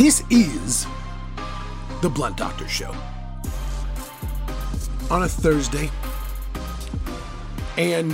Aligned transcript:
This 0.00 0.24
is 0.30 0.86
the 2.00 2.08
Blunt 2.08 2.38
Doctor 2.38 2.66
Show 2.66 2.90
on 5.10 5.24
a 5.24 5.28
Thursday. 5.28 5.90
And 7.76 8.12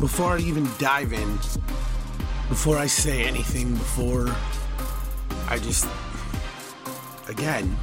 before 0.00 0.38
I 0.38 0.38
even 0.38 0.66
dive 0.78 1.12
in, 1.12 1.36
before 2.48 2.78
I 2.78 2.86
say 2.86 3.26
anything, 3.26 3.74
before 3.74 4.34
I 5.50 5.58
just, 5.58 5.86
again, 7.28 7.76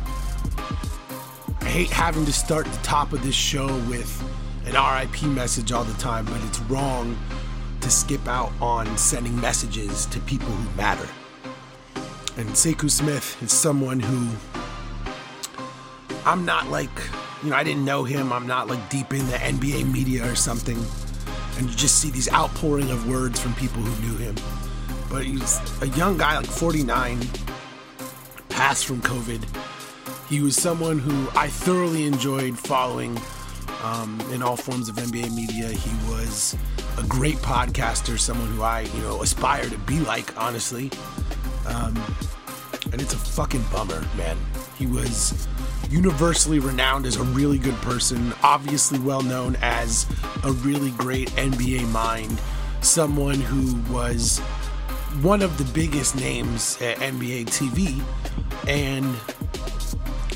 I 1.62 1.66
hate 1.66 1.92
having 1.92 2.26
to 2.26 2.34
start 2.34 2.66
the 2.66 2.82
top 2.82 3.14
of 3.14 3.22
this 3.22 3.36
show 3.36 3.68
with 3.82 4.24
an 4.66 4.74
RIP 4.74 5.22
message 5.30 5.72
all 5.72 5.84
the 5.84 6.02
time, 6.02 6.26
but 6.26 6.44
it's 6.46 6.60
wrong 6.62 7.16
to 7.82 7.92
skip 7.92 8.28
out 8.28 8.52
on 8.60 8.98
sending 8.98 9.40
messages 9.40 10.08
to 10.08 10.20
people 10.22 10.48
who 10.48 10.76
matter. 10.76 11.08
And 12.38 12.50
Sekou 12.50 12.92
Smith 12.92 13.42
is 13.42 13.54
someone 13.54 14.00
who 14.00 14.30
I'm 16.26 16.44
not 16.44 16.70
like, 16.70 16.90
you 17.44 17.52
know, 17.52 17.56
I 17.56 17.64
didn't 17.64 17.86
know 17.86 18.04
him. 18.04 18.34
I'm 18.34 18.48
not 18.48 18.68
like 18.68 18.90
deep 18.90 19.14
in 19.14 19.26
the 19.28 19.38
NBA 19.38 19.92
media 19.92 20.30
or 20.30 20.36
something. 20.36 20.78
And 21.58 21.70
you 21.70 21.76
just 21.76 22.02
see 22.02 22.10
these 22.10 22.32
outpouring 22.34 22.92
of 22.92 23.08
words 23.08 23.40
from 23.40 23.54
people 23.54 23.82
who 23.82 24.08
knew 24.08 24.18
him. 24.18 24.36
But 25.10 25.24
he's 25.24 25.60
a 25.82 25.88
young 25.90 26.18
guy, 26.18 26.36
like 26.36 26.48
49, 26.48 27.20
passed 28.50 28.86
from 28.86 29.02
COVID. 29.02 29.46
He 30.28 30.42
was 30.42 30.56
someone 30.56 31.00
who 31.00 31.30
I 31.38 31.48
thoroughly 31.48 32.06
enjoyed 32.06 32.58
following 32.58 33.18
um, 33.84 34.20
in 34.34 34.42
all 34.42 34.58
forms 34.58 34.90
of 34.90 34.96
NBA 34.96 35.34
media. 35.34 35.70
He 35.70 36.12
was 36.12 36.58
a 36.98 37.04
great 37.04 37.38
podcaster, 37.38 38.20
someone 38.20 38.48
who 38.48 38.64
I, 38.64 38.82
you 38.82 39.02
know, 39.04 39.22
aspire 39.22 39.70
to 39.70 39.78
be 39.80 40.00
like, 40.00 40.36
honestly. 40.42 40.90
Um, 41.68 41.96
and 42.92 43.02
it's 43.02 43.14
a 43.14 43.18
fucking 43.18 43.64
bummer, 43.72 44.06
man. 44.16 44.38
He 44.78 44.88
was 44.88 45.48
universally 45.90 46.60
renowned 46.60 47.06
as 47.06 47.16
a 47.18 47.24
really 47.24 47.58
good 47.58 47.76
person, 47.76 48.34
obviously 48.44 49.00
well 49.00 49.22
known 49.22 49.56
as 49.62 50.06
a 50.44 50.52
really 50.52 50.92
great 50.92 51.30
NBA 51.32 51.90
mind, 51.92 52.40
someone 52.82 53.40
who 53.40 53.76
was 53.94 54.40
one 55.22 55.42
of 55.42 55.58
the 55.58 55.64
biggest 55.74 56.16
names 56.16 56.82
at 56.82 56.98
NBA 56.98 57.46
TV. 57.46 58.02
And 58.68 59.16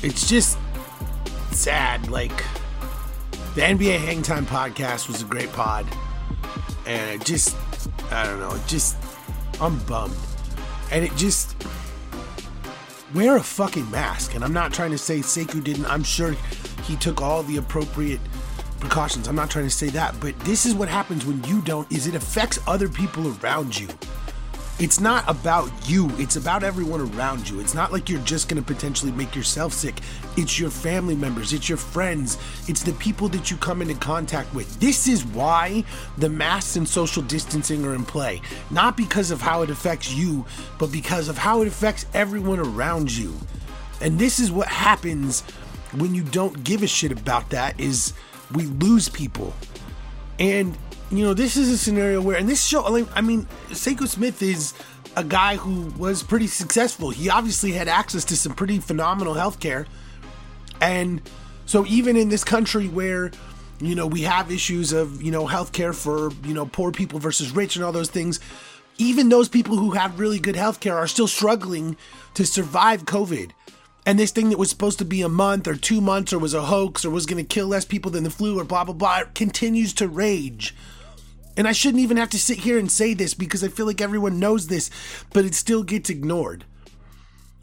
it's 0.02 0.28
just 0.28 0.58
sad. 1.52 2.08
Like, 2.08 2.36
the 3.54 3.62
NBA 3.62 3.98
Hangtime 3.98 4.44
podcast 4.44 5.08
was 5.08 5.22
a 5.22 5.24
great 5.24 5.52
pod. 5.52 5.86
And 6.86 7.20
it 7.20 7.24
just, 7.24 7.56
I 8.10 8.24
don't 8.24 8.40
know, 8.40 8.54
it 8.54 8.66
just, 8.66 8.96
I'm 9.60 9.78
bummed. 9.80 10.16
And 10.90 11.04
it 11.04 11.14
just, 11.16 11.56
wear 13.14 13.36
a 13.36 13.42
fucking 13.42 13.90
mask. 13.90 14.34
And 14.34 14.44
I'm 14.44 14.52
not 14.52 14.72
trying 14.72 14.90
to 14.90 14.98
say 14.98 15.18
Sekou 15.18 15.62
didn't. 15.62 15.86
I'm 15.86 16.02
sure 16.02 16.34
he 16.84 16.96
took 16.96 17.20
all 17.20 17.42
the 17.42 17.56
appropriate 17.56 18.20
precautions. 18.78 19.28
I'm 19.28 19.36
not 19.36 19.50
trying 19.50 19.66
to 19.66 19.70
say 19.70 19.88
that, 19.90 20.18
but 20.20 20.38
this 20.40 20.66
is 20.66 20.74
what 20.74 20.88
happens 20.88 21.24
when 21.26 21.42
you 21.44 21.60
don't 21.62 21.90
is 21.92 22.06
it 22.06 22.14
affects 22.14 22.58
other 22.66 22.88
people 22.88 23.36
around 23.42 23.78
you. 23.78 23.88
It's 24.80 24.98
not 24.98 25.28
about 25.28 25.70
you, 25.86 26.10
it's 26.16 26.36
about 26.36 26.62
everyone 26.62 27.02
around 27.02 27.46
you. 27.46 27.60
It's 27.60 27.74
not 27.74 27.92
like 27.92 28.08
you're 28.08 28.18
just 28.22 28.48
going 28.48 28.62
to 28.62 28.66
potentially 28.66 29.12
make 29.12 29.36
yourself 29.36 29.74
sick. 29.74 30.00
It's 30.38 30.58
your 30.58 30.70
family 30.70 31.14
members, 31.14 31.52
it's 31.52 31.68
your 31.68 31.76
friends, 31.76 32.38
it's 32.66 32.82
the 32.82 32.94
people 32.94 33.28
that 33.28 33.50
you 33.50 33.58
come 33.58 33.82
into 33.82 33.94
contact 33.96 34.54
with. 34.54 34.80
This 34.80 35.06
is 35.06 35.22
why 35.26 35.84
the 36.16 36.30
masks 36.30 36.76
and 36.76 36.88
social 36.88 37.22
distancing 37.22 37.84
are 37.84 37.94
in 37.94 38.06
play. 38.06 38.40
Not 38.70 38.96
because 38.96 39.30
of 39.30 39.42
how 39.42 39.60
it 39.60 39.68
affects 39.68 40.14
you, 40.14 40.46
but 40.78 40.90
because 40.90 41.28
of 41.28 41.36
how 41.36 41.60
it 41.60 41.68
affects 41.68 42.06
everyone 42.14 42.58
around 42.58 43.14
you. 43.14 43.34
And 44.00 44.18
this 44.18 44.38
is 44.38 44.50
what 44.50 44.68
happens 44.68 45.42
when 45.92 46.14
you 46.14 46.22
don't 46.22 46.64
give 46.64 46.82
a 46.82 46.86
shit 46.86 47.12
about 47.12 47.50
that 47.50 47.78
is 47.78 48.14
we 48.54 48.62
lose 48.64 49.10
people. 49.10 49.52
And 50.38 50.74
you 51.10 51.24
know, 51.24 51.34
this 51.34 51.56
is 51.56 51.68
a 51.70 51.78
scenario 51.78 52.20
where, 52.20 52.36
and 52.36 52.48
this 52.48 52.64
show, 52.64 53.04
I 53.14 53.20
mean, 53.20 53.46
Sekou 53.70 54.06
Smith 54.06 54.42
is 54.42 54.74
a 55.16 55.24
guy 55.24 55.56
who 55.56 55.92
was 55.98 56.22
pretty 56.22 56.46
successful. 56.46 57.10
He 57.10 57.28
obviously 57.28 57.72
had 57.72 57.88
access 57.88 58.24
to 58.26 58.36
some 58.36 58.54
pretty 58.54 58.78
phenomenal 58.78 59.34
healthcare. 59.34 59.86
And 60.80 61.20
so, 61.66 61.84
even 61.86 62.16
in 62.16 62.28
this 62.28 62.44
country 62.44 62.86
where, 62.88 63.32
you 63.80 63.94
know, 63.94 64.06
we 64.06 64.22
have 64.22 64.50
issues 64.50 64.92
of, 64.92 65.20
you 65.22 65.32
know, 65.32 65.46
healthcare 65.46 65.94
for, 65.94 66.30
you 66.46 66.54
know, 66.54 66.66
poor 66.66 66.92
people 66.92 67.18
versus 67.18 67.50
rich 67.50 67.76
and 67.76 67.84
all 67.84 67.92
those 67.92 68.10
things, 68.10 68.38
even 68.98 69.30
those 69.30 69.48
people 69.48 69.76
who 69.76 69.92
have 69.92 70.20
really 70.20 70.38
good 70.38 70.54
healthcare 70.54 70.94
are 70.94 71.06
still 71.06 71.28
struggling 71.28 71.96
to 72.34 72.46
survive 72.46 73.04
COVID. 73.04 73.50
And 74.06 74.18
this 74.18 74.30
thing 74.30 74.50
that 74.50 74.58
was 74.58 74.70
supposed 74.70 74.98
to 74.98 75.04
be 75.04 75.22
a 75.22 75.28
month 75.28 75.66
or 75.68 75.74
two 75.74 76.00
months 76.00 76.32
or 76.32 76.38
was 76.38 76.54
a 76.54 76.62
hoax 76.62 77.04
or 77.04 77.10
was 77.10 77.26
going 77.26 77.44
to 77.44 77.48
kill 77.48 77.66
less 77.66 77.84
people 77.84 78.10
than 78.10 78.24
the 78.24 78.30
flu 78.30 78.58
or 78.58 78.64
blah, 78.64 78.84
blah, 78.84 78.94
blah, 78.94 79.24
continues 79.34 79.92
to 79.94 80.08
rage. 80.08 80.74
And 81.60 81.68
I 81.68 81.72
shouldn't 81.72 82.02
even 82.02 82.16
have 82.16 82.30
to 82.30 82.38
sit 82.38 82.60
here 82.60 82.78
and 82.78 82.90
say 82.90 83.12
this 83.12 83.34
because 83.34 83.62
I 83.62 83.68
feel 83.68 83.84
like 83.84 84.00
everyone 84.00 84.40
knows 84.40 84.68
this, 84.68 84.88
but 85.34 85.44
it 85.44 85.54
still 85.54 85.82
gets 85.82 86.08
ignored. 86.08 86.64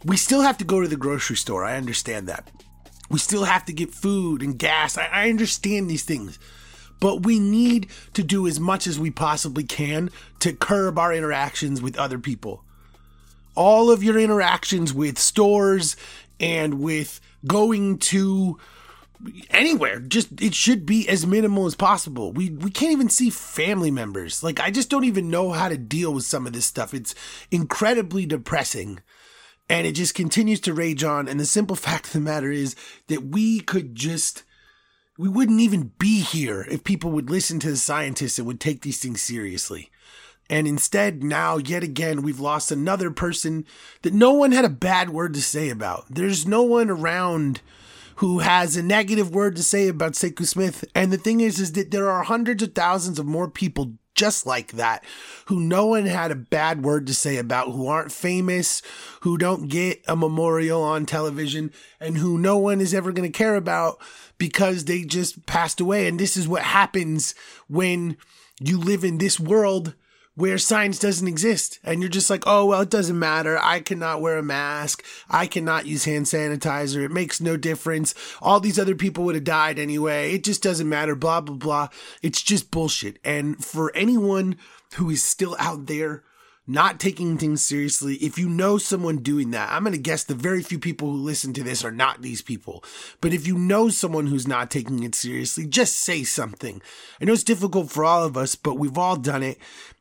We 0.06 0.18
still 0.18 0.42
have 0.42 0.60
to 0.60 0.64
go 0.64 0.80
to 0.80 0.88
the 0.88 0.96
grocery 0.96 1.36
store. 1.36 1.66
I 1.66 1.78
understand 1.78 2.28
that. 2.28 2.48
We 3.10 3.18
still 3.18 3.46
have 3.46 3.66
to 3.66 3.74
get 3.74 3.96
food 3.96 4.44
and 4.44 4.60
gas. 4.60 5.00
I, 5.00 5.08
I 5.08 5.30
understand 5.32 5.90
these 5.90 6.04
things. 6.04 6.38
But 7.00 7.24
we 7.24 7.40
need 7.40 7.88
to 8.14 8.22
do 8.22 8.46
as 8.46 8.60
much 8.60 8.86
as 8.86 9.00
we 9.00 9.10
possibly 9.10 9.64
can 9.64 10.12
to 10.42 10.54
curb 10.54 11.00
our 11.00 11.12
interactions 11.12 11.82
with 11.82 11.98
other 11.98 12.20
people. 12.20 12.64
All 13.56 13.90
of 13.90 14.04
your 14.04 14.20
interactions 14.20 14.94
with 14.94 15.18
stores 15.18 15.96
and 16.40 16.80
with 16.80 17.20
going 17.48 17.98
to 17.98 18.60
anywhere. 19.50 20.00
Just 20.00 20.42
it 20.42 20.54
should 20.54 20.86
be 20.86 21.08
as 21.08 21.26
minimal 21.26 21.66
as 21.66 21.76
possible. 21.76 22.32
We 22.32 22.50
we 22.50 22.72
can't 22.72 22.92
even 22.92 23.10
see 23.10 23.30
family 23.30 23.92
members. 23.92 24.44
Like 24.44 24.60
i 24.60 24.72
just 24.72 24.90
don't 24.90 25.06
even 25.06 25.30
know 25.30 25.52
how 25.52 25.70
to 25.70 25.78
deal 25.78 26.14
with 26.14 26.24
some 26.24 26.48
of 26.48 26.54
this 26.54 26.66
stuff. 26.66 26.94
It's 26.94 27.16
incredibly 27.52 28.26
depressing. 28.26 29.00
And 29.70 29.86
it 29.86 29.94
just 29.94 30.16
continues 30.16 30.62
to 30.62 30.74
rage 30.74 31.04
on. 31.04 31.28
And 31.28 31.40
the 31.40 31.46
simple 31.46 31.76
fact 31.88 32.08
of 32.08 32.14
the 32.14 32.20
matter 32.20 32.52
is 32.52 32.76
that 33.08 33.26
we 33.26 33.60
could 33.60 33.96
just 33.96 34.44
we 35.18 35.28
wouldn't 35.28 35.62
even 35.62 35.94
be 35.98 36.22
here 36.22 36.66
if 36.70 36.84
people 36.84 37.12
would 37.12 37.30
listen 37.30 37.60
to 37.60 37.72
the 37.72 37.78
scientists 37.78 38.38
and 38.38 38.48
would 38.48 38.60
take 38.60 38.82
these 38.82 39.02
things 39.02 39.22
seriously. 39.22 39.90
And 40.50 40.68
instead 40.68 41.24
now 41.24 41.58
yet 41.58 41.84
again 41.84 42.22
we've 42.22 42.40
lost 42.40 42.72
another 42.72 43.12
person 43.12 43.66
that 44.04 44.14
no 44.14 44.32
one 44.32 44.52
had 44.52 44.64
a 44.64 44.70
bad 44.70 45.10
word 45.10 45.34
to 45.34 45.42
say 45.42 45.70
about. 45.70 46.06
There's 46.10 46.48
no 46.48 46.62
one 46.62 46.90
around 46.90 47.62
who 48.18 48.40
has 48.40 48.76
a 48.76 48.84
negative 48.84 49.34
word 49.34 49.56
to 49.56 49.64
say 49.64 49.88
about 49.88 50.14
Sekou 50.14 50.46
Smith. 50.46 50.84
And 50.96 51.12
the 51.12 51.18
thing 51.18 51.40
is, 51.42 51.60
is 51.60 51.74
that 51.74 51.92
there 51.92 52.10
are 52.10 52.24
hundreds 52.24 52.64
of 52.64 52.74
thousands 52.74 53.20
of 53.20 53.26
more 53.26 53.50
people 53.50 53.94
just 54.16 54.48
like 54.48 54.72
that 54.72 55.06
who 55.46 55.60
no 55.60 55.86
one 55.86 56.08
had 56.08 56.32
a 56.32 56.36
bad 56.36 56.84
word 56.84 57.06
to 57.06 57.14
say 57.14 57.38
about, 57.38 57.72
who 57.72 57.88
aren't 57.88 58.12
famous, 58.12 58.82
who 59.22 59.38
don't 59.38 59.70
get 59.70 60.04
a 60.08 60.16
memorial 60.16 60.82
on 60.82 61.06
television, 61.06 61.72
and 62.00 62.18
who 62.18 62.40
no 62.40 62.58
one 62.58 62.82
is 62.82 62.94
ever 62.94 63.12
going 63.12 63.32
to 63.32 63.38
care 63.38 63.56
about 63.56 64.00
because 64.40 64.86
they 64.86 65.04
just 65.04 65.46
passed 65.46 65.80
away. 65.80 66.08
And 66.08 66.20
this 66.20 66.36
is 66.36 66.48
what 66.48 66.64
happens 66.64 67.36
when 67.68 68.18
you 68.60 68.80
live 68.80 69.04
in 69.04 69.20
this 69.20 69.40
world 69.40 69.94
where 70.38 70.60
science 70.60 71.00
doesn't 71.00 71.28
exist 71.28 71.80
and 71.84 72.00
you're 72.00 72.10
just 72.10 72.30
like, 72.30 72.44
oh, 72.46 72.68
well, 72.68 72.82
it 72.82 72.92
doesn't 72.92 73.18
matter. 73.18 73.58
I 73.60 73.80
cannot 73.80 74.22
wear 74.22 74.38
a 74.38 74.44
mask. 74.44 75.04
I 75.28 75.48
cannot 75.48 75.88
use 75.88 76.06
hand 76.06 76.28
sanitizer. 76.28 77.04
It 77.04 77.10
makes 77.10 77.42
no 77.42 77.58
difference. 77.58 78.14
All 78.40 78.60
these 78.60 78.78
other 78.78 78.94
people 78.94 79.24
would 79.24 79.34
have 79.34 79.44
died 79.44 79.80
anyway. 79.80 80.36
It 80.36 80.44
just 80.44 80.62
doesn't 80.62 80.88
matter. 80.88 81.16
Blah, 81.16 81.42
blah, 81.42 81.56
blah. 81.56 81.88
It's 82.22 82.44
just 82.44 82.70
bullshit. 82.70 83.18
And 83.24 83.66
for 83.66 83.92
anyone 83.96 84.58
who 84.94 85.10
is 85.10 85.24
still 85.24 85.56
out 85.58 85.88
there 85.88 86.24
not 86.68 87.00
taking 87.00 87.38
things 87.40 87.66
seriously, 87.66 88.16
if 88.18 88.38
you 88.38 88.48
know 88.48 88.78
someone 88.78 89.18
doing 89.18 89.50
that, 89.52 89.72
I'm 89.72 89.84
going 89.84 89.94
to 89.94 90.00
guess 90.00 90.24
the 90.24 90.36
very 90.36 90.62
few 90.62 90.78
people 90.78 91.10
who 91.10 91.18
listen 91.18 91.52
to 91.54 91.64
this 91.64 91.84
are 91.84 91.92
not 91.92 92.22
these 92.22 92.44
people. 92.44 92.84
But 93.22 93.34
if 93.34 93.48
you 93.48 93.58
know 93.58 93.90
someone 93.90 94.28
who's 94.28 94.48
not 94.48 94.70
taking 94.70 95.02
it 95.02 95.16
seriously, 95.16 95.66
just 95.66 95.98
say 95.98 96.24
something. 96.24 96.80
I 97.20 97.26
know 97.26 97.34
it's 97.34 97.44
difficult 97.44 97.90
for 97.90 98.06
all 98.06 98.24
of 98.24 98.38
us, 98.38 98.56
but 98.56 98.78
we've 98.78 99.00
all 99.00 99.16
done 99.16 99.42
it. 99.42 99.58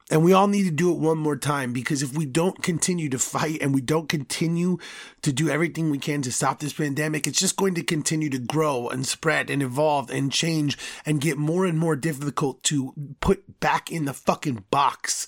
And 0.09 0.23
we 0.23 0.33
all 0.33 0.47
need 0.47 0.65
to 0.65 0.71
do 0.71 0.93
it 0.93 0.99
one 0.99 1.19
more 1.19 1.37
time 1.37 1.73
because 1.73 2.01
if 2.01 2.17
we 2.17 2.27
don't 2.27 2.63
continue 2.63 3.09
to 3.09 3.19
fight 3.19 3.59
and 3.61 3.75
we 3.75 3.81
don't 3.81 4.09
continue 4.09 4.79
to 5.23 5.33
do 5.33 5.49
everything 5.49 5.91
we 5.91 5.99
can 5.99 6.23
to 6.23 6.31
stop 6.31 6.61
this 6.61 6.75
pandemic, 6.75 7.27
it's 7.27 7.41
just 7.41 7.57
going 7.57 7.75
to 7.75 7.83
continue 7.83 8.31
to 8.31 8.39
grow 8.39 8.89
and 8.89 9.05
spread 9.05 9.51
and 9.51 9.63
evolve 9.63 10.09
and 10.11 10.31
change 10.31 10.79
and 11.05 11.21
get 11.21 11.39
more 11.39 11.67
and 11.67 11.77
more 11.77 11.97
difficult 11.97 12.63
to 12.65 12.93
put 13.21 13.59
back 13.59 13.91
in 13.91 14.05
the 14.05 14.13
fucking 14.13 14.65
box. 14.71 15.27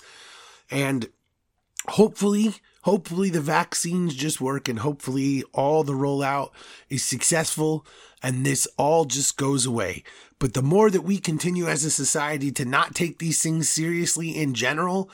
And 0.71 1.09
hopefully, 1.89 2.55
hopefully 2.83 3.29
the 3.29 3.41
vaccines 3.41 4.15
just 4.15 4.39
work 4.39 4.69
and 4.69 4.79
hopefully 4.79 5.43
all 5.53 5.83
the 5.83 5.91
rollout 5.91 6.51
is 6.89 7.03
successful 7.03 7.85
and 8.23 8.45
this 8.45 8.65
all 8.77 9.03
just 9.03 9.35
goes 9.35 9.65
away. 9.65 10.03
But 10.39 10.53
the 10.53 10.61
more 10.61 10.89
that 10.89 11.01
we 11.01 11.17
continue 11.17 11.67
as 11.67 11.83
a 11.83 11.91
society 11.91 12.51
to 12.53 12.65
not 12.65 12.95
take 12.95 13.19
these 13.19 13.41
things 13.41 13.67
seriously 13.67 14.35
in 14.35 14.53
general, 14.53 15.09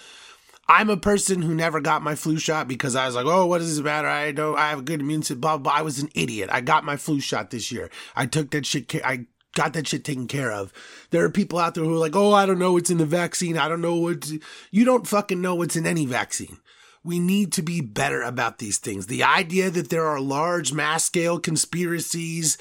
I'm 0.68 0.89
a 0.89 0.98
person 0.98 1.42
who 1.42 1.54
never 1.54 1.81
got 1.81 2.01
my 2.01 2.16
flu 2.16 2.38
shot 2.38 2.68
because 2.68 2.95
I 2.95 3.06
was 3.06 3.16
like, 3.16 3.25
oh, 3.25 3.45
what 3.45 3.60
does 3.60 3.75
this 3.75 3.83
matter? 3.83 4.07
I 4.07 4.31
know 4.31 4.56
I 4.56 4.69
have 4.69 4.80
a 4.80 4.83
good 4.83 5.01
immune 5.01 5.22
system, 5.22 5.42
blah, 5.42 5.57
blah, 5.57 5.72
blah. 5.72 5.80
I 5.80 5.81
was 5.83 6.00
an 6.00 6.10
idiot. 6.16 6.50
I 6.51 6.62
got 6.62 6.83
my 6.83 6.98
flu 6.98 7.19
shot 7.19 7.50
this 7.50 7.72
year. 7.72 7.89
I 8.16 8.25
took 8.25 8.51
that 8.51 8.66
shit, 8.66 8.94
I 9.04 9.25
got 9.56 9.74
that 9.74 9.88
shit 9.88 10.04
taken 10.04 10.27
care 10.27 10.51
of. 10.51 10.72
There 11.10 11.24
are 11.24 11.30
people 11.30 11.60
out 11.60 11.74
there 11.74 11.83
who 11.83 11.95
are 11.95 12.00
like, 12.00 12.16
oh, 12.16 12.33
I 12.33 12.45
don't 12.45 12.60
know 12.60 12.74
what's 12.74 12.89
in 12.89 13.00
the 13.00 13.06
vaccine. 13.06 13.57
I 13.57 13.68
don't 13.68 13.81
know 13.81 13.95
what. 13.95 14.30
You 14.69 14.86
don't 14.86 15.07
fucking 15.07 15.42
know 15.42 15.56
what's 15.56 15.75
in 15.75 15.88
any 15.88 16.06
vaccine. 16.06 16.57
We 17.04 17.19
need 17.19 17.54
to 17.54 17.62
be 17.62 17.81
better 17.81 18.24
about 18.24 18.57
these 18.57 18.80
things. 18.80 19.06
The 19.06 19.24
idea 19.24 19.69
that 19.69 19.89
there 19.89 20.06
are 20.06 20.19
large 20.19 20.74
mass 20.74 21.04
scale 21.04 21.39
conspiracies 21.39 22.57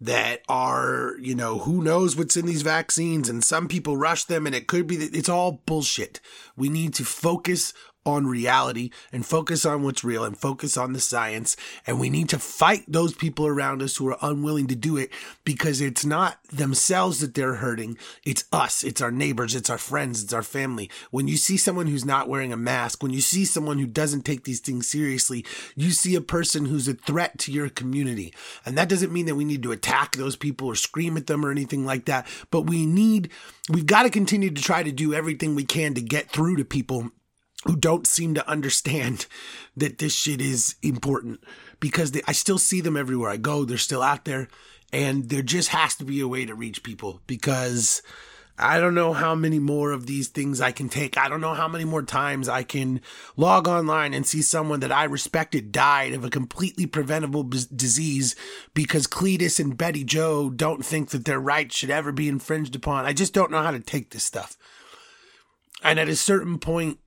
that 0.00 0.42
are, 0.48 1.14
you 1.20 1.34
know, 1.34 1.58
who 1.58 1.82
knows 1.82 2.16
what's 2.16 2.36
in 2.36 2.46
these 2.46 2.62
vaccines 2.62 3.28
and 3.28 3.42
some 3.42 3.66
people 3.66 3.96
rush 3.96 4.24
them 4.24 4.46
and 4.46 4.54
it 4.54 4.68
could 4.68 4.86
be 4.86 4.96
that 4.96 5.14
it's 5.14 5.28
all 5.28 5.60
bullshit. 5.66 6.20
We 6.56 6.68
need 6.68 6.94
to 6.94 7.04
focus 7.04 7.74
on 8.06 8.26
reality 8.26 8.90
and 9.12 9.26
focus 9.26 9.66
on 9.66 9.82
what's 9.82 10.02
real 10.02 10.24
and 10.24 10.36
focus 10.36 10.76
on 10.76 10.92
the 10.92 11.00
science. 11.00 11.56
And 11.86 12.00
we 12.00 12.08
need 12.08 12.28
to 12.30 12.38
fight 12.38 12.84
those 12.88 13.12
people 13.12 13.46
around 13.46 13.82
us 13.82 13.96
who 13.96 14.08
are 14.08 14.18
unwilling 14.22 14.66
to 14.68 14.74
do 14.74 14.96
it 14.96 15.10
because 15.44 15.80
it's 15.80 16.06
not 16.06 16.38
themselves 16.50 17.20
that 17.20 17.34
they're 17.34 17.56
hurting. 17.56 17.98
It's 18.24 18.44
us. 18.52 18.82
It's 18.82 19.02
our 19.02 19.10
neighbors. 19.10 19.54
It's 19.54 19.70
our 19.70 19.78
friends. 19.78 20.22
It's 20.22 20.32
our 20.32 20.42
family. 20.42 20.90
When 21.10 21.28
you 21.28 21.36
see 21.36 21.56
someone 21.56 21.86
who's 21.86 22.04
not 22.04 22.28
wearing 22.28 22.52
a 22.52 22.56
mask, 22.56 23.02
when 23.02 23.12
you 23.12 23.20
see 23.20 23.44
someone 23.44 23.78
who 23.78 23.86
doesn't 23.86 24.22
take 24.22 24.44
these 24.44 24.60
things 24.60 24.88
seriously, 24.88 25.44
you 25.76 25.90
see 25.90 26.14
a 26.14 26.20
person 26.20 26.64
who's 26.64 26.88
a 26.88 26.94
threat 26.94 27.38
to 27.40 27.52
your 27.52 27.68
community. 27.68 28.32
And 28.64 28.78
that 28.78 28.88
doesn't 28.88 29.12
mean 29.12 29.26
that 29.26 29.36
we 29.36 29.44
need 29.44 29.62
to 29.64 29.72
attack 29.72 30.16
those 30.16 30.36
people 30.36 30.68
or 30.68 30.74
scream 30.74 31.16
at 31.16 31.26
them 31.26 31.44
or 31.44 31.50
anything 31.50 31.84
like 31.84 32.06
that. 32.06 32.26
But 32.50 32.62
we 32.62 32.86
need, 32.86 33.30
we've 33.68 33.86
got 33.86 34.04
to 34.04 34.10
continue 34.10 34.50
to 34.50 34.62
try 34.62 34.82
to 34.82 34.92
do 34.92 35.12
everything 35.12 35.54
we 35.54 35.64
can 35.64 35.94
to 35.94 36.00
get 36.00 36.30
through 36.30 36.56
to 36.56 36.64
people 36.64 37.10
who 37.64 37.76
don't 37.76 38.06
seem 38.06 38.34
to 38.34 38.48
understand 38.48 39.26
that 39.76 39.98
this 39.98 40.14
shit 40.14 40.40
is 40.40 40.76
important 40.82 41.40
because 41.80 42.12
they, 42.12 42.22
I 42.26 42.32
still 42.32 42.58
see 42.58 42.80
them 42.80 42.96
everywhere 42.96 43.30
I 43.30 43.36
go. 43.36 43.64
They're 43.64 43.78
still 43.78 44.02
out 44.02 44.24
there 44.24 44.48
and 44.92 45.28
there 45.28 45.42
just 45.42 45.68
has 45.68 45.94
to 45.96 46.04
be 46.04 46.20
a 46.20 46.28
way 46.28 46.46
to 46.46 46.54
reach 46.54 46.82
people 46.82 47.20
because 47.26 48.02
I 48.58 48.80
don't 48.80 48.94
know 48.94 49.12
how 49.12 49.36
many 49.36 49.60
more 49.60 49.92
of 49.92 50.06
these 50.06 50.28
things 50.28 50.60
I 50.60 50.72
can 50.72 50.88
take. 50.88 51.16
I 51.16 51.28
don't 51.28 51.40
know 51.40 51.54
how 51.54 51.68
many 51.68 51.84
more 51.84 52.02
times 52.02 52.48
I 52.48 52.64
can 52.64 53.00
log 53.36 53.68
online 53.68 54.14
and 54.14 54.26
see 54.26 54.42
someone 54.42 54.80
that 54.80 54.90
I 54.90 55.04
respected 55.04 55.70
died 55.70 56.12
of 56.12 56.24
a 56.24 56.30
completely 56.30 56.86
preventable 56.86 57.44
b- 57.44 57.60
disease 57.74 58.34
because 58.74 59.06
Cletus 59.06 59.60
and 59.60 59.76
Betty 59.76 60.02
Joe 60.02 60.50
don't 60.50 60.84
think 60.84 61.10
that 61.10 61.24
their 61.24 61.38
rights 61.38 61.76
should 61.76 61.90
ever 61.90 62.10
be 62.10 62.28
infringed 62.28 62.74
upon. 62.74 63.04
I 63.04 63.12
just 63.12 63.32
don't 63.32 63.52
know 63.52 63.62
how 63.62 63.70
to 63.70 63.80
take 63.80 64.10
this 64.10 64.24
stuff. 64.24 64.56
And 65.84 66.00
at 66.00 66.08
a 66.08 66.16
certain 66.16 66.58
point, 66.58 66.98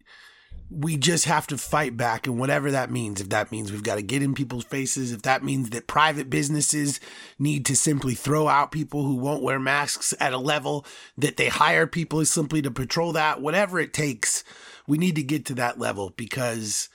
we 0.71 0.95
just 0.95 1.25
have 1.25 1.45
to 1.47 1.57
fight 1.57 1.97
back 1.97 2.25
and 2.25 2.39
whatever 2.39 2.71
that 2.71 2.89
means 2.89 3.19
if 3.19 3.29
that 3.29 3.51
means 3.51 3.71
we've 3.71 3.83
got 3.83 3.95
to 3.95 4.01
get 4.01 4.23
in 4.23 4.33
people's 4.33 4.63
faces 4.63 5.11
if 5.11 5.21
that 5.23 5.43
means 5.43 5.69
that 5.71 5.85
private 5.85 6.29
businesses 6.29 6.99
need 7.37 7.65
to 7.65 7.75
simply 7.75 8.13
throw 8.15 8.47
out 8.47 8.71
people 8.71 9.03
who 9.03 9.15
won't 9.15 9.43
wear 9.43 9.59
masks 9.59 10.13
at 10.19 10.31
a 10.31 10.37
level 10.37 10.85
that 11.17 11.35
they 11.35 11.49
hire 11.49 11.85
people 11.85 12.23
simply 12.23 12.61
to 12.61 12.71
patrol 12.71 13.11
that 13.11 13.41
whatever 13.41 13.79
it 13.79 13.93
takes 13.93 14.45
we 14.87 14.97
need 14.97 15.15
to 15.15 15.23
get 15.23 15.45
to 15.45 15.53
that 15.55 15.77
level 15.77 16.13
because 16.15 16.89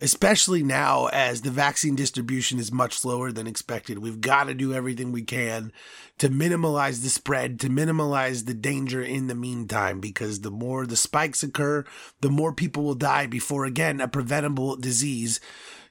especially 0.00 0.62
now 0.62 1.06
as 1.06 1.42
the 1.42 1.50
vaccine 1.50 1.96
distribution 1.96 2.58
is 2.58 2.70
much 2.70 2.98
slower 2.98 3.32
than 3.32 3.46
expected. 3.46 3.98
We've 3.98 4.20
got 4.20 4.44
to 4.44 4.54
do 4.54 4.72
everything 4.72 5.10
we 5.10 5.22
can 5.22 5.72
to 6.18 6.28
minimize 6.28 7.02
the 7.02 7.08
spread, 7.08 7.58
to 7.60 7.68
minimize 7.68 8.44
the 8.44 8.54
danger 8.54 9.02
in 9.02 9.26
the 9.26 9.34
meantime, 9.34 10.00
because 10.00 10.40
the 10.40 10.50
more 10.50 10.86
the 10.86 10.96
spikes 10.96 11.42
occur, 11.42 11.84
the 12.20 12.30
more 12.30 12.52
people 12.52 12.84
will 12.84 12.94
die 12.94 13.26
before, 13.26 13.64
again, 13.64 14.00
a 14.00 14.08
preventable 14.08 14.76
disease 14.76 15.40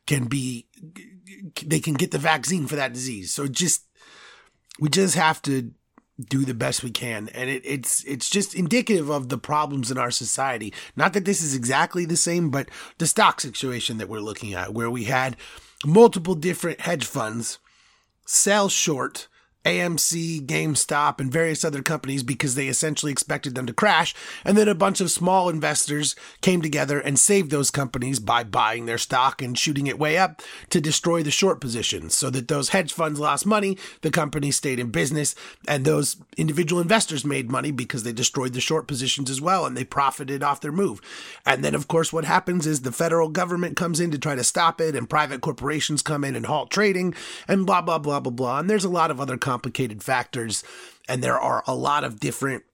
can 0.06 0.26
be, 0.26 0.68
they 1.66 1.80
can 1.80 1.94
get 1.94 2.12
the 2.12 2.18
vaccine 2.18 2.66
for 2.66 2.78
that 2.78 2.94
disease. 2.94 3.34
So 3.34 3.48
just, 3.48 3.86
we 4.80 4.90
just 4.90 5.16
have 5.16 5.42
to 5.44 5.72
do 6.20 6.46
the 6.46 6.54
best 6.54 6.84
we 6.84 6.92
can. 6.92 7.30
And 7.30 7.50
it, 7.50 7.62
it's 7.66 8.04
it's 8.06 8.30
just 8.30 8.56
indicative 8.56 9.10
of 9.10 9.30
the 9.30 9.38
problems 9.38 9.92
in 9.92 9.98
our 9.98 10.12
society. 10.12 10.74
Not 10.96 11.14
that 11.14 11.26
this 11.26 11.42
is 11.42 11.56
exactly 11.56 12.06
the 12.06 12.18
same 12.18 12.50
but 12.50 12.70
the 12.98 13.08
stock 13.08 13.40
situation 13.40 13.98
that 13.98 14.10
we're 14.10 14.20
looking 14.20 14.54
at 14.54 14.74
where 14.74 14.90
we 14.90 15.06
had 15.06 15.38
multiple 15.86 16.36
different 16.36 16.82
hedge 16.82 17.06
funds 17.06 17.60
sell 18.26 18.68
short 18.70 19.28
AMC, 19.66 20.46
GameStop, 20.46 21.20
and 21.20 21.32
various 21.32 21.66
other 21.66 21.82
companies 21.82 22.24
because 22.24 22.56
they 22.56 22.68
essentially 22.68 23.12
expected 23.12 23.54
them 23.54 23.66
to 23.66 23.74
crash. 23.74 24.16
And 24.46 24.58
then 24.58 24.70
a 24.70 24.76
bunch 24.76 25.02
of 25.02 25.12
small 25.12 25.50
investors 25.50 26.16
came 26.42 26.62
together 26.62 27.00
and 27.00 27.20
saved 27.20 27.52
those 27.52 27.70
companies 27.70 28.20
by 28.20 28.46
buying 28.46 28.86
their 28.86 28.98
stock 28.98 29.42
and 29.42 29.58
shooting 29.58 29.88
it 29.88 30.00
way 30.00 30.18
up 30.18 30.42
to 30.70 30.80
destroy 30.80 31.22
the 31.22 31.32
short 31.32 31.60
positions 31.60 32.16
so 32.16 32.30
that 32.30 32.48
those 32.48 32.70
hedge 32.70 32.94
funds 32.94 33.20
lost 33.20 33.46
money, 33.46 33.78
the 34.02 34.12
company 34.12 34.52
stayed 34.52 34.80
in 34.80 34.90
business, 34.90 35.36
and 35.68 35.84
those 35.84 36.16
individual 36.38 36.82
investors 36.82 37.26
made 37.26 37.52
money 37.52 37.72
because 37.72 38.04
they 38.04 38.14
destroyed 38.14 38.54
the 38.54 38.62
short 38.62 38.88
positions 38.88 39.30
as 39.30 39.42
well 39.42 39.66
and 39.66 39.76
they 39.76 39.84
profited 39.84 40.42
off 40.42 40.62
their 40.62 40.72
move. 40.72 41.02
And 41.46 41.64
then, 41.64 41.76
of 41.76 41.90
course, 41.90 42.14
what 42.14 42.24
happens 42.24 42.66
is 42.66 42.82
the 42.82 42.92
federal 42.94 43.28
government 43.28 43.76
comes 43.76 44.00
in 44.00 44.12
to 44.12 44.18
try 44.18 44.36
to 44.36 44.44
stop 44.46 44.80
it, 44.80 44.96
and 44.96 45.10
private 45.10 45.42
corporations 45.42 46.02
come 46.02 46.24
in 46.24 46.36
and 46.36 46.46
halt 46.46 46.72
trading, 46.72 47.14
and 47.50 47.66
blah, 47.66 47.82
blah, 47.82 47.98
blah, 47.98 48.22
blah, 48.22 48.32
blah. 48.32 48.60
And 48.60 48.70
there's 48.70 48.86
a 48.86 48.90
lot 48.90 49.12
of 49.12 49.20
other 49.20 49.38
companies 49.38 49.47
complicated 49.48 50.04
factors, 50.04 50.62
and 51.08 51.24
there 51.24 51.40
are 51.40 51.64
a 51.66 51.74
lot 51.74 52.04
of 52.04 52.20
different 52.20 52.66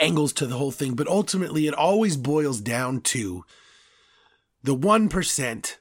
angles 0.00 0.32
to 0.32 0.44
the 0.44 0.56
whole 0.56 0.72
thing. 0.72 0.94
But 0.94 1.06
ultimately, 1.06 1.68
it 1.68 1.74
always 1.74 2.16
boils 2.16 2.60
down 2.60 3.02
to 3.02 3.44
the 4.64 4.74
1% 4.74 5.76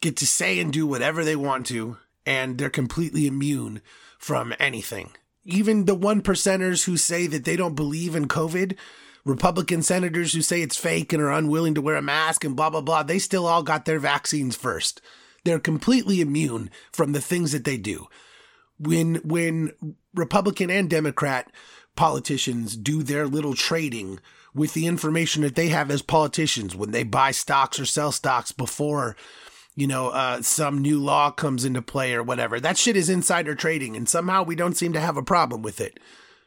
get 0.00 0.16
to 0.16 0.26
say 0.26 0.58
and 0.58 0.72
do 0.72 0.86
whatever 0.86 1.22
they 1.22 1.36
want 1.36 1.66
to, 1.66 1.98
and 2.24 2.56
they're 2.56 2.70
completely 2.70 3.26
immune 3.26 3.82
from 4.18 4.54
anything. 4.58 5.10
Even 5.44 5.84
the 5.84 5.94
one 5.94 6.22
percenters 6.22 6.86
who 6.86 6.96
say 6.96 7.26
that 7.26 7.44
they 7.44 7.54
don't 7.54 7.74
believe 7.74 8.16
in 8.16 8.26
COVID, 8.26 8.74
Republican 9.26 9.82
senators 9.82 10.32
who 10.32 10.40
say 10.40 10.62
it's 10.62 10.78
fake 10.78 11.12
and 11.12 11.22
are 11.22 11.30
unwilling 11.30 11.74
to 11.74 11.82
wear 11.82 11.96
a 11.96 12.02
mask 12.02 12.42
and 12.42 12.56
blah, 12.56 12.70
blah, 12.70 12.80
blah, 12.80 13.02
they 13.02 13.18
still 13.18 13.44
all 13.44 13.62
got 13.62 13.84
their 13.84 13.98
vaccines 13.98 14.56
first. 14.56 15.02
They're 15.44 15.58
completely 15.58 16.22
immune 16.22 16.70
from 16.90 17.12
the 17.12 17.20
things 17.20 17.52
that 17.52 17.64
they 17.64 17.76
do 17.76 18.08
when 18.78 19.16
when 19.16 19.72
Republican 20.14 20.70
and 20.70 20.88
Democrat 20.88 21.50
politicians 21.96 22.76
do 22.76 23.02
their 23.02 23.26
little 23.26 23.54
trading 23.54 24.20
with 24.54 24.74
the 24.74 24.86
information 24.86 25.42
that 25.42 25.54
they 25.54 25.68
have 25.68 25.90
as 25.90 26.02
politicians 26.02 26.74
when 26.74 26.90
they 26.90 27.02
buy 27.02 27.30
stocks 27.30 27.78
or 27.78 27.84
sell 27.84 28.12
stocks 28.12 28.52
before 28.52 29.16
you 29.74 29.86
know 29.86 30.08
uh, 30.08 30.40
some 30.42 30.80
new 30.80 30.98
law 30.98 31.30
comes 31.30 31.64
into 31.64 31.82
play 31.82 32.14
or 32.14 32.22
whatever 32.22 32.60
that 32.60 32.78
shit 32.78 32.96
is 32.96 33.08
insider 33.08 33.54
trading 33.54 33.96
and 33.96 34.08
somehow 34.08 34.42
we 34.42 34.54
don't 34.54 34.76
seem 34.76 34.92
to 34.92 35.00
have 35.00 35.16
a 35.16 35.22
problem 35.22 35.62
with 35.62 35.80
it. 35.80 35.98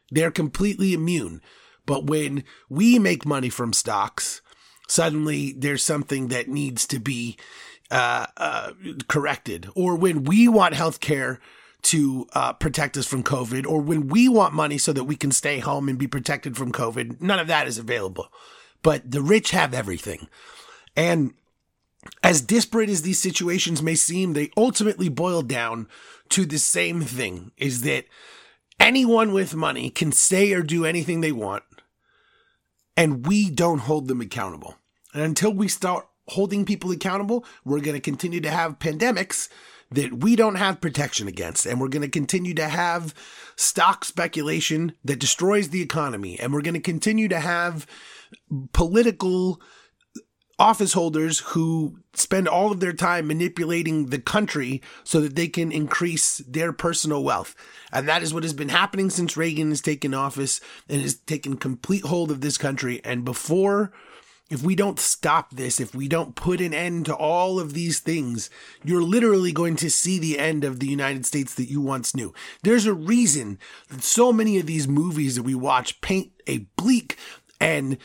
They're 0.09 0.31
completely 0.31 0.93
immune. 0.93 1.41
But 1.85 2.05
when 2.05 2.43
we 2.69 3.00
make 3.00 3.25
money 3.25 3.50
from 3.50 3.73
stocks 3.73 4.41
suddenly 4.88 5.53
there's 5.57 5.83
something 5.83 6.27
that 6.27 6.50
needs 6.50 6.85
to 6.88 7.00
be 7.00 7.38
uh, 7.89 8.27
uh, 8.38 8.71
corrected. 9.07 9.67
Or 9.75 9.95
when 9.95 10.23
we 10.23 10.47
want 10.47 10.75
health 10.75 11.00
care 11.00 11.39
to 11.83 12.27
uh, 12.33 12.53
protect 12.53 12.97
us 12.97 13.07
from 13.07 13.23
COVID, 13.23 13.65
or 13.65 13.81
when 13.81 14.07
we 14.07 14.29
want 14.29 14.53
money 14.53 14.77
so 14.77 14.93
that 14.93 15.05
we 15.05 15.15
can 15.15 15.31
stay 15.31 15.59
home 15.59 15.89
and 15.89 15.97
be 15.97 16.07
protected 16.07 16.55
from 16.55 16.71
COVID, 16.71 17.21
none 17.21 17.39
of 17.39 17.47
that 17.47 17.67
is 17.67 17.77
available. 17.77 18.27
But 18.83 19.09
the 19.09 19.21
rich 19.21 19.51
have 19.51 19.73
everything. 19.73 20.27
And 20.95 21.33
as 22.23 22.41
disparate 22.41 22.89
as 22.89 23.01
these 23.01 23.19
situations 23.19 23.81
may 23.81 23.95
seem, 23.95 24.33
they 24.33 24.51
ultimately 24.57 25.09
boil 25.09 25.41
down 25.41 25.88
to 26.29 26.45
the 26.45 26.57
same 26.57 27.01
thing 27.01 27.51
is 27.57 27.81
that 27.83 28.05
anyone 28.79 29.33
with 29.33 29.55
money 29.55 29.89
can 29.89 30.11
say 30.11 30.51
or 30.53 30.63
do 30.63 30.85
anything 30.85 31.21
they 31.21 31.31
want, 31.31 31.63
and 32.97 33.25
we 33.27 33.50
don't 33.50 33.79
hold 33.79 34.07
them 34.07 34.21
accountable. 34.21 34.75
And 35.13 35.23
until 35.23 35.53
we 35.53 35.67
start 35.67 36.07
holding 36.27 36.65
people 36.65 36.91
accountable, 36.91 37.45
we're 37.65 37.81
going 37.81 37.95
to 37.95 38.01
continue 38.01 38.41
to 38.41 38.50
have 38.50 38.79
pandemics 38.79 39.50
that 39.91 40.13
we 40.13 40.36
don't 40.36 40.55
have 40.55 40.81
protection 40.81 41.27
against. 41.27 41.65
And 41.65 41.79
we're 41.79 41.89
going 41.89 42.01
to 42.01 42.10
continue 42.10 42.53
to 42.55 42.67
have 42.67 43.13
stock 43.55 44.05
speculation 44.05 44.93
that 45.03 45.19
destroys 45.19 45.69
the 45.69 45.81
economy. 45.81 46.39
And 46.39 46.53
we're 46.53 46.62
going 46.62 46.74
to 46.75 46.79
continue 46.79 47.27
to 47.27 47.39
have 47.39 47.86
political 48.74 49.62
office 50.57 50.93
holders 50.93 51.39
who 51.39 51.98
spend 52.13 52.48
all 52.48 52.71
of 52.71 52.79
their 52.79 52.93
time 52.93 53.27
manipulating 53.27 54.07
the 54.07 54.19
country 54.19 54.81
so 55.03 55.19
that 55.19 55.36
they 55.36 55.48
can 55.48 55.71
increase 55.71 56.38
their 56.48 56.71
personal 56.71 57.24
wealth. 57.24 57.55
And 57.91 58.07
that 58.07 58.21
is 58.21 58.33
what 58.33 58.43
has 58.43 58.53
been 58.53 58.69
happening 58.69 59.10
since 59.10 59.36
Reagan 59.36 59.69
has 59.69 59.81
taken 59.81 60.13
office 60.13 60.62
and 60.88 61.01
has 61.01 61.15
taken 61.15 61.57
complete 61.57 62.03
hold 62.03 62.29
of 62.29 62.41
this 62.41 62.57
country. 62.60 63.01
And 63.03 63.25
before 63.25 63.91
if 64.51 64.62
we 64.62 64.75
don't 64.75 65.00
stop 65.00 65.51
this, 65.51 65.79
if 65.79 65.96
we 65.96 66.10
don't 66.10 66.36
put 66.36 66.60
an 66.60 66.74
end 66.74 67.05
to 67.05 67.15
all 67.15 67.58
of 67.58 67.74
these 67.74 68.00
things, 68.00 68.50
you're 68.84 69.01
literally 69.01 69.53
going 69.53 69.77
to 69.77 69.89
see 69.89 70.20
the 70.20 70.38
end 70.38 70.65
of 70.65 70.81
the 70.81 70.88
United 70.88 71.25
States 71.25 71.55
that 71.55 71.70
you 71.70 71.79
once 71.79 72.13
knew. 72.13 72.34
There's 72.62 72.86
a 72.86 72.93
reason 72.93 73.58
that 73.89 74.03
so 74.03 74.34
many 74.34 74.60
of 74.60 74.65
these 74.65 74.89
movies 74.89 75.38
that 75.38 75.43
we 75.43 75.55
watch 75.55 76.01
paint 76.01 76.34
a 76.48 76.67
bleak 76.75 77.17
and 77.62 77.98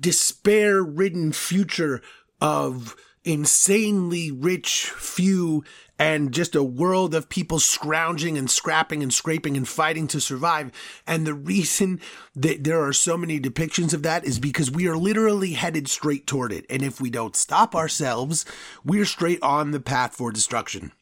despair 0.00 0.82
ridden 0.82 1.32
future 1.32 2.00
of 2.40 2.96
insanely 3.24 4.30
rich 4.30 4.86
few 4.96 5.64
and 5.98 6.32
just 6.32 6.54
a 6.54 6.62
world 6.62 7.14
of 7.14 7.28
people 7.28 7.60
scrounging 7.60 8.38
and 8.38 8.50
scrapping 8.50 9.02
and 9.02 9.12
scraping 9.12 9.54
and 9.54 9.68
fighting 9.68 10.06
to 10.08 10.18
survive. 10.18 10.72
And 11.06 11.26
the 11.26 11.34
reason 11.34 12.00
that 12.34 12.64
there 12.64 12.82
are 12.82 12.94
so 12.94 13.18
many 13.18 13.38
depictions 13.38 13.92
of 13.92 14.02
that 14.04 14.24
is 14.24 14.38
because 14.38 14.70
we 14.70 14.88
are 14.88 14.96
literally 14.96 15.52
headed 15.52 15.88
straight 15.88 16.26
toward 16.26 16.52
it. 16.52 16.64
And 16.70 16.82
if 16.82 17.02
we 17.02 17.10
don't 17.10 17.36
stop 17.36 17.74
ourselves, 17.74 18.46
we're 18.82 19.04
straight 19.04 19.42
on 19.42 19.72
the 19.72 19.80
path 19.80 20.14
for 20.14 20.32
destruction. 20.32 20.92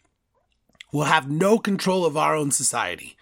We'll 0.93 1.05
have 1.05 1.31
no 1.31 1.59
control 1.59 2.05
of 2.05 2.17
our 2.17 2.35
own 2.35 2.51
society. 2.51 3.17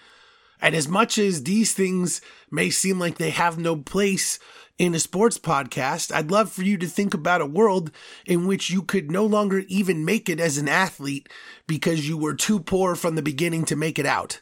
And 0.63 0.75
as 0.75 0.89
much 0.89 1.19
as 1.19 1.43
these 1.43 1.75
things 1.75 2.23
may 2.51 2.71
seem 2.71 2.99
like 2.99 3.19
they 3.19 3.31
have 3.31 3.59
no 3.59 3.77
place 3.77 4.39
in 4.79 4.95
a 4.95 4.99
sports 4.99 5.39
podcast, 5.39 6.15
I'd 6.15 6.31
love 6.31 6.53
for 6.53 6.63
you 6.63 6.77
to 6.79 6.87
think 6.87 7.15
about 7.15 7.41
a 7.41 7.47
world 7.47 7.91
in 8.27 8.47
which 8.47 8.71
you 8.71 8.83
could 8.83 9.11
no 9.11 9.25
longer 9.25 9.65
even 9.69 10.05
make 10.05 10.29
it 10.29 10.39
as 10.39 10.59
an 10.59 10.69
athlete 10.69 11.29
because 11.67 12.09
you 12.09 12.19
were 12.19 12.35
too 12.35 12.61
poor 12.61 12.95
from 12.95 13.15
the 13.15 13.23
beginning 13.23 13.65
to 13.67 13.77
make 13.77 13.99
it 13.99 14.07
out. 14.07 14.41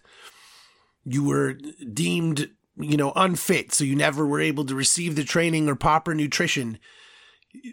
You 1.05 1.25
were 1.25 1.55
deemed, 1.93 2.51
you 2.77 2.97
know, 2.97 3.13
unfit, 3.15 3.73
so 3.73 3.85
you 3.85 3.95
never 3.95 4.27
were 4.27 4.41
able 4.41 4.65
to 4.65 4.75
receive 4.75 5.15
the 5.15 5.25
training 5.25 5.69
or 5.69 5.77
proper 5.77 6.15
nutrition. 6.15 6.79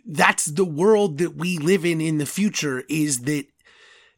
That's 0.06 0.46
the 0.46 0.66
world 0.66 1.18
that 1.18 1.36
we 1.36 1.58
live 1.58 1.84
in 1.84 2.00
in 2.00 2.20
the 2.20 2.26
future 2.28 2.84
is 2.88 3.22
that 3.22 3.48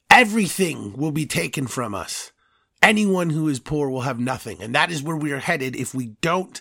everything 0.09 0.97
will 0.97 1.11
be 1.11 1.25
taken 1.25 1.67
from 1.67 1.95
us. 1.95 2.31
Anyone 2.81 3.29
who 3.29 3.47
is 3.47 3.61
poor 3.61 3.89
will 3.89 4.01
have 4.01 4.19
nothing. 4.19 4.61
And 4.61 4.75
that 4.75 4.91
is 4.91 5.01
where 5.01 5.15
we 5.15 5.31
are 5.31 5.39
headed 5.39 5.73
if 5.77 5.95
we 5.95 6.07
don't 6.19 6.59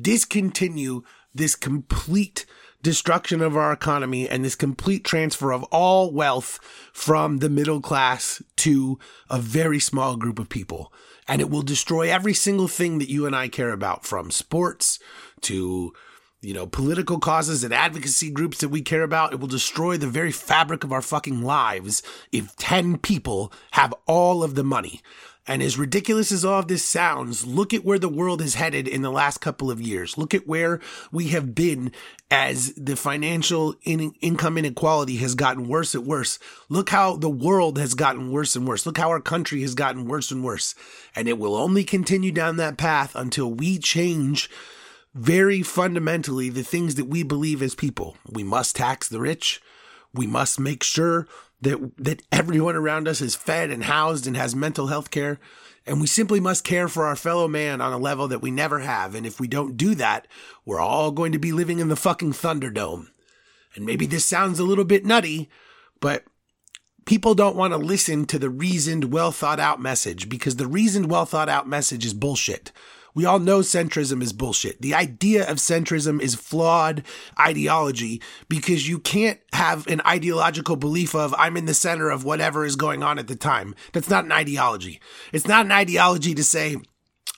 discontinue 0.00 1.02
this 1.34 1.54
complete 1.54 2.46
destruction 2.82 3.40
of 3.40 3.56
our 3.56 3.72
economy 3.72 4.28
and 4.28 4.44
this 4.44 4.54
complete 4.54 5.04
transfer 5.04 5.52
of 5.52 5.64
all 5.64 6.12
wealth 6.12 6.60
from 6.92 7.38
the 7.38 7.50
middle 7.50 7.80
class 7.80 8.42
to 8.56 8.98
a 9.28 9.38
very 9.38 9.80
small 9.80 10.16
group 10.16 10.38
of 10.38 10.48
people. 10.48 10.92
And 11.26 11.40
it 11.40 11.50
will 11.50 11.62
destroy 11.62 12.10
every 12.10 12.34
single 12.34 12.68
thing 12.68 12.98
that 12.98 13.10
you 13.10 13.26
and 13.26 13.34
I 13.34 13.48
care 13.48 13.72
about 13.72 14.06
from 14.06 14.30
sports 14.30 15.00
to 15.42 15.92
you 16.42 16.54
know, 16.54 16.66
political 16.66 17.18
causes 17.18 17.64
and 17.64 17.74
advocacy 17.74 18.30
groups 18.30 18.58
that 18.58 18.68
we 18.68 18.80
care 18.80 19.02
about. 19.02 19.32
It 19.32 19.40
will 19.40 19.48
destroy 19.48 19.96
the 19.96 20.06
very 20.06 20.30
fabric 20.30 20.84
of 20.84 20.92
our 20.92 21.02
fucking 21.02 21.42
lives 21.42 22.04
if 22.30 22.54
10 22.56 22.98
people 22.98 23.52
have 23.72 23.92
all 24.06 24.44
of 24.44 24.54
the 24.54 24.62
money. 24.62 25.02
And 25.48 25.62
as 25.62 25.78
ridiculous 25.78 26.32
as 26.32 26.44
all 26.44 26.58
of 26.58 26.68
this 26.68 26.84
sounds, 26.84 27.46
look 27.46 27.72
at 27.72 27.84
where 27.84 28.00
the 28.00 28.08
world 28.08 28.40
has 28.40 28.54
headed 28.54 28.88
in 28.88 29.02
the 29.02 29.12
last 29.12 29.38
couple 29.38 29.70
of 29.70 29.80
years. 29.80 30.18
Look 30.18 30.34
at 30.34 30.46
where 30.46 30.80
we 31.12 31.28
have 31.28 31.54
been 31.54 31.92
as 32.30 32.72
the 32.74 32.96
financial 32.96 33.76
in- 33.84 34.14
income 34.20 34.58
inequality 34.58 35.16
has 35.18 35.36
gotten 35.36 35.68
worse 35.68 35.94
and 35.94 36.04
worse. 36.04 36.40
Look 36.68 36.90
how 36.90 37.16
the 37.16 37.30
world 37.30 37.78
has 37.78 37.94
gotten 37.94 38.32
worse 38.32 38.56
and 38.56 38.66
worse. 38.66 38.86
Look 38.86 38.98
how 38.98 39.10
our 39.10 39.20
country 39.20 39.62
has 39.62 39.74
gotten 39.76 40.06
worse 40.06 40.32
and 40.32 40.42
worse. 40.42 40.74
And 41.14 41.28
it 41.28 41.38
will 41.38 41.54
only 41.54 41.84
continue 41.84 42.32
down 42.32 42.56
that 42.56 42.76
path 42.76 43.14
until 43.14 43.52
we 43.52 43.78
change 43.78 44.50
very 45.14 45.62
fundamentally 45.62 46.50
the 46.50 46.64
things 46.64 46.96
that 46.96 47.06
we 47.06 47.22
believe 47.22 47.62
as 47.62 47.74
people. 47.74 48.16
We 48.28 48.42
must 48.42 48.76
tax 48.76 49.08
the 49.08 49.20
rich. 49.20 49.62
We 50.12 50.26
must 50.26 50.58
make 50.58 50.82
sure 50.82 51.26
that 51.60 51.96
that 51.98 52.22
everyone 52.30 52.76
around 52.76 53.08
us 53.08 53.20
is 53.20 53.34
fed 53.34 53.70
and 53.70 53.84
housed 53.84 54.26
and 54.26 54.36
has 54.36 54.54
mental 54.54 54.88
health 54.88 55.10
care. 55.10 55.38
And 55.88 56.00
we 56.00 56.08
simply 56.08 56.40
must 56.40 56.64
care 56.64 56.88
for 56.88 57.06
our 57.06 57.14
fellow 57.14 57.46
man 57.46 57.80
on 57.80 57.92
a 57.92 57.98
level 57.98 58.26
that 58.28 58.42
we 58.42 58.50
never 58.50 58.80
have. 58.80 59.14
And 59.14 59.24
if 59.24 59.38
we 59.38 59.46
don't 59.46 59.76
do 59.76 59.94
that 59.96 60.26
we're 60.64 60.80
all 60.80 61.10
going 61.12 61.32
to 61.32 61.38
be 61.38 61.52
living 61.52 61.78
in 61.78 61.88
the 61.88 61.96
fucking 61.96 62.32
thunderdome. 62.32 63.08
And 63.74 63.84
maybe 63.84 64.06
this 64.06 64.24
sounds 64.24 64.58
a 64.58 64.64
little 64.64 64.84
bit 64.84 65.04
nutty 65.04 65.48
but 66.00 66.24
people 67.04 67.34
don't 67.34 67.56
want 67.56 67.72
to 67.72 67.78
listen 67.78 68.26
to 68.26 68.38
the 68.38 68.50
reasoned 68.50 69.12
well 69.12 69.32
thought 69.32 69.60
out 69.60 69.80
message 69.80 70.28
because 70.28 70.56
the 70.56 70.66
reasoned 70.66 71.10
well 71.10 71.26
thought 71.26 71.48
out 71.48 71.68
message 71.68 72.04
is 72.04 72.14
bullshit 72.14 72.72
we 73.16 73.24
all 73.24 73.38
know 73.38 73.60
centrism 73.60 74.22
is 74.22 74.34
bullshit. 74.34 74.82
The 74.82 74.94
idea 74.94 75.50
of 75.50 75.56
centrism 75.56 76.20
is 76.20 76.34
flawed 76.34 77.02
ideology 77.40 78.20
because 78.46 78.86
you 78.86 78.98
can't 78.98 79.40
have 79.54 79.86
an 79.86 80.02
ideological 80.06 80.76
belief 80.76 81.14
of 81.14 81.34
I'm 81.38 81.56
in 81.56 81.64
the 81.64 81.72
center 81.72 82.10
of 82.10 82.24
whatever 82.24 82.66
is 82.66 82.76
going 82.76 83.02
on 83.02 83.18
at 83.18 83.26
the 83.26 83.34
time. 83.34 83.74
That's 83.94 84.10
not 84.10 84.26
an 84.26 84.32
ideology. 84.32 85.00
It's 85.32 85.48
not 85.48 85.64
an 85.64 85.72
ideology 85.72 86.34
to 86.34 86.44
say, 86.44 86.76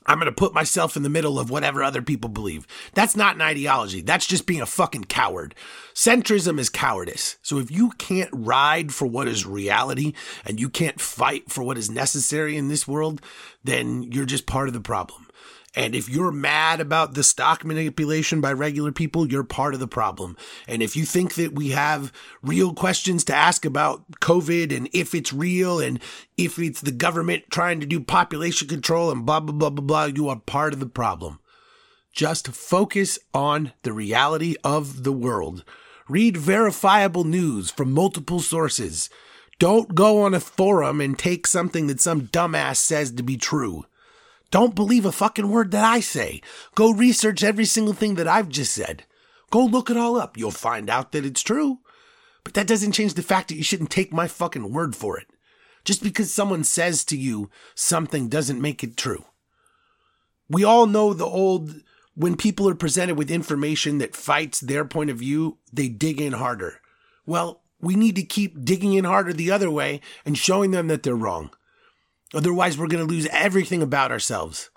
I'm 0.05 0.19
going 0.19 0.27
to 0.27 0.33
put 0.33 0.53
myself 0.53 0.97
in 0.97 1.05
the 1.05 1.09
middle 1.09 1.39
of 1.39 1.49
whatever 1.49 1.85
other 1.85 2.03
people 2.03 2.29
believe. 2.29 2.67
That's 2.95 3.15
not 3.15 3.37
an 3.37 3.43
ideology. 3.43 4.01
That's 4.01 4.27
just 4.27 4.47
being 4.47 4.63
a 4.63 4.67
fucking 4.67 5.05
coward. 5.05 5.55
Centrism 5.95 6.59
is 6.59 6.71
cowardice. 6.71 7.37
So 7.43 7.59
if 7.59 7.71
you 7.71 7.91
can't 7.99 8.31
ride 8.33 8.93
for 8.93 9.07
what 9.07 9.29
is 9.29 9.47
reality 9.47 10.15
and 10.45 10.59
you 10.59 10.71
can't 10.71 11.01
fight 11.01 11.53
for 11.53 11.63
what 11.63 11.79
is 11.79 11.89
necessary 11.89 12.57
in 12.57 12.67
this 12.67 12.89
world, 12.89 13.23
then 13.63 14.03
you're 14.03 14.25
just 14.25 14.47
part 14.47 14.67
of 14.67 14.75
the 14.75 14.81
problem. 14.81 15.29
And 15.75 15.95
if 15.95 16.09
you're 16.09 16.33
mad 16.33 16.81
about 16.81 17.15
the 17.15 17.23
stock 17.23 17.65
manipulation 17.65 18.41
by 18.41 18.53
regular 18.53 18.91
people, 18.91 19.29
you're 19.29 19.45
part 19.45 19.75
of 19.75 19.81
the 19.81 19.87
problem. 19.87 20.37
And 20.67 20.83
if 20.83 20.97
you 20.97 21.05
think 21.05 21.35
that 21.35 21.55
we 21.55 21.71
have 21.71 22.13
real 22.43 22.73
questions 22.73 23.23
to 23.25 23.35
ask 23.35 23.65
about 23.65 24.11
COVID 24.21 24.75
and 24.75 24.89
if 24.93 25.15
it's 25.15 25.33
real 25.33 25.79
and 25.79 26.01
if 26.37 26.59
it's 26.59 26.81
the 26.81 26.91
government 26.91 27.45
trying 27.51 27.81
to 27.81 27.87
do 27.87 28.01
population 28.01 28.67
control 28.67 29.11
and 29.11 29.27
blah, 29.27 29.41
blah, 29.41 29.55
blah, 29.55 29.71
blah, 29.71 29.85
blah, 29.85 30.05
you 30.05 30.29
are 30.29 30.41
part 30.41 30.73
of 30.73 30.81
the 30.81 30.87
problem. 30.87 31.39
Just 32.13 32.49
focus 32.49 33.19
on 33.35 33.73
the 33.83 33.93
reality 33.93 34.57
of 34.65 35.05
the 35.05 35.13
world. 35.13 35.65
Read 36.09 36.37
verifiable 36.37 37.25
news 37.25 37.71
from 37.71 37.93
multiple 37.93 38.41
sources. 38.41 39.11
Don't 39.59 39.95
go 39.95 40.23
on 40.23 40.35
a 40.35 40.41
forum 40.41 41.01
and 41.01 41.19
take 41.19 41.47
something 41.47 41.87
that 41.89 42.01
some 42.01 42.23
dumbass 42.23 42.77
says 42.77 43.13
to 43.13 43.23
be 43.23 43.37
true. 43.37 43.85
Don't 44.51 44.75
believe 44.75 45.05
a 45.05 45.13
fucking 45.13 45.51
word 45.51 45.71
that 45.73 45.85
I 45.85 46.01
say. 46.01 46.41
Go 46.75 46.91
research 46.91 47.45
every 47.45 47.67
single 47.67 47.95
thing 47.95 48.15
that 48.15 48.29
I've 48.29 48.49
just 48.49 48.73
said. 48.73 49.05
Go 49.51 49.65
look 49.65 49.91
it 49.91 49.97
all 49.97 50.17
up. 50.17 50.37
You'll 50.37 50.51
find 50.51 50.89
out 50.89 51.13
that 51.13 51.27
it's 51.27 51.43
true. 51.43 51.79
But 52.45 52.55
that 52.55 52.67
doesn't 52.67 52.93
change 52.93 53.15
the 53.15 53.23
fact 53.23 53.49
that 53.49 53.57
you 53.57 53.63
shouldn't 53.63 53.91
take 53.91 54.13
my 54.13 54.27
fucking 54.27 54.73
word 54.73 54.97
for 54.97 55.19
it. 55.19 55.27
Just 55.85 56.03
because 56.03 56.33
someone 56.33 56.65
says 56.65 57.05
to 57.05 57.17
you 57.17 57.51
something 57.75 58.29
doesn't 58.29 58.61
make 58.61 58.83
it 58.83 58.97
true. 58.97 59.25
We 60.49 60.65
all 60.65 60.87
know 60.87 61.13
the 61.13 61.27
old, 61.27 61.75
when 62.15 62.37
people 62.37 62.69
are 62.69 62.75
presented 62.75 63.19
with 63.19 63.31
information 63.31 63.99
that 63.99 64.17
fights 64.17 64.61
their 64.61 64.85
point 64.85 65.11
of 65.11 65.19
view, 65.19 65.59
they 65.73 65.89
dig 65.89 66.21
in 66.21 66.33
harder. 66.33 66.81
Well, 67.27 67.63
we 67.81 67.95
need 67.95 68.17
to 68.17 68.23
keep 68.23 68.65
digging 68.65 68.95
in 68.95 69.05
harder 69.05 69.33
the 69.33 69.51
other 69.51 69.71
way 69.71 70.01
and 70.25 70.37
showing 70.37 70.71
them 70.71 70.89
that 70.89 71.03
they're 71.03 71.15
wrong. 71.15 71.51
Otherwise, 72.35 72.77
we're 72.77 72.89
going 72.89 73.07
to 73.07 73.13
lose 73.13 73.27
everything 73.31 73.83
about 73.83 74.11
ourselves. 74.11 74.71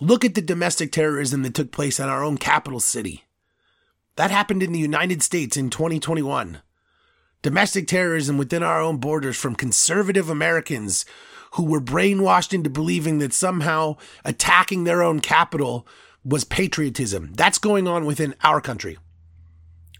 Look 0.00 0.24
at 0.24 0.34
the 0.34 0.42
domestic 0.42 0.92
terrorism 0.92 1.42
that 1.42 1.54
took 1.54 1.72
place 1.72 1.98
in 1.98 2.08
our 2.08 2.22
own 2.22 2.38
capital 2.38 2.80
city. 2.80 3.24
That 4.16 4.30
happened 4.30 4.62
in 4.62 4.72
the 4.72 4.78
United 4.78 5.22
States 5.22 5.56
in 5.56 5.70
2021. 5.70 6.60
Domestic 7.42 7.86
terrorism 7.86 8.38
within 8.38 8.62
our 8.62 8.80
own 8.80 8.98
borders 8.98 9.36
from 9.36 9.54
conservative 9.54 10.28
Americans 10.28 11.04
who 11.52 11.64
were 11.64 11.80
brainwashed 11.80 12.52
into 12.52 12.70
believing 12.70 13.18
that 13.18 13.32
somehow 13.32 13.96
attacking 14.24 14.84
their 14.84 15.02
own 15.02 15.20
capital 15.20 15.86
was 16.24 16.44
patriotism. 16.44 17.32
That's 17.34 17.58
going 17.58 17.88
on 17.88 18.06
within 18.06 18.34
our 18.42 18.60
country. 18.60 18.98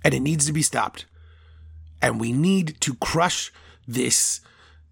And 0.04 0.14
it 0.14 0.20
needs 0.20 0.46
to 0.46 0.52
be 0.52 0.62
stopped. 0.62 1.06
And 2.02 2.20
we 2.20 2.32
need 2.32 2.80
to 2.80 2.94
crush 2.94 3.52
this 3.86 4.40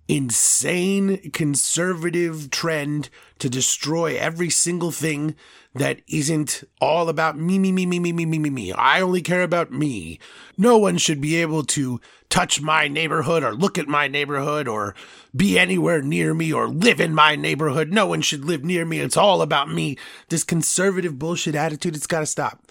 insane 0.08 1.30
conservative 1.32 2.50
trend 2.50 3.08
to 3.38 3.48
destroy 3.48 4.16
every 4.16 4.50
single 4.50 4.90
thing 4.90 5.34
that 5.74 6.00
isn't 6.08 6.64
all 6.80 7.08
about 7.08 7.36
me, 7.36 7.58
me, 7.58 7.70
me, 7.70 7.84
me, 7.84 7.98
me, 7.98 8.12
me, 8.12 8.24
me, 8.24 8.38
me, 8.38 8.50
me. 8.50 8.72
I 8.72 9.00
only 9.00 9.20
care 9.20 9.42
about 9.42 9.70
me. 9.70 10.18
No 10.56 10.78
one 10.78 10.96
should 10.96 11.20
be 11.20 11.36
able 11.36 11.64
to 11.64 12.00
touch 12.30 12.62
my 12.62 12.88
neighborhood 12.88 13.44
or 13.44 13.54
look 13.54 13.76
at 13.76 13.88
my 13.88 14.08
neighborhood 14.08 14.68
or 14.68 14.94
be 15.34 15.58
anywhere 15.58 16.00
near 16.00 16.32
me 16.32 16.52
or 16.52 16.68
live 16.68 17.00
in 17.00 17.14
my 17.14 17.36
neighborhood. 17.36 17.92
No 17.92 18.06
one 18.06 18.22
should 18.22 18.44
live 18.44 18.64
near 18.64 18.84
me. 18.86 19.00
It's 19.00 19.18
all 19.18 19.42
about 19.42 19.70
me. 19.70 19.98
This 20.28 20.44
conservative 20.44 21.18
bullshit 21.18 21.54
attitude, 21.54 21.94
it's 21.94 22.06
got 22.06 22.20
to 22.20 22.26
stop. 22.26 22.62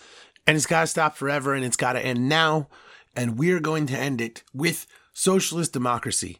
And 0.47 0.57
it's 0.57 0.65
got 0.65 0.81
to 0.81 0.87
stop 0.87 1.15
forever 1.15 1.53
and 1.53 1.63
it's 1.63 1.77
got 1.77 1.93
to 1.93 2.03
end 2.03 2.27
now. 2.27 2.69
And 3.15 3.37
we're 3.37 3.59
going 3.59 3.85
to 3.87 3.97
end 3.97 4.19
it 4.19 4.43
with 4.53 4.87
socialist 5.13 5.73
democracy. 5.73 6.39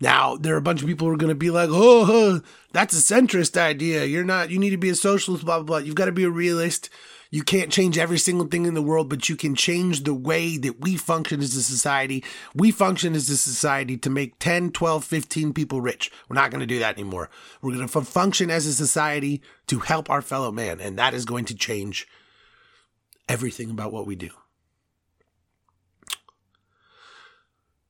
Now, 0.00 0.36
there 0.36 0.54
are 0.54 0.58
a 0.58 0.62
bunch 0.62 0.82
of 0.82 0.88
people 0.88 1.06
who 1.06 1.14
are 1.14 1.18
going 1.18 1.30
to 1.30 1.34
be 1.34 1.50
like, 1.50 1.70
oh, 1.72 2.42
that's 2.72 2.94
a 2.94 3.14
centrist 3.14 3.56
idea. 3.56 4.04
You're 4.04 4.24
not, 4.24 4.50
you 4.50 4.58
need 4.58 4.70
to 4.70 4.76
be 4.76 4.90
a 4.90 4.94
socialist, 4.94 5.44
blah, 5.44 5.58
blah, 5.58 5.64
blah. 5.64 5.78
You've 5.78 5.94
got 5.94 6.06
to 6.06 6.12
be 6.12 6.24
a 6.24 6.30
realist. 6.30 6.90
You 7.30 7.42
can't 7.42 7.72
change 7.72 7.98
every 7.98 8.18
single 8.18 8.46
thing 8.46 8.66
in 8.66 8.74
the 8.74 8.82
world, 8.82 9.08
but 9.08 9.28
you 9.28 9.36
can 9.36 9.54
change 9.54 10.04
the 10.04 10.14
way 10.14 10.58
that 10.58 10.80
we 10.80 10.96
function 10.96 11.40
as 11.40 11.56
a 11.56 11.62
society. 11.62 12.22
We 12.54 12.70
function 12.70 13.14
as 13.14 13.28
a 13.28 13.36
society 13.36 13.96
to 13.98 14.10
make 14.10 14.38
10, 14.38 14.70
12, 14.72 15.04
15 15.04 15.52
people 15.52 15.80
rich. 15.80 16.12
We're 16.28 16.34
not 16.34 16.50
going 16.50 16.60
to 16.60 16.66
do 16.66 16.78
that 16.78 16.94
anymore. 16.94 17.30
We're 17.62 17.74
going 17.74 17.88
to 17.88 18.00
function 18.02 18.50
as 18.50 18.66
a 18.66 18.74
society 18.74 19.42
to 19.66 19.80
help 19.80 20.08
our 20.08 20.22
fellow 20.22 20.52
man, 20.52 20.80
and 20.80 20.98
that 20.98 21.14
is 21.14 21.24
going 21.24 21.46
to 21.46 21.54
change 21.54 22.06
everything 23.28 23.70
about 23.70 23.92
what 23.92 24.06
we 24.06 24.14
do. 24.14 24.30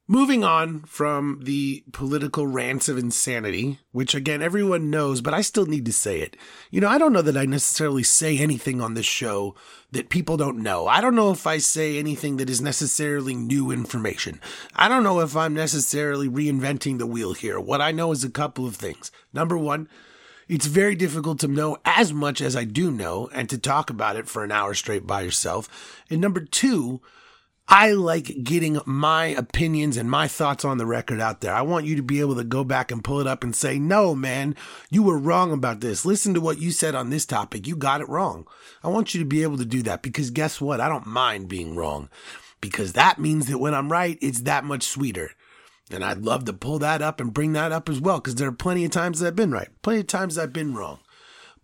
Moving 0.08 0.44
on 0.44 0.82
from 0.82 1.40
the 1.42 1.82
political 1.92 2.46
rants 2.46 2.88
of 2.88 2.96
insanity, 2.96 3.80
which 3.90 4.14
again 4.14 4.40
everyone 4.40 4.88
knows, 4.88 5.20
but 5.20 5.34
I 5.34 5.40
still 5.40 5.66
need 5.66 5.84
to 5.86 5.92
say 5.92 6.20
it. 6.20 6.36
You 6.70 6.80
know, 6.80 6.88
I 6.88 6.96
don't 6.96 7.12
know 7.12 7.22
that 7.22 7.36
I 7.36 7.44
necessarily 7.44 8.04
say 8.04 8.38
anything 8.38 8.80
on 8.80 8.94
this 8.94 9.04
show 9.04 9.56
that 9.90 10.08
people 10.08 10.36
don't 10.36 10.62
know. 10.62 10.86
I 10.86 11.00
don't 11.00 11.16
know 11.16 11.32
if 11.32 11.44
I 11.44 11.58
say 11.58 11.98
anything 11.98 12.36
that 12.36 12.48
is 12.48 12.60
necessarily 12.60 13.34
new 13.34 13.72
information. 13.72 14.40
I 14.76 14.86
don't 14.86 15.02
know 15.02 15.18
if 15.18 15.34
I'm 15.34 15.54
necessarily 15.54 16.28
reinventing 16.28 16.98
the 16.98 17.06
wheel 17.06 17.32
here. 17.32 17.58
What 17.58 17.80
I 17.80 17.90
know 17.90 18.12
is 18.12 18.22
a 18.22 18.30
couple 18.30 18.64
of 18.64 18.76
things. 18.76 19.10
Number 19.32 19.58
one, 19.58 19.88
it's 20.46 20.66
very 20.66 20.94
difficult 20.94 21.40
to 21.40 21.48
know 21.48 21.78
as 21.84 22.12
much 22.12 22.40
as 22.40 22.54
I 22.54 22.62
do 22.62 22.92
know 22.92 23.28
and 23.32 23.50
to 23.50 23.58
talk 23.58 23.90
about 23.90 24.14
it 24.14 24.28
for 24.28 24.44
an 24.44 24.52
hour 24.52 24.72
straight 24.74 25.04
by 25.04 25.22
yourself. 25.22 26.04
And 26.08 26.20
number 26.20 26.44
two, 26.44 27.00
I 27.68 27.92
like 27.92 28.44
getting 28.44 28.78
my 28.86 29.26
opinions 29.26 29.96
and 29.96 30.08
my 30.08 30.28
thoughts 30.28 30.64
on 30.64 30.78
the 30.78 30.86
record 30.86 31.20
out 31.20 31.40
there. 31.40 31.52
I 31.52 31.62
want 31.62 31.84
you 31.84 31.96
to 31.96 32.02
be 32.02 32.20
able 32.20 32.36
to 32.36 32.44
go 32.44 32.62
back 32.62 32.92
and 32.92 33.02
pull 33.02 33.20
it 33.20 33.26
up 33.26 33.42
and 33.42 33.56
say, 33.56 33.76
no, 33.78 34.14
man, 34.14 34.54
you 34.88 35.02
were 35.02 35.18
wrong 35.18 35.52
about 35.52 35.80
this. 35.80 36.04
Listen 36.04 36.32
to 36.34 36.40
what 36.40 36.60
you 36.60 36.70
said 36.70 36.94
on 36.94 37.10
this 37.10 37.26
topic. 37.26 37.66
You 37.66 37.74
got 37.74 38.00
it 38.00 38.08
wrong. 38.08 38.46
I 38.84 38.88
want 38.88 39.14
you 39.14 39.20
to 39.20 39.26
be 39.26 39.42
able 39.42 39.58
to 39.58 39.64
do 39.64 39.82
that 39.82 40.02
because 40.02 40.30
guess 40.30 40.60
what? 40.60 40.80
I 40.80 40.88
don't 40.88 41.06
mind 41.06 41.48
being 41.48 41.74
wrong 41.74 42.08
because 42.60 42.92
that 42.92 43.18
means 43.18 43.46
that 43.46 43.58
when 43.58 43.74
I'm 43.74 43.90
right, 43.90 44.16
it's 44.20 44.42
that 44.42 44.64
much 44.64 44.84
sweeter. 44.84 45.32
And 45.90 46.04
I'd 46.04 46.22
love 46.22 46.44
to 46.46 46.52
pull 46.52 46.78
that 46.80 47.02
up 47.02 47.20
and 47.20 47.34
bring 47.34 47.52
that 47.54 47.72
up 47.72 47.88
as 47.88 48.00
well 48.00 48.18
because 48.18 48.36
there 48.36 48.48
are 48.48 48.52
plenty 48.52 48.84
of 48.84 48.92
times 48.92 49.20
that 49.20 49.28
I've 49.28 49.36
been 49.36 49.52
right, 49.52 49.68
plenty 49.82 50.00
of 50.00 50.06
times 50.06 50.38
I've 50.38 50.52
been 50.52 50.74
wrong. 50.74 51.00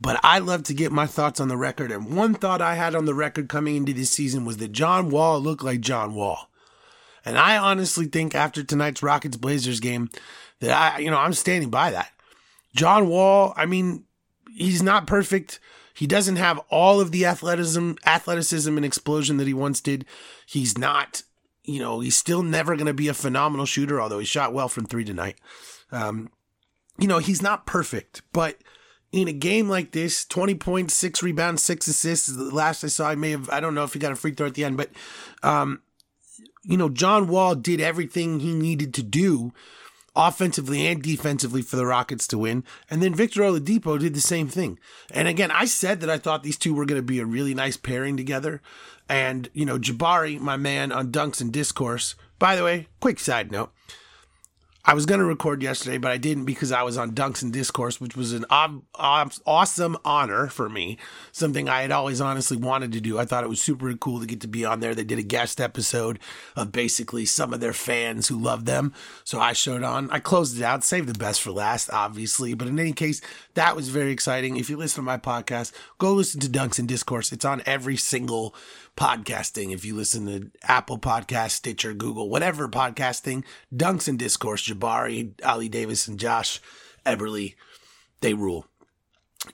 But 0.02 0.18
I 0.24 0.40
love 0.40 0.64
to 0.64 0.74
get 0.74 0.90
my 0.90 1.06
thoughts 1.06 1.38
on 1.38 1.46
the 1.46 1.56
record. 1.56 1.92
And 1.92 2.16
one 2.16 2.34
thought 2.34 2.60
I 2.60 2.74
had 2.74 2.96
on 2.96 3.04
the 3.04 3.14
record 3.14 3.48
coming 3.48 3.76
into 3.76 3.92
this 3.92 4.10
season 4.10 4.44
was 4.44 4.56
that 4.56 4.72
John 4.72 5.10
Wall 5.10 5.40
looked 5.40 5.62
like 5.62 5.80
John 5.80 6.14
Wall. 6.14 6.50
And 7.24 7.38
I 7.38 7.56
honestly 7.56 8.06
think 8.06 8.34
after 8.34 8.64
tonight's 8.64 9.00
Rockets 9.00 9.36
Blazers 9.36 9.78
game 9.78 10.10
that 10.58 10.72
I, 10.72 10.98
you 10.98 11.08
know, 11.08 11.18
I'm 11.18 11.34
standing 11.34 11.70
by 11.70 11.92
that. 11.92 12.10
John 12.74 13.06
Wall, 13.08 13.54
I 13.56 13.64
mean, 13.64 14.04
he's 14.52 14.82
not 14.82 15.06
perfect. 15.06 15.60
He 15.94 16.08
doesn't 16.08 16.36
have 16.36 16.58
all 16.68 17.00
of 17.00 17.12
the 17.12 17.24
athleticism, 17.24 17.92
athleticism 18.04 18.76
and 18.76 18.84
explosion 18.84 19.36
that 19.36 19.46
he 19.46 19.54
once 19.54 19.80
did. 19.80 20.04
He's 20.46 20.76
not, 20.76 21.22
you 21.62 21.78
know, 21.78 22.00
he's 22.00 22.16
still 22.16 22.42
never 22.42 22.74
going 22.74 22.86
to 22.86 22.94
be 22.94 23.06
a 23.06 23.14
phenomenal 23.14 23.66
shooter, 23.66 24.00
although 24.00 24.18
he 24.18 24.24
shot 24.24 24.52
well 24.52 24.68
from 24.68 24.86
three 24.86 25.04
tonight. 25.04 25.36
Um, 25.92 26.30
you 26.98 27.06
know, 27.06 27.18
he's 27.18 27.40
not 27.40 27.66
perfect, 27.66 28.22
but 28.32 28.56
in 29.12 29.28
a 29.28 29.32
game 29.32 29.68
like 29.68 29.92
this, 29.92 30.24
20 30.24 30.54
points, 30.54 30.94
six 30.94 31.22
rebounds, 31.22 31.62
six 31.62 31.86
assists. 31.86 32.28
The 32.28 32.44
last 32.44 32.82
I 32.82 32.88
saw, 32.88 33.08
I 33.08 33.14
may 33.14 33.30
have, 33.30 33.48
I 33.50 33.60
don't 33.60 33.74
know 33.74 33.84
if 33.84 33.92
he 33.92 33.98
got 33.98 34.12
a 34.12 34.16
free 34.16 34.32
throw 34.32 34.46
at 34.46 34.54
the 34.54 34.64
end, 34.64 34.78
but, 34.78 34.90
um, 35.42 35.82
you 36.64 36.76
know, 36.76 36.88
John 36.88 37.28
Wall 37.28 37.54
did 37.54 37.80
everything 37.80 38.40
he 38.40 38.54
needed 38.54 38.94
to 38.94 39.02
do 39.02 39.52
offensively 40.14 40.86
and 40.86 41.02
defensively 41.02 41.62
for 41.62 41.76
the 41.76 41.86
Rockets 41.86 42.26
to 42.28 42.38
win. 42.38 42.64
And 42.90 43.02
then 43.02 43.14
Victor 43.14 43.42
Oladipo 43.42 43.98
did 43.98 44.14
the 44.14 44.20
same 44.20 44.48
thing. 44.48 44.78
And 45.10 45.28
again, 45.28 45.50
I 45.50 45.64
said 45.66 46.00
that 46.00 46.10
I 46.10 46.18
thought 46.18 46.42
these 46.42 46.58
two 46.58 46.74
were 46.74 46.86
going 46.86 46.98
to 46.98 47.06
be 47.06 47.18
a 47.18 47.26
really 47.26 47.54
nice 47.54 47.76
pairing 47.76 48.16
together. 48.16 48.60
And, 49.08 49.48
you 49.52 49.66
know, 49.66 49.78
Jabari, 49.78 50.38
my 50.38 50.56
man 50.56 50.92
on 50.92 51.12
Dunks 51.12 51.40
and 51.40 51.52
Discourse, 51.52 52.14
by 52.38 52.56
the 52.56 52.64
way, 52.64 52.88
quick 53.00 53.18
side 53.18 53.50
note. 53.50 53.72
I 54.84 54.94
was 54.94 55.06
going 55.06 55.20
to 55.20 55.24
record 55.24 55.62
yesterday, 55.62 55.96
but 55.96 56.10
I 56.10 56.16
didn't 56.16 56.44
because 56.44 56.72
I 56.72 56.82
was 56.82 56.98
on 56.98 57.12
Dunks 57.12 57.40
and 57.40 57.52
Discourse, 57.52 58.00
which 58.00 58.16
was 58.16 58.32
an 58.32 58.44
ob- 58.50 58.82
ob- 58.98 59.32
awesome 59.46 59.96
honor 60.04 60.48
for 60.48 60.68
me. 60.68 60.98
Something 61.30 61.68
I 61.68 61.82
had 61.82 61.92
always 61.92 62.20
honestly 62.20 62.56
wanted 62.56 62.90
to 62.92 63.00
do. 63.00 63.16
I 63.16 63.24
thought 63.24 63.44
it 63.44 63.50
was 63.50 63.62
super 63.62 63.94
cool 63.94 64.18
to 64.18 64.26
get 64.26 64.40
to 64.40 64.48
be 64.48 64.64
on 64.64 64.80
there. 64.80 64.92
They 64.92 65.04
did 65.04 65.20
a 65.20 65.22
guest 65.22 65.60
episode 65.60 66.18
of 66.56 66.72
basically 66.72 67.26
some 67.26 67.54
of 67.54 67.60
their 67.60 67.72
fans 67.72 68.26
who 68.26 68.36
love 68.36 68.64
them. 68.64 68.92
So 69.22 69.38
I 69.38 69.52
showed 69.52 69.84
on. 69.84 70.10
I 70.10 70.18
closed 70.18 70.58
it 70.58 70.64
out, 70.64 70.82
saved 70.82 71.08
the 71.08 71.16
best 71.16 71.42
for 71.42 71.52
last, 71.52 71.88
obviously. 71.92 72.54
But 72.54 72.66
in 72.66 72.80
any 72.80 72.92
case, 72.92 73.20
that 73.54 73.76
was 73.76 73.88
very 73.88 74.10
exciting. 74.10 74.56
If 74.56 74.68
you 74.68 74.76
listen 74.76 74.96
to 74.96 75.02
my 75.02 75.16
podcast, 75.16 75.70
go 75.98 76.12
listen 76.12 76.40
to 76.40 76.48
Dunks 76.48 76.80
and 76.80 76.88
Discourse. 76.88 77.30
It's 77.30 77.44
on 77.44 77.62
every 77.66 77.96
single 77.96 78.52
podcasting. 78.96 79.72
If 79.72 79.84
you 79.84 79.94
listen 79.94 80.26
to 80.26 80.50
Apple 80.62 80.98
Podcast, 80.98 81.52
Stitcher, 81.52 81.94
Google, 81.94 82.28
whatever 82.28 82.68
podcasting, 82.68 83.44
Dunks 83.74 84.08
and 84.08 84.18
Discourse, 84.18 84.66
Jabari, 84.66 85.32
Ali 85.44 85.68
Davis, 85.68 86.08
and 86.08 86.18
Josh 86.18 86.60
Eberly, 87.06 87.54
they 88.20 88.34
rule. 88.34 88.66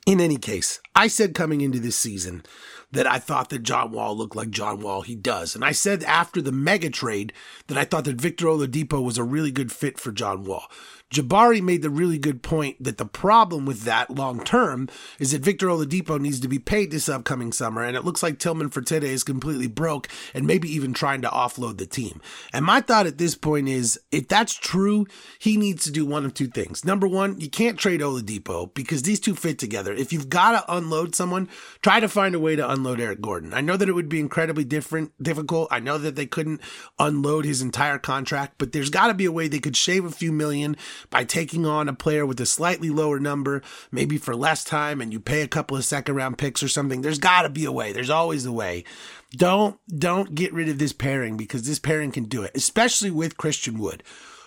In 0.06 0.20
any 0.20 0.36
case, 0.36 0.80
I 0.94 1.08
said 1.08 1.34
coming 1.34 1.60
into 1.60 1.80
this 1.80 1.96
season 1.96 2.42
that 2.90 3.06
I 3.06 3.18
thought 3.18 3.50
that 3.50 3.62
John 3.62 3.92
Wall 3.92 4.16
looked 4.16 4.36
like 4.36 4.50
John 4.50 4.80
Wall. 4.80 5.02
He 5.02 5.14
does. 5.14 5.54
And 5.54 5.64
I 5.64 5.72
said 5.72 6.02
after 6.04 6.40
the 6.40 6.52
mega 6.52 6.90
trade 6.90 7.32
that 7.66 7.76
I 7.76 7.84
thought 7.84 8.04
that 8.04 8.20
Victor 8.20 8.46
Oladipo 8.46 9.02
was 9.02 9.18
a 9.18 9.24
really 9.24 9.50
good 9.50 9.70
fit 9.70 9.98
for 9.98 10.10
John 10.10 10.44
Wall. 10.44 10.64
Jabari 11.10 11.62
made 11.62 11.80
the 11.80 11.88
really 11.88 12.18
good 12.18 12.42
point 12.42 12.82
that 12.84 12.98
the 12.98 13.06
problem 13.06 13.64
with 13.64 13.82
that 13.84 14.10
long 14.10 14.44
term 14.44 14.90
is 15.18 15.32
that 15.32 15.40
Victor 15.40 15.68
Oladipo 15.68 16.20
needs 16.20 16.38
to 16.40 16.48
be 16.48 16.58
paid 16.58 16.90
this 16.90 17.08
upcoming 17.08 17.50
summer, 17.50 17.82
and 17.82 17.96
it 17.96 18.04
looks 18.04 18.22
like 18.22 18.38
Tillman 18.38 18.68
Fertitta 18.68 19.04
is 19.04 19.24
completely 19.24 19.68
broke 19.68 20.08
and 20.34 20.46
maybe 20.46 20.68
even 20.68 20.92
trying 20.92 21.22
to 21.22 21.28
offload 21.28 21.78
the 21.78 21.86
team. 21.86 22.20
And 22.52 22.62
my 22.62 22.82
thought 22.82 23.06
at 23.06 23.16
this 23.16 23.34
point 23.34 23.70
is 23.70 23.98
if 24.12 24.28
that's 24.28 24.52
true, 24.52 25.06
he 25.38 25.56
needs 25.56 25.84
to 25.84 25.90
do 25.90 26.04
one 26.04 26.26
of 26.26 26.34
two 26.34 26.46
things. 26.46 26.84
Number 26.84 27.08
one, 27.08 27.40
you 27.40 27.48
can't 27.48 27.78
trade 27.78 28.00
Oladipo 28.00 28.74
because 28.74 29.02
these 29.02 29.20
two 29.20 29.34
fit 29.34 29.58
together. 29.58 29.94
If 29.94 30.12
you've 30.12 30.28
got 30.28 30.52
to 30.52 30.76
unload 30.76 31.14
someone, 31.14 31.48
try 31.80 32.00
to 32.00 32.08
find 32.08 32.34
a 32.34 32.40
way 32.40 32.54
to 32.54 32.70
unload 32.70 32.77
Eric 32.86 33.20
Gordon. 33.20 33.54
I 33.54 33.60
know 33.60 33.76
that 33.76 33.88
it 33.88 33.94
would 33.94 34.08
be 34.08 34.20
incredibly 34.20 34.64
different, 34.64 35.12
difficult. 35.22 35.68
I 35.70 35.80
know 35.80 35.98
that 35.98 36.16
they 36.16 36.26
couldn't 36.26 36.60
unload 36.98 37.44
his 37.44 37.62
entire 37.62 37.98
contract, 37.98 38.54
but 38.58 38.72
there's 38.72 38.90
got 38.90 39.08
to 39.08 39.14
be 39.14 39.24
a 39.24 39.32
way 39.32 39.48
they 39.48 39.58
could 39.58 39.76
shave 39.76 40.04
a 40.04 40.10
few 40.10 40.32
million 40.32 40.76
by 41.10 41.24
taking 41.24 41.66
on 41.66 41.88
a 41.88 41.94
player 41.94 42.24
with 42.24 42.40
a 42.40 42.46
slightly 42.46 42.90
lower 42.90 43.18
number, 43.20 43.62
maybe 43.90 44.18
for 44.18 44.34
less 44.34 44.64
time, 44.64 45.00
and 45.00 45.12
you 45.12 45.20
pay 45.20 45.42
a 45.42 45.48
couple 45.48 45.76
of 45.76 45.84
second 45.84 46.14
round 46.14 46.38
picks 46.38 46.62
or 46.62 46.68
something. 46.68 47.02
There's 47.02 47.18
got 47.18 47.42
to 47.42 47.48
be 47.48 47.64
a 47.64 47.72
way. 47.72 47.92
There's 47.92 48.10
always 48.10 48.46
a 48.46 48.52
way. 48.52 48.84
Don't 49.32 49.78
don't 49.88 50.34
get 50.34 50.54
rid 50.54 50.68
of 50.68 50.78
this 50.78 50.92
pairing 50.92 51.36
because 51.36 51.66
this 51.66 51.78
pairing 51.78 52.12
can 52.12 52.24
do 52.24 52.42
it, 52.42 52.52
especially 52.54 53.10
with 53.10 53.36
Christian 53.36 53.78
Wood. 53.78 54.02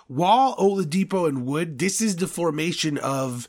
Wall, 0.10 0.56
Oladipo, 0.58 1.28
and 1.28 1.46
Wood. 1.46 1.80
This 1.80 2.02
is 2.02 2.18
the 2.18 2.28
formation 2.28 2.98
of 2.98 3.48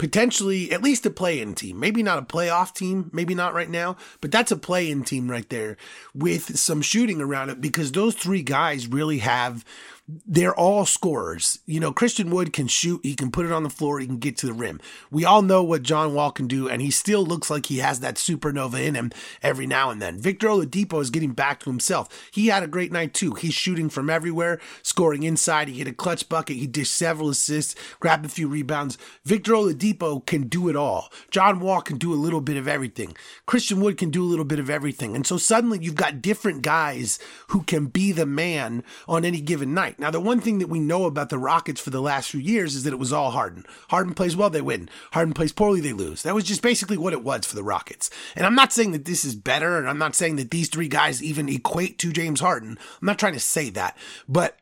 potentially 0.00 0.72
at 0.72 0.82
least 0.82 1.04
a 1.04 1.10
play-in 1.10 1.54
team. 1.54 1.78
Maybe 1.78 2.02
not 2.02 2.18
a 2.18 2.22
playoff 2.22 2.74
team, 2.74 3.10
maybe 3.12 3.34
not 3.34 3.52
right 3.52 3.68
now, 3.68 3.98
but 4.22 4.32
that's 4.32 4.50
a 4.50 4.56
play-in 4.56 5.04
team 5.04 5.30
right 5.30 5.46
there 5.50 5.76
with 6.14 6.58
some 6.58 6.80
shooting 6.80 7.20
around 7.20 7.50
it 7.50 7.60
because 7.60 7.92
those 7.92 8.14
three 8.14 8.42
guys 8.42 8.86
really 8.86 9.18
have 9.18 9.62
they're 10.26 10.54
all 10.54 10.86
scorers. 10.86 11.58
You 11.66 11.80
know, 11.80 11.92
Christian 11.92 12.30
Wood 12.30 12.52
can 12.52 12.66
shoot, 12.66 13.00
he 13.02 13.14
can 13.14 13.30
put 13.30 13.46
it 13.46 13.52
on 13.52 13.62
the 13.62 13.70
floor, 13.70 14.00
he 14.00 14.06
can 14.06 14.18
get 14.18 14.36
to 14.38 14.46
the 14.46 14.52
rim. 14.52 14.80
We 15.10 15.24
all 15.24 15.42
know 15.42 15.62
what 15.62 15.82
John 15.82 16.14
Wall 16.14 16.30
can 16.30 16.46
do, 16.46 16.68
and 16.68 16.82
he 16.82 16.90
still 16.90 17.24
looks 17.24 17.50
like 17.50 17.66
he 17.66 17.78
has 17.78 18.00
that 18.00 18.16
supernova 18.16 18.84
in 18.84 18.94
him 18.94 19.10
every 19.42 19.66
now 19.66 19.90
and 19.90 20.00
then. 20.00 20.18
Victor 20.18 20.48
Oladipo 20.48 21.00
is 21.00 21.10
getting 21.10 21.32
back 21.32 21.60
to 21.60 21.70
himself. 21.70 22.08
He 22.32 22.48
had 22.48 22.62
a 22.62 22.68
great 22.68 22.92
night 22.92 23.14
too. 23.14 23.34
He's 23.34 23.54
shooting 23.54 23.88
from 23.88 24.10
everywhere, 24.10 24.60
scoring 24.82 25.22
inside. 25.22 25.68
He 25.68 25.78
hit 25.78 25.88
a 25.88 25.92
clutch 25.92 26.28
bucket, 26.28 26.56
he 26.56 26.66
dished 26.66 26.94
several 26.94 27.28
assists, 27.28 27.74
grabbed 28.00 28.26
a 28.26 28.28
few 28.28 28.48
rebounds. 28.48 28.98
Victor 29.24 29.52
Oladipo 29.52 30.24
can 30.26 30.48
do 30.48 30.68
it 30.68 30.76
all. 30.76 31.10
John 31.30 31.60
Wall 31.60 31.80
can 31.80 31.98
do 31.98 32.12
a 32.12 32.14
little 32.14 32.40
bit 32.40 32.56
of 32.56 32.66
everything. 32.66 33.16
Christian 33.46 33.80
Wood 33.80 33.98
can 33.98 34.10
do 34.10 34.24
a 34.24 34.26
little 34.26 34.44
bit 34.44 34.58
of 34.58 34.70
everything. 34.70 35.14
And 35.14 35.26
so 35.26 35.36
suddenly 35.36 35.78
you've 35.80 35.94
got 35.94 36.22
different 36.22 36.62
guys 36.62 37.18
who 37.48 37.62
can 37.62 37.86
be 37.86 38.12
the 38.12 38.26
man 38.26 38.82
on 39.06 39.24
any 39.24 39.40
given 39.40 39.74
night. 39.74 39.98
Now, 40.00 40.10
the 40.10 40.18
one 40.18 40.40
thing 40.40 40.60
that 40.60 40.70
we 40.70 40.80
know 40.80 41.04
about 41.04 41.28
the 41.28 41.38
Rockets 41.38 41.78
for 41.78 41.90
the 41.90 42.00
last 42.00 42.30
few 42.30 42.40
years 42.40 42.74
is 42.74 42.84
that 42.84 42.92
it 42.94 42.98
was 42.98 43.12
all 43.12 43.32
Harden. 43.32 43.66
Harden 43.90 44.14
plays 44.14 44.34
well, 44.34 44.48
they 44.48 44.62
win. 44.62 44.88
Harden 45.12 45.34
plays 45.34 45.52
poorly, 45.52 45.80
they 45.82 45.92
lose. 45.92 46.22
That 46.22 46.34
was 46.34 46.44
just 46.44 46.62
basically 46.62 46.96
what 46.96 47.12
it 47.12 47.22
was 47.22 47.44
for 47.44 47.54
the 47.54 47.62
Rockets. 47.62 48.08
And 48.34 48.46
I'm 48.46 48.54
not 48.54 48.72
saying 48.72 48.92
that 48.92 49.04
this 49.04 49.26
is 49.26 49.34
better, 49.34 49.76
and 49.76 49.86
I'm 49.86 49.98
not 49.98 50.14
saying 50.14 50.36
that 50.36 50.50
these 50.50 50.70
three 50.70 50.88
guys 50.88 51.22
even 51.22 51.50
equate 51.50 51.98
to 51.98 52.12
James 52.12 52.40
Harden. 52.40 52.78
I'm 53.00 53.06
not 53.06 53.18
trying 53.18 53.34
to 53.34 53.40
say 53.40 53.68
that. 53.70 53.94
But 54.26 54.56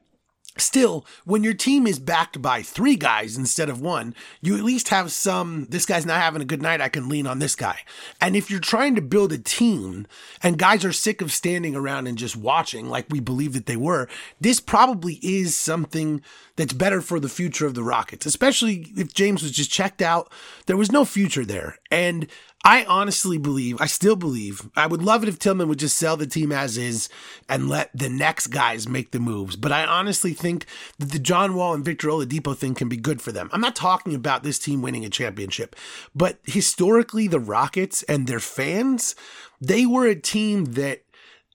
Still, 0.61 1.07
when 1.25 1.45
your 1.45 1.55
team 1.55 1.87
is 1.87 1.99
backed 1.99 2.43
by 2.43 2.63
three 2.63 2.97
guys 2.97 3.37
instead 3.37 3.69
of 3.69 3.81
one, 3.81 4.15
you 4.41 4.57
at 4.57 4.65
least 4.65 4.89
have 4.89 5.13
some, 5.13 5.67
this 5.71 5.87
guy's 5.87 6.07
not 6.07 6.21
having 6.21 6.43
a 6.43 6.47
good 6.47 6.63
night, 6.63 6.81
I 6.81 6.89
can 6.89 7.09
lean 7.09 7.27
on 7.27 7.39
this 7.39 7.55
guy. 7.55 7.81
And 8.21 8.37
if 8.37 8.51
you're 8.51 8.61
trying 8.61 8.95
to 8.97 9.03
build 9.03 9.33
a 9.33 9.39
team 9.39 10.07
and 10.43 10.59
guys 10.59 10.85
are 10.85 10.93
sick 10.93 11.21
of 11.21 11.33
standing 11.33 11.75
around 11.75 12.07
and 12.07 12.19
just 12.19 12.37
watching 12.37 12.89
like 12.89 13.07
we 13.11 13.21
believe 13.21 13.53
that 13.53 13.67
they 13.67 13.77
were, 13.77 14.09
this 14.41 14.61
probably 14.61 15.15
is 15.23 15.57
something 15.57 16.23
that's 16.57 16.73
better 16.73 17.01
for 17.01 17.21
the 17.21 17.29
future 17.29 17.67
of 17.67 17.75
the 17.75 17.85
Rockets, 17.85 18.27
especially 18.27 18.93
if 18.97 19.15
James 19.15 19.43
was 19.43 19.53
just 19.53 19.71
checked 19.71 20.03
out. 20.03 20.31
There 20.67 20.77
was 20.77 20.91
no 20.91 21.05
future 21.05 21.45
there. 21.45 21.79
And 21.91 22.27
I 22.65 22.85
honestly 22.85 23.39
believe, 23.39 23.81
I 23.81 23.87
still 23.87 24.17
believe, 24.17 24.69
I 24.75 24.87
would 24.87 25.03
love 25.03 25.23
it 25.23 25.29
if 25.29 25.39
Tillman 25.39 25.69
would 25.69 25.79
just 25.79 25.97
sell 25.97 26.17
the 26.17 26.27
team 26.27 26.51
as 26.51 26.77
is 26.77 27.09
and 27.49 27.69
let 27.69 27.91
the 27.95 28.09
next 28.09 28.49
guys 28.49 28.89
make 28.89 29.13
the 29.13 29.21
moves. 29.21 29.55
But 29.55 29.71
I 29.71 29.85
honestly 29.85 30.33
think 30.33 30.67
that 30.99 31.13
the 31.13 31.21
John 31.21 31.55
Wall 31.55 31.73
and 31.73 31.85
Victor 31.85 32.09
Oladipo 32.09 32.57
thing 32.57 32.75
can 32.75 32.89
be 32.89 32.97
good 32.97 33.23
for 33.23 33.31
them. 33.31 33.49
I'm 33.53 33.61
not 33.61 33.77
talking 33.77 34.15
about 34.15 34.43
this 34.43 34.59
team 34.59 34.83
winning 34.83 35.05
a 35.05 35.11
championship, 35.11 35.77
but 36.15 36.41
historically, 36.45 37.29
the 37.29 37.41
Rockets 37.41 38.03
and 38.03 38.27
their 38.27 38.41
fans, 38.41 39.15
they 39.61 39.87
were 39.87 40.07
a 40.07 40.17
team 40.17 40.65
that 40.75 41.03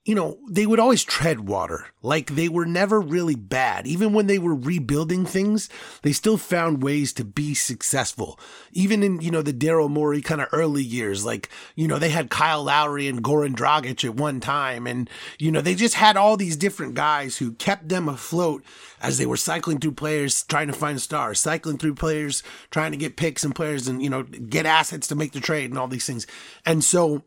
you 0.06 0.16
know, 0.16 0.38
they 0.50 0.66
would 0.66 0.80
always 0.80 1.04
tread 1.04 1.48
water. 1.48 1.86
Like 2.02 2.32
they 2.32 2.50
were 2.50 2.66
never 2.66 3.00
really 3.00 3.36
bad. 3.36 3.88
Even 3.88 4.12
when 4.12 4.28
they 4.28 4.38
were 4.38 4.54
rebuilding 4.54 5.26
things, 5.26 5.70
they 6.02 6.12
still 6.12 6.36
found 6.36 6.84
ways 6.84 7.14
to 7.14 7.24
be 7.24 7.54
successful. 7.54 8.38
Even 8.74 9.02
in, 9.02 9.22
you 9.22 9.32
know, 9.32 9.42
the 9.42 9.54
Daryl 9.54 9.90
Morey 9.90 10.22
kind 10.22 10.42
of 10.42 10.50
early 10.52 10.84
years, 10.84 11.24
like, 11.24 11.48
you 11.76 11.88
know, 11.88 12.00
they 12.00 12.10
had 12.10 12.30
Kyle 12.30 12.66
Lowry 12.66 13.08
and 13.08 13.24
Goran 13.24 13.56
Dragic 13.56 14.04
at 14.04 14.16
one 14.16 14.42
time. 14.42 14.88
And, 14.88 15.10
you 15.40 15.54
know, 15.54 15.62
they 15.62 15.74
just 15.74 15.96
had 15.96 16.18
all 16.18 16.36
these 16.36 16.58
different 16.58 16.96
guys 16.96 17.38
who 17.38 17.54
kept 17.54 17.88
them 17.88 18.10
afloat 18.10 18.66
as 19.02 19.18
they 19.18 19.26
were 19.26 19.38
cycling 19.38 19.80
through 19.80 19.94
players 19.94 20.44
trying 20.44 20.68
to 20.68 20.74
find 20.74 21.00
stars, 21.00 21.40
cycling 21.40 21.78
through 21.78 21.96
players 21.96 22.44
trying 22.72 22.92
to 22.92 22.98
get 22.98 23.16
picks 23.16 23.46
and 23.46 23.56
players 23.56 23.88
and, 23.88 24.04
you 24.04 24.10
know, 24.10 24.24
get 24.24 24.66
assets 24.66 25.08
to 25.08 25.16
make 25.16 25.32
the 25.32 25.40
trade 25.40 25.70
and 25.70 25.80
all 25.80 25.88
these 25.88 26.06
things. 26.06 26.28
And 26.66 26.84
so, 26.84 27.24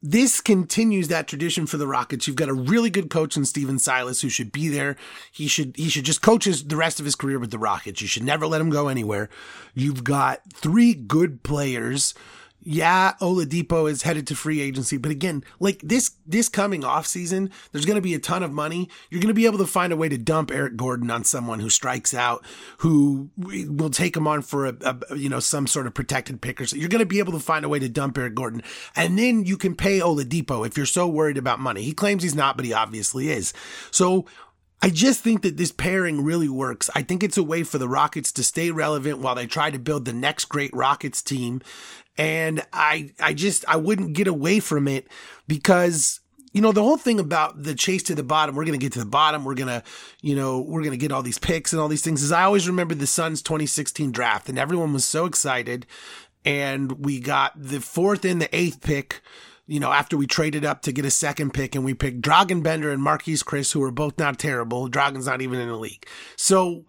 this 0.00 0.40
continues 0.40 1.08
that 1.08 1.26
tradition 1.26 1.66
for 1.66 1.76
the 1.76 1.86
Rockets. 1.86 2.26
You've 2.26 2.36
got 2.36 2.48
a 2.48 2.54
really 2.54 2.90
good 2.90 3.10
coach 3.10 3.36
in 3.36 3.44
Stephen 3.44 3.78
Silas 3.78 4.20
who 4.20 4.28
should 4.28 4.52
be 4.52 4.68
there. 4.68 4.96
He 5.32 5.48
should 5.48 5.76
he 5.76 5.88
should 5.88 6.04
just 6.04 6.22
coach 6.22 6.44
his, 6.44 6.64
the 6.64 6.76
rest 6.76 7.00
of 7.00 7.04
his 7.04 7.16
career 7.16 7.38
with 7.38 7.50
the 7.50 7.58
Rockets. 7.58 8.00
You 8.00 8.06
should 8.06 8.22
never 8.22 8.46
let 8.46 8.60
him 8.60 8.70
go 8.70 8.88
anywhere. 8.88 9.28
You've 9.74 10.04
got 10.04 10.40
three 10.54 10.94
good 10.94 11.42
players 11.42 12.14
yeah, 12.70 13.14
Oladipo 13.22 13.90
is 13.90 14.02
headed 14.02 14.26
to 14.26 14.36
free 14.36 14.60
agency, 14.60 14.98
but 14.98 15.10
again, 15.10 15.42
like 15.58 15.80
this 15.80 16.10
this 16.26 16.50
coming 16.50 16.84
off 16.84 17.06
season, 17.06 17.50
there's 17.72 17.86
going 17.86 17.96
to 17.96 18.02
be 18.02 18.12
a 18.12 18.18
ton 18.18 18.42
of 18.42 18.52
money. 18.52 18.90
You're 19.08 19.22
going 19.22 19.28
to 19.28 19.34
be 19.34 19.46
able 19.46 19.56
to 19.56 19.66
find 19.66 19.90
a 19.90 19.96
way 19.96 20.10
to 20.10 20.18
dump 20.18 20.50
Eric 20.50 20.76
Gordon 20.76 21.10
on 21.10 21.24
someone 21.24 21.60
who 21.60 21.70
strikes 21.70 22.12
out, 22.12 22.44
who 22.78 23.30
will 23.38 23.88
take 23.88 24.14
him 24.14 24.26
on 24.26 24.42
for 24.42 24.66
a, 24.66 24.76
a 24.82 25.16
you 25.16 25.30
know 25.30 25.40
some 25.40 25.66
sort 25.66 25.86
of 25.86 25.94
protected 25.94 26.42
pick 26.42 26.60
or 26.60 26.66
so. 26.66 26.76
You're 26.76 26.90
going 26.90 26.98
to 26.98 27.06
be 27.06 27.20
able 27.20 27.32
to 27.32 27.38
find 27.38 27.64
a 27.64 27.70
way 27.70 27.78
to 27.78 27.88
dump 27.88 28.18
Eric 28.18 28.34
Gordon, 28.34 28.62
and 28.94 29.18
then 29.18 29.46
you 29.46 29.56
can 29.56 29.74
pay 29.74 30.00
Oladipo 30.00 30.66
if 30.66 30.76
you're 30.76 30.84
so 30.84 31.08
worried 31.08 31.38
about 31.38 31.60
money. 31.60 31.80
He 31.80 31.94
claims 31.94 32.22
he's 32.22 32.34
not, 32.34 32.58
but 32.58 32.66
he 32.66 32.74
obviously 32.74 33.30
is. 33.30 33.54
So 33.90 34.26
I 34.80 34.90
just 34.90 35.20
think 35.20 35.42
that 35.42 35.56
this 35.56 35.72
pairing 35.72 36.22
really 36.22 36.48
works. 36.48 36.88
I 36.94 37.02
think 37.02 37.22
it's 37.22 37.36
a 37.36 37.42
way 37.42 37.64
for 37.64 37.78
the 37.78 37.88
Rockets 37.88 38.30
to 38.32 38.44
stay 38.44 38.70
relevant 38.70 39.18
while 39.18 39.34
they 39.34 39.46
try 39.46 39.70
to 39.70 39.78
build 39.78 40.04
the 40.04 40.12
next 40.12 40.44
great 40.44 40.70
Rockets 40.72 41.20
team 41.20 41.62
and 42.18 42.66
I 42.72 43.12
I 43.20 43.32
just 43.32 43.64
I 43.68 43.76
wouldn't 43.76 44.12
get 44.12 44.26
away 44.26 44.60
from 44.60 44.88
it 44.88 45.06
because 45.46 46.20
you 46.52 46.60
know 46.60 46.72
the 46.72 46.82
whole 46.82 46.96
thing 46.96 47.20
about 47.20 47.62
the 47.62 47.74
chase 47.74 48.02
to 48.04 48.14
the 48.14 48.24
bottom 48.24 48.56
we're 48.56 48.64
going 48.64 48.78
to 48.78 48.84
get 48.84 48.92
to 48.94 48.98
the 48.98 49.06
bottom 49.06 49.44
we're 49.44 49.54
going 49.54 49.68
to 49.68 49.82
you 50.20 50.34
know 50.34 50.60
we're 50.60 50.82
going 50.82 50.90
to 50.90 50.98
get 50.98 51.12
all 51.12 51.22
these 51.22 51.38
picks 51.38 51.72
and 51.72 51.80
all 51.80 51.88
these 51.88 52.02
things 52.02 52.22
is 52.22 52.32
I 52.32 52.42
always 52.42 52.68
remember 52.68 52.94
the 52.94 53.06
Suns 53.06 53.40
2016 53.40 54.10
draft 54.10 54.48
and 54.48 54.58
everyone 54.58 54.92
was 54.92 55.04
so 55.04 55.24
excited 55.24 55.86
and 56.44 57.04
we 57.04 57.20
got 57.20 57.52
the 57.56 57.80
fourth 57.80 58.24
and 58.24 58.42
the 58.42 58.54
eighth 58.54 58.80
pick 58.80 59.22
you 59.68 59.78
know, 59.78 59.92
after 59.92 60.16
we 60.16 60.26
traded 60.26 60.64
up 60.64 60.82
to 60.82 60.92
get 60.92 61.04
a 61.04 61.10
second 61.10 61.52
pick 61.52 61.74
and 61.74 61.84
we 61.84 61.94
picked 61.94 62.22
Dragan 62.22 62.62
Bender 62.62 62.90
and 62.90 63.02
Marquese 63.02 63.44
Chriss, 63.44 63.72
who 63.72 63.82
are 63.82 63.92
both 63.92 64.18
not 64.18 64.38
terrible. 64.38 64.88
Dragan's 64.88 65.26
not 65.26 65.42
even 65.42 65.60
in 65.60 65.68
the 65.68 65.76
league. 65.76 66.06
So 66.36 66.86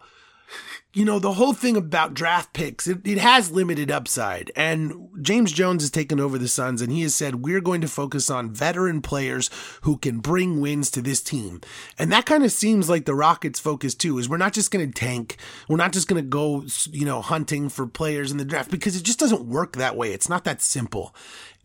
you 0.92 1.04
know, 1.04 1.20
the 1.20 1.34
whole 1.34 1.52
thing 1.52 1.76
about 1.76 2.14
draft 2.14 2.52
picks, 2.52 2.88
it, 2.88 3.06
it, 3.06 3.18
has 3.18 3.52
limited 3.52 3.92
upside. 3.92 4.50
And 4.56 5.08
James 5.22 5.52
Jones 5.52 5.84
has 5.84 5.90
taken 5.90 6.18
over 6.18 6.36
the 6.36 6.48
Suns 6.48 6.82
and 6.82 6.90
he 6.90 7.02
has 7.02 7.14
said, 7.14 7.36
we're 7.36 7.60
going 7.60 7.80
to 7.82 7.88
focus 7.88 8.28
on 8.28 8.50
veteran 8.50 9.00
players 9.00 9.50
who 9.82 9.96
can 9.96 10.18
bring 10.18 10.60
wins 10.60 10.90
to 10.90 11.00
this 11.00 11.22
team. 11.22 11.60
And 11.96 12.10
that 12.10 12.26
kind 12.26 12.42
of 12.42 12.50
seems 12.50 12.90
like 12.90 13.04
the 13.04 13.14
Rockets' 13.14 13.60
focus 13.60 13.94
too, 13.94 14.18
is 14.18 14.28
we're 14.28 14.36
not 14.36 14.52
just 14.52 14.72
going 14.72 14.90
to 14.90 14.92
tank. 14.92 15.36
We're 15.68 15.76
not 15.76 15.92
just 15.92 16.08
going 16.08 16.22
to 16.22 16.28
go, 16.28 16.64
you 16.90 17.06
know, 17.06 17.22
hunting 17.22 17.68
for 17.68 17.86
players 17.86 18.32
in 18.32 18.38
the 18.38 18.44
draft 18.44 18.72
because 18.72 18.96
it 18.96 19.04
just 19.04 19.20
doesn't 19.20 19.44
work 19.44 19.76
that 19.76 19.96
way. 19.96 20.12
It's 20.12 20.28
not 20.28 20.42
that 20.44 20.60
simple. 20.60 21.14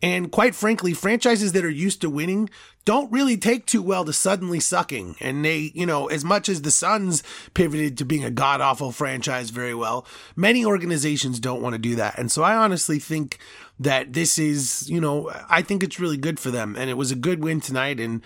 And 0.02 0.30
quite 0.30 0.54
frankly, 0.54 0.92
franchises 0.92 1.52
that 1.52 1.64
are 1.64 1.70
used 1.70 2.02
to 2.02 2.10
winning 2.10 2.50
don't 2.84 3.10
really 3.10 3.36
take 3.36 3.66
too 3.66 3.82
well 3.82 4.04
to 4.04 4.12
suddenly 4.12 4.60
sucking. 4.60 5.16
And 5.20 5.44
they, 5.44 5.72
you 5.74 5.86
know, 5.86 6.06
as 6.06 6.24
much 6.24 6.48
as 6.48 6.62
the 6.62 6.70
Suns 6.70 7.22
pivoted 7.54 7.98
to 7.98 8.04
being 8.04 8.24
a 8.24 8.30
god 8.30 8.60
awful 8.60 8.92
franchise 8.92 9.50
very 9.50 9.74
well, 9.74 10.06
many 10.36 10.64
organizations 10.64 11.40
don't 11.40 11.62
want 11.62 11.72
to 11.72 11.78
do 11.78 11.96
that. 11.96 12.18
And 12.18 12.30
so 12.30 12.42
I 12.42 12.54
honestly 12.54 12.98
think 12.98 13.38
that 13.80 14.12
this 14.12 14.38
is, 14.38 14.88
you 14.88 15.00
know, 15.00 15.32
I 15.48 15.62
think 15.62 15.82
it's 15.82 15.98
really 15.98 16.16
good 16.16 16.38
for 16.38 16.50
them. 16.50 16.76
And 16.78 16.90
it 16.90 16.94
was 16.94 17.10
a 17.10 17.16
good 17.16 17.42
win 17.42 17.60
tonight. 17.60 17.98
And 17.98 18.22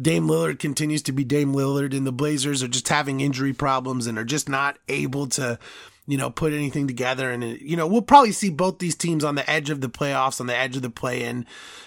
Dame 0.00 0.26
Lillard 0.26 0.58
continues 0.58 1.02
to 1.02 1.12
be 1.12 1.24
Dame 1.24 1.54
Lillard, 1.54 1.96
and 1.96 2.06
the 2.06 2.12
Blazers 2.12 2.62
are 2.62 2.68
just 2.68 2.88
having 2.88 3.20
injury 3.20 3.52
problems 3.52 4.06
and 4.06 4.18
are 4.18 4.24
just 4.24 4.48
not 4.48 4.78
able 4.88 5.26
to 5.28 5.58
you 6.06 6.18
know, 6.18 6.30
put 6.30 6.52
anything 6.52 6.86
together. 6.86 7.30
And, 7.30 7.42
you 7.60 7.76
know, 7.76 7.86
we'll 7.86 8.02
probably 8.02 8.32
see 8.32 8.50
both 8.50 8.78
these 8.78 8.94
teams 8.94 9.24
on 9.24 9.34
the 9.34 9.48
edge 9.48 9.70
of 9.70 9.80
the 9.80 9.88
playoffs, 9.88 10.40
on 10.40 10.46
the 10.46 10.56
edge 10.56 10.76
of 10.76 10.82
the 10.82 10.90
play 10.90 11.22
in, 11.22 11.46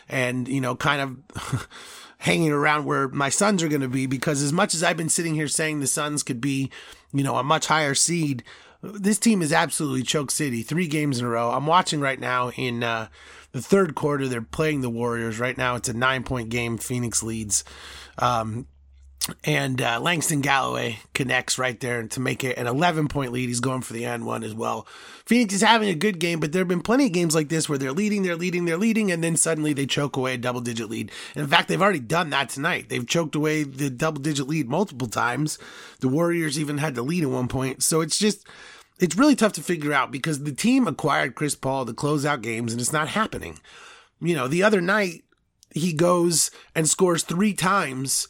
and, 0.09 0.47
you 0.47 0.61
know, 0.61 0.75
kind 0.75 1.01
of 1.33 1.67
hanging 2.19 2.51
around 2.51 2.85
where 2.85 3.07
my 3.09 3.29
Suns 3.29 3.61
are 3.61 3.67
going 3.67 3.81
to 3.81 3.87
be. 3.87 4.05
Because 4.05 4.41
as 4.41 4.53
much 4.53 4.73
as 4.73 4.83
I've 4.83 4.97
been 4.97 5.09
sitting 5.09 5.35
here 5.35 5.47
saying 5.47 5.79
the 5.79 5.87
Suns 5.87 6.23
could 6.23 6.41
be, 6.41 6.71
you 7.13 7.23
know, 7.23 7.35
a 7.35 7.43
much 7.43 7.67
higher 7.67 7.93
seed, 7.93 8.43
this 8.81 9.19
team 9.19 9.41
is 9.41 9.53
absolutely 9.53 10.03
choke 10.03 10.31
city. 10.31 10.63
Three 10.63 10.87
games 10.87 11.19
in 11.19 11.25
a 11.25 11.29
row. 11.29 11.51
I'm 11.51 11.67
watching 11.67 11.99
right 11.99 12.19
now 12.19 12.51
in, 12.51 12.83
uh, 12.83 13.07
the 13.51 13.61
third 13.61 13.95
quarter. 13.95 14.27
They're 14.27 14.41
playing 14.41 14.81
the 14.81 14.89
Warriors 14.89 15.39
right 15.39 15.57
now. 15.57 15.75
It's 15.75 15.89
a 15.89 15.93
nine 15.93 16.23
point 16.23 16.49
game. 16.49 16.77
Phoenix 16.77 17.23
leads. 17.23 17.63
Um, 18.19 18.67
and 19.43 19.81
uh, 19.81 19.99
Langston 19.99 20.41
Galloway 20.41 20.99
connects 21.13 21.57
right 21.57 21.79
there 21.79 22.07
to 22.07 22.19
make 22.19 22.43
it 22.43 22.57
an 22.57 22.67
11 22.67 23.07
point 23.07 23.31
lead. 23.31 23.49
He's 23.49 23.59
going 23.59 23.81
for 23.81 23.93
the 23.93 24.05
and 24.05 24.25
one 24.25 24.43
as 24.43 24.53
well. 24.53 24.87
Phoenix 25.25 25.53
is 25.53 25.61
having 25.61 25.89
a 25.89 25.95
good 25.95 26.19
game, 26.19 26.39
but 26.39 26.51
there 26.51 26.61
have 26.61 26.67
been 26.67 26.81
plenty 26.81 27.07
of 27.07 27.11
games 27.11 27.35
like 27.35 27.49
this 27.49 27.67
where 27.67 27.77
they're 27.77 27.91
leading, 27.91 28.23
they're 28.23 28.35
leading, 28.35 28.65
they're 28.65 28.77
leading, 28.77 29.11
and 29.11 29.23
then 29.23 29.35
suddenly 29.35 29.73
they 29.73 29.85
choke 29.85 30.15
away 30.15 30.33
a 30.33 30.37
double 30.37 30.61
digit 30.61 30.89
lead. 30.89 31.11
And 31.35 31.43
in 31.43 31.49
fact, 31.49 31.67
they've 31.67 31.81
already 31.81 31.99
done 31.99 32.29
that 32.29 32.49
tonight. 32.49 32.89
They've 32.89 33.07
choked 33.07 33.35
away 33.35 33.63
the 33.63 33.89
double 33.89 34.21
digit 34.21 34.47
lead 34.47 34.69
multiple 34.69 35.07
times. 35.07 35.59
The 35.99 36.07
Warriors 36.07 36.59
even 36.59 36.77
had 36.77 36.95
to 36.95 37.01
lead 37.01 37.23
at 37.23 37.29
one 37.29 37.47
point. 37.47 37.83
So 37.83 38.01
it's 38.01 38.17
just, 38.17 38.47
it's 38.99 39.17
really 39.17 39.35
tough 39.35 39.53
to 39.53 39.61
figure 39.61 39.93
out 39.93 40.11
because 40.11 40.43
the 40.43 40.53
team 40.53 40.87
acquired 40.87 41.35
Chris 41.35 41.55
Paul 41.55 41.85
to 41.85 41.93
close 41.93 42.25
out 42.25 42.41
games 42.41 42.71
and 42.71 42.81
it's 42.81 42.93
not 42.93 43.09
happening. 43.09 43.59
You 44.21 44.35
know, 44.35 44.47
the 44.47 44.63
other 44.63 44.81
night, 44.81 45.23
he 45.73 45.93
goes 45.93 46.49
and 46.73 46.89
scores 46.89 47.23
three 47.23 47.53
times 47.53 48.27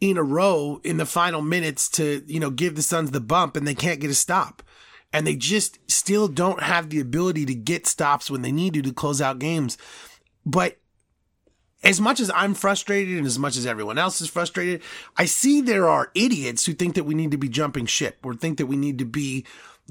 in 0.00 0.16
a 0.16 0.22
row 0.22 0.80
in 0.82 0.96
the 0.96 1.06
final 1.06 1.42
minutes 1.42 1.88
to, 1.90 2.22
you 2.26 2.40
know, 2.40 2.50
give 2.50 2.74
the 2.74 2.82
Suns 2.82 3.10
the 3.10 3.20
bump 3.20 3.56
and 3.56 3.66
they 3.66 3.74
can't 3.74 4.00
get 4.00 4.10
a 4.10 4.14
stop. 4.14 4.62
And 5.12 5.26
they 5.26 5.36
just 5.36 5.78
still 5.90 6.28
don't 6.28 6.62
have 6.62 6.88
the 6.88 7.00
ability 7.00 7.44
to 7.46 7.54
get 7.54 7.86
stops 7.86 8.30
when 8.30 8.42
they 8.42 8.52
need 8.52 8.74
to 8.74 8.82
to 8.82 8.92
close 8.92 9.20
out 9.20 9.40
games. 9.40 9.76
But 10.46 10.78
as 11.82 12.00
much 12.00 12.20
as 12.20 12.30
I'm 12.34 12.54
frustrated 12.54 13.18
and 13.18 13.26
as 13.26 13.38
much 13.38 13.56
as 13.56 13.66
everyone 13.66 13.98
else 13.98 14.20
is 14.20 14.28
frustrated, 14.28 14.82
I 15.16 15.24
see 15.24 15.60
there 15.60 15.88
are 15.88 16.12
idiots 16.14 16.66
who 16.66 16.74
think 16.74 16.94
that 16.94 17.04
we 17.04 17.14
need 17.14 17.30
to 17.32 17.38
be 17.38 17.48
jumping 17.48 17.86
ship 17.86 18.18
or 18.22 18.34
think 18.34 18.58
that 18.58 18.66
we 18.66 18.76
need 18.76 18.98
to 18.98 19.04
be 19.04 19.44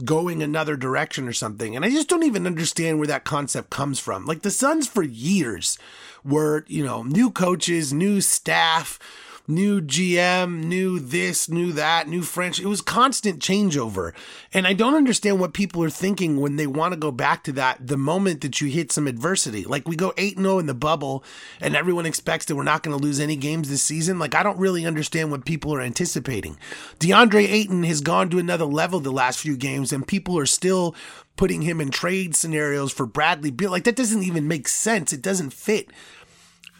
going 0.05 0.41
another 0.41 0.77
direction 0.77 1.27
or 1.27 1.33
something. 1.33 1.75
And 1.75 1.83
I 1.83 1.89
just 1.89 2.07
don't 2.07 2.23
even 2.23 2.47
understand 2.47 2.99
where 2.99 3.07
that 3.07 3.25
concept 3.25 3.69
comes 3.69 3.99
from. 3.99 4.25
Like 4.25 4.43
the 4.43 4.51
Suns 4.51 4.87
for 4.87 5.03
years 5.03 5.77
were, 6.23 6.63
you 6.67 6.85
know, 6.85 7.03
new 7.03 7.31
coaches, 7.31 7.91
new 7.91 8.21
staff, 8.21 8.99
new 9.49 9.81
GM, 9.81 10.63
new 10.65 10.99
this, 10.99 11.49
new 11.49 11.73
that, 11.73 12.07
new 12.07 12.21
French. 12.21 12.59
It 12.59 12.67
was 12.67 12.81
constant 12.81 13.39
changeover. 13.39 14.13
And 14.53 14.67
I 14.67 14.73
don't 14.73 14.93
understand 14.93 15.39
what 15.39 15.53
people 15.53 15.83
are 15.83 15.89
thinking 15.89 16.39
when 16.39 16.55
they 16.55 16.67
want 16.67 16.93
to 16.93 16.99
go 16.99 17.11
back 17.11 17.43
to 17.45 17.51
that 17.53 17.85
the 17.85 17.97
moment 17.97 18.41
that 18.41 18.61
you 18.61 18.69
hit 18.69 18.91
some 18.91 19.07
adversity. 19.07 19.63
Like 19.65 19.87
we 19.87 19.95
go 19.95 20.13
8 20.17 20.37
0 20.37 20.59
in 20.59 20.67
the 20.67 20.73
bubble 20.75 21.23
and 21.59 21.75
everyone 21.75 22.05
expects 22.05 22.45
that 22.45 22.55
we're 22.55 22.63
not 22.63 22.83
going 22.83 22.97
to 22.97 23.03
lose 23.03 23.19
any 23.19 23.35
games 23.35 23.69
this 23.69 23.81
season. 23.81 24.19
Like 24.19 24.35
I 24.35 24.43
don't 24.43 24.59
really 24.59 24.85
understand 24.85 25.31
what 25.31 25.45
people 25.45 25.73
are 25.73 25.81
anticipating. 25.81 26.57
DeAndre 26.99 27.49
Ayton 27.49 27.83
has 27.83 28.01
gone 28.01 28.29
to 28.29 28.39
another 28.39 28.65
level 28.65 28.99
the 28.99 29.11
last 29.11 29.39
few 29.39 29.57
games 29.57 29.91
and 29.91 30.07
people 30.07 30.37
are 30.37 30.45
still 30.45 30.95
putting 31.35 31.63
him 31.63 31.81
in 31.81 31.89
trade 31.89 32.35
scenarios 32.35 32.91
for 32.91 33.07
Bradley 33.07 33.49
Beal. 33.49 33.71
Like 33.71 33.85
that 33.85 33.95
doesn't 33.95 34.23
even 34.23 34.47
make 34.47 34.67
sense. 34.67 35.11
It 35.11 35.21
doesn't 35.23 35.53
fit. 35.53 35.89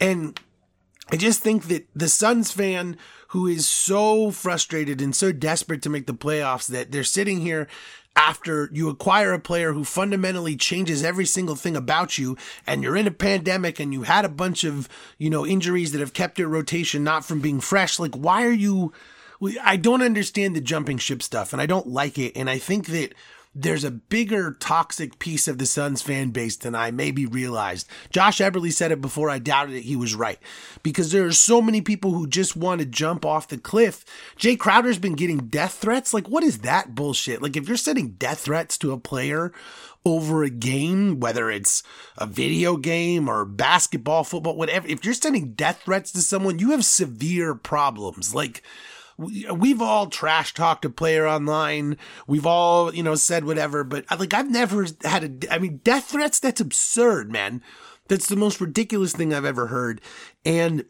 And 0.00 0.38
I 1.12 1.16
just 1.16 1.40
think 1.40 1.64
that 1.64 1.88
the 1.94 2.08
Suns 2.08 2.52
fan 2.52 2.96
who 3.28 3.46
is 3.46 3.68
so 3.68 4.30
frustrated 4.30 5.00
and 5.00 5.14
so 5.14 5.32
desperate 5.32 5.82
to 5.82 5.90
make 5.90 6.06
the 6.06 6.14
playoffs 6.14 6.68
that 6.68 6.92
they're 6.92 7.04
sitting 7.04 7.40
here 7.40 7.68
after 8.16 8.68
you 8.72 8.88
acquire 8.88 9.32
a 9.32 9.38
player 9.38 9.72
who 9.72 9.84
fundamentally 9.84 10.56
changes 10.56 11.04
every 11.04 11.24
single 11.24 11.54
thing 11.54 11.76
about 11.76 12.18
you 12.18 12.36
and 12.66 12.82
you're 12.82 12.96
in 12.96 13.06
a 13.06 13.12
pandemic 13.12 13.78
and 13.78 13.92
you 13.92 14.02
had 14.02 14.24
a 14.24 14.28
bunch 14.28 14.64
of, 14.64 14.88
you 15.16 15.30
know, 15.30 15.46
injuries 15.46 15.92
that 15.92 16.00
have 16.00 16.12
kept 16.12 16.38
your 16.38 16.48
rotation 16.48 17.04
not 17.04 17.24
from 17.24 17.40
being 17.40 17.60
fresh. 17.60 17.98
Like, 17.98 18.14
why 18.14 18.44
are 18.44 18.52
you, 18.52 18.92
I 19.62 19.76
don't 19.76 20.02
understand 20.02 20.54
the 20.54 20.60
jumping 20.60 20.98
ship 20.98 21.22
stuff 21.22 21.52
and 21.52 21.62
I 21.62 21.66
don't 21.66 21.86
like 21.86 22.18
it. 22.18 22.36
And 22.36 22.50
I 22.50 22.58
think 22.58 22.86
that 22.86 23.14
there's 23.62 23.84
a 23.84 23.90
bigger 23.90 24.56
toxic 24.58 25.18
piece 25.18 25.48
of 25.48 25.58
the 25.58 25.66
Suns 25.66 26.02
fan 26.02 26.30
base 26.30 26.56
than 26.56 26.74
I 26.74 26.90
maybe 26.90 27.26
realized. 27.26 27.88
Josh 28.10 28.38
Eberly 28.38 28.72
said 28.72 28.92
it 28.92 29.00
before. 29.00 29.30
I 29.30 29.38
doubted 29.38 29.74
it. 29.74 29.82
He 29.82 29.96
was 29.96 30.14
right. 30.14 30.38
Because 30.82 31.12
there 31.12 31.26
are 31.26 31.32
so 31.32 31.60
many 31.60 31.80
people 31.80 32.12
who 32.12 32.26
just 32.26 32.56
want 32.56 32.80
to 32.80 32.86
jump 32.86 33.24
off 33.24 33.48
the 33.48 33.58
cliff. 33.58 34.04
Jay 34.36 34.56
Crowder's 34.56 34.98
been 34.98 35.14
getting 35.14 35.48
death 35.48 35.74
threats. 35.74 36.14
Like, 36.14 36.28
what 36.28 36.44
is 36.44 36.60
that 36.60 36.94
bullshit? 36.94 37.42
Like, 37.42 37.56
if 37.56 37.68
you're 37.68 37.76
sending 37.76 38.12
death 38.12 38.40
threats 38.40 38.78
to 38.78 38.92
a 38.92 38.98
player 38.98 39.52
over 40.04 40.42
a 40.42 40.50
game, 40.50 41.20
whether 41.20 41.50
it's 41.50 41.82
a 42.16 42.26
video 42.26 42.76
game 42.76 43.28
or 43.28 43.44
basketball, 43.44 44.24
football, 44.24 44.56
whatever, 44.56 44.88
if 44.88 45.04
you're 45.04 45.14
sending 45.14 45.52
death 45.52 45.82
threats 45.84 46.10
to 46.12 46.22
someone, 46.22 46.58
you 46.58 46.70
have 46.70 46.84
severe 46.84 47.54
problems. 47.54 48.34
Like, 48.34 48.62
we've 49.20 49.82
all 49.82 50.06
trash 50.06 50.54
talked 50.54 50.84
a 50.84 50.90
player 50.90 51.26
online. 51.26 51.98
We've 52.26 52.46
all, 52.46 52.94
you 52.94 53.02
know, 53.02 53.14
said 53.14 53.44
whatever, 53.44 53.84
but 53.84 54.04
uh, 54.10 54.16
like 54.18 54.34
I've 54.34 54.50
never 54.50 54.86
had 55.04 55.44
a, 55.44 55.54
I 55.54 55.58
mean, 55.58 55.80
death 55.84 56.06
threats, 56.06 56.40
that's 56.40 56.60
absurd, 56.60 57.30
man. 57.30 57.62
That's 58.08 58.28
the 58.28 58.36
most 58.36 58.60
ridiculous 58.60 59.12
thing 59.12 59.32
I've 59.32 59.44
ever 59.44 59.68
heard. 59.68 60.00
And 60.44 60.84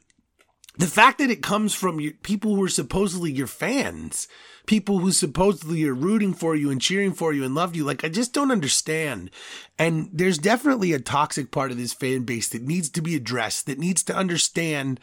the 0.79 0.87
fact 0.87 1.19
that 1.19 1.31
it 1.31 1.43
comes 1.43 1.75
from 1.75 1.99
people 2.23 2.55
who 2.55 2.65
are 2.65 2.69
supposedly 2.69 3.33
your 3.33 3.47
fans, 3.47 4.29
people 4.67 5.01
who 5.01 5.11
supposedly 5.11 5.85
are 5.85 5.95
rooting 5.95 6.33
for 6.33 6.55
you 6.55 6.71
and 6.71 6.81
cheering 6.81 7.13
for 7.13 7.33
you 7.33 7.45
and 7.45 7.55
love 7.55 7.75
you, 7.75 7.85
like 7.85 8.05
I 8.05 8.09
just 8.09 8.33
don't 8.33 8.53
understand. 8.53 9.31
And 9.79 10.09
there's 10.13 10.39
definitely 10.39 10.93
a 10.93 11.01
toxic 11.01 11.51
part 11.51 11.71
of 11.71 11.77
this 11.77 11.93
fan 11.93 12.23
base 12.23 12.49
that 12.51 12.63
needs 12.63 12.89
to 12.91 13.03
be 13.03 13.17
addressed, 13.17 13.67
that 13.67 13.79
needs 13.79 14.03
to 14.05 14.17
understand 14.17 15.01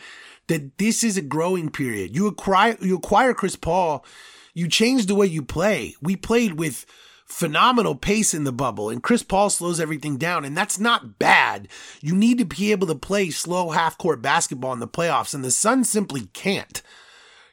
that 0.48 0.78
this 0.78 1.04
is 1.04 1.18
a 1.18 1.22
growing 1.22 1.70
period. 1.70 2.16
You 2.16 2.28
acquire 2.28 2.78
you 2.82 2.96
acquire 2.96 3.34
Chris 3.34 3.56
Paul, 3.56 4.06
you 4.54 4.68
change 4.68 5.06
the 5.06 5.16
way 5.16 5.28
you 5.28 5.44
play. 5.44 5.96
We 6.02 6.16
played 6.16 6.54
with 6.54 6.86
phenomenal 7.26 7.94
pace 7.94 8.34
in 8.34 8.46
the 8.46 8.54
bubble 8.54 8.90
and 8.90 9.04
Chris 9.04 9.22
Paul 9.22 9.50
slows 9.50 9.82
everything 9.82 10.16
down 10.18 10.46
and 10.46 10.56
that's 10.56 10.80
not 10.80 11.20
bad. 11.20 11.68
You 12.02 12.16
need 12.16 12.38
to 12.38 12.46
be 12.46 12.72
able 12.72 12.88
to 12.88 12.96
play 12.96 13.30
slow 13.30 13.72
half 13.72 13.98
court 13.98 14.22
basketball 14.22 14.72
in 14.72 14.80
the 14.80 14.88
playoffs 14.88 15.34
and 15.34 15.44
the 15.44 15.52
Suns 15.52 15.90
simply 15.90 16.28
can't. 16.34 16.82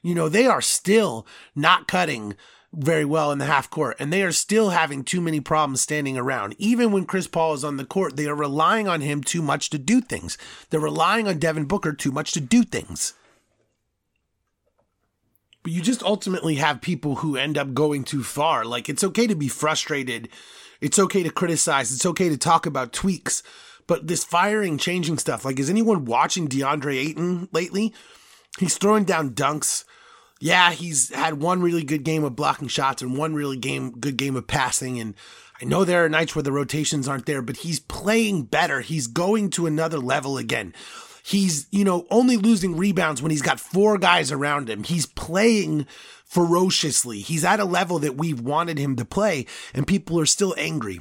You 0.03 0.15
know, 0.15 0.29
they 0.29 0.47
are 0.47 0.61
still 0.61 1.27
not 1.57 1.89
cutting 1.89 2.37
very 2.77 3.05
well 3.05 3.31
in 3.31 3.39
the 3.39 3.45
half 3.45 3.71
court, 3.71 3.97
and 3.99 4.13
they 4.13 4.23
are 4.23 4.33
still 4.33 4.71
having 4.71 5.05
too 5.05 5.21
many 5.21 5.41
problems 5.41 5.81
standing 5.81 6.19
around. 6.19 6.55
Even 6.59 6.93
when 6.93 7.07
Chris 7.07 7.27
Paul 7.27 7.55
is 7.55 7.65
on 7.65 7.77
the 7.77 7.85
court, 7.85 8.17
they 8.17 8.27
are 8.27 8.35
relying 8.35 8.89
on 8.89 9.01
him 9.01 9.23
too 9.23 9.43
much 9.43 9.71
to 9.71 9.79
do 9.79 10.01
things. 10.01 10.37
They're 10.71 10.81
relying 10.81 11.29
on 11.29 11.39
Devin 11.39 11.65
Booker 11.65 11.93
too 11.93 12.13
much 12.13 12.33
to 12.33 12.41
do 12.41 12.63
things. 12.63 13.15
But 15.63 15.73
you 15.73 15.81
just 15.81 16.03
ultimately 16.03 16.57
have 16.57 16.83
people 16.83 17.17
who 17.17 17.37
end 17.37 17.57
up 17.57 17.73
going 17.73 18.05
too 18.05 18.23
far. 18.23 18.65
Like, 18.65 18.89
it's 18.89 19.05
okay 19.05 19.27
to 19.27 19.35
be 19.35 19.49
frustrated. 19.49 20.29
It's 20.81 20.99
okay 20.99 21.23
to 21.23 21.31
criticize. 21.31 21.93
It's 21.93 22.05
okay 22.05 22.29
to 22.29 22.37
talk 22.37 22.67
about 22.67 22.93
tweaks. 22.93 23.43
But 23.87 24.07
this 24.07 24.25
firing, 24.25 24.77
changing 24.77 25.19
stuff, 25.19 25.45
like, 25.45 25.59
is 25.59 25.71
anyone 25.71 26.05
watching 26.05 26.49
DeAndre 26.49 26.97
Ayton 26.97 27.49
lately? 27.53 27.95
He's 28.59 28.77
throwing 28.77 29.05
down 29.05 29.31
dunks 29.31 29.85
yeah, 30.41 30.73
he's 30.73 31.13
had 31.15 31.41
one 31.41 31.63
really 31.63 31.85
good 31.85 32.05
game 32.05 32.25
of 32.25 32.37
blocking 32.37 32.69
shots 32.69 33.03
and 33.03 33.17
one 33.17 33.35
really 33.35 33.57
game 33.57 33.93
good 33.93 34.17
game 34.17 34.37
of 34.37 34.47
passing. 34.47 35.01
And 35.01 35.15
I 35.61 35.65
know 35.65 35.85
there 35.85 36.05
are 36.05 36.09
nights 36.09 36.35
where 36.35 36.43
the 36.43 36.53
rotations 36.53 37.09
aren't 37.09 37.27
there, 37.27 37.43
but 37.43 37.59
he's 37.59 37.81
playing 37.81 38.45
better. 38.45 38.81
He's 38.81 39.07
going 39.07 39.51
to 39.51 39.67
another 39.67 39.99
level 39.99 40.37
again. 40.37 40.75
He's, 41.25 41.67
you 41.71 41.85
know, 41.85 42.07
only 42.11 42.37
losing 42.37 42.77
rebounds 42.77 43.23
when 43.23 43.31
he's 43.31 43.41
got 43.41 43.59
four 43.59 43.97
guys 43.97 44.31
around 44.31 44.69
him. 44.69 44.85
He's 44.85 45.07
playing 45.07 45.87
ferociously. 46.27 47.21
He's 47.21 47.45
at 47.45 47.61
a 47.61 47.65
level 47.65 47.99
that 48.01 48.17
we've 48.17 48.41
wanted 48.41 48.79
him 48.79 48.97
to 48.97 49.07
play, 49.07 49.47
and 49.73 49.87
people 49.87 50.21
are 50.21 50.27
still 50.27 50.55
angry. 50.59 51.01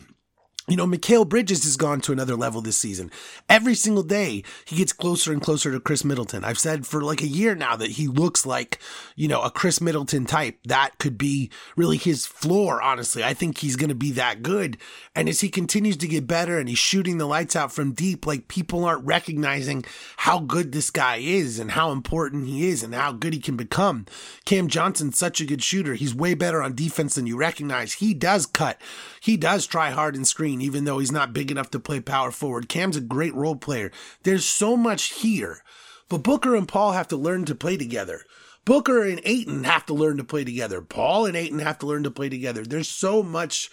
You 0.70 0.78
know, 0.78 0.88
Mikal 0.88 1.28
Bridges 1.28 1.66
has 1.66 1.76
gone 1.76 2.00
to 2.02 2.14
another 2.14 2.38
level 2.38 2.62
this 2.62 2.78
season. 2.78 3.12
Every 3.50 3.76
single 3.76 4.02
day, 4.04 4.44
he 4.64 4.78
gets 4.78 4.94
closer 4.94 5.34
and 5.34 5.42
closer 5.42 5.74
to 5.74 5.80
Khris 5.82 6.06
Middleton. 6.06 6.46
I've 6.46 6.58
said 6.58 6.88
for 6.88 7.02
like 7.02 7.22
a 7.22 7.28
year 7.28 7.54
now 7.54 7.76
that 7.76 7.92
he 7.92 8.08
looks 8.08 8.46
like, 8.46 8.80
you 9.18 9.28
know, 9.28 9.42
a 9.42 9.52
Khris 9.52 9.82
Middleton 9.82 10.26
type. 10.26 10.58
That 10.64 11.00
could 11.00 11.18
be 11.18 11.52
really 11.76 11.98
his 11.98 12.26
floor, 12.26 12.82
honestly. 12.82 13.26
I 13.26 13.34
think 13.34 13.58
he's 13.58 13.76
going 13.76 13.90
to 13.90 13.96
be 13.96 14.12
that 14.12 14.42
good. 14.42 14.78
And 15.14 15.28
as 15.28 15.42
he 15.42 15.50
continues 15.50 15.98
to 15.98 16.08
get 16.08 16.28
better 16.28 16.58
and 16.58 16.70
he's 16.70 16.80
shooting 16.80 17.18
the 17.18 17.26
lights 17.26 17.58
out 17.58 17.74
from 17.74 17.92
deep, 17.92 18.26
like 18.26 18.48
people 18.48 18.86
aren't 18.86 19.06
recognizing 19.06 19.84
how 20.16 20.40
good 20.40 20.72
this 20.72 20.92
guy 20.92 21.18
is 21.18 21.60
and 21.60 21.72
how 21.72 21.92
important 21.92 22.48
he 22.48 22.70
is 22.70 22.84
and 22.84 22.96
how 22.96 23.12
good 23.12 23.34
he 23.34 23.40
can 23.42 23.58
become. 23.58 24.06
Cam 24.46 24.70
Johnson's 24.70 25.18
such 25.18 25.42
a 25.42 25.46
good 25.46 25.62
shooter. 25.62 25.96
He's 25.96 26.16
way 26.16 26.36
better 26.36 26.64
on 26.64 26.74
defense 26.74 27.16
than 27.16 27.28
you 27.28 27.36
recognize. 27.36 27.94
He 27.94 28.14
does 28.14 28.46
cut. 28.46 28.80
He 29.24 29.38
does 29.38 29.66
try 29.66 29.92
hard 29.92 30.18
and 30.18 30.28
screen 30.28 30.60
even 30.60 30.84
though 30.84 31.00
he's 31.00 31.10
not 31.10 31.32
big 31.32 31.50
enough 31.50 31.72
to 31.72 31.80
play 31.80 32.02
power 32.02 32.30
forward. 32.30 32.68
Cam's 32.68 32.98
a 32.98 33.02
great 33.02 33.34
role 33.34 33.56
player. 33.56 33.90
There's 34.24 34.44
so 34.44 34.76
much 34.76 35.14
here. 35.14 35.64
But 36.10 36.24
Booker 36.24 36.58
and 36.58 36.68
Paul 36.68 36.92
have 36.92 37.08
to 37.08 37.16
learn 37.16 37.46
to 37.46 37.56
play 37.56 37.78
together. 37.78 38.24
Booker 38.66 39.02
and 39.02 39.22
Ayton 39.24 39.64
have 39.64 39.86
to 39.86 39.94
learn 39.94 40.18
to 40.18 40.26
play 40.26 40.44
together. 40.44 40.82
Paul 40.82 41.26
and 41.26 41.38
Ayton 41.38 41.60
have 41.60 41.80
to 41.80 41.86
learn 41.86 42.04
to 42.04 42.12
play 42.12 42.28
together. 42.28 42.66
There's 42.66 42.90
so 42.90 43.24
much 43.24 43.72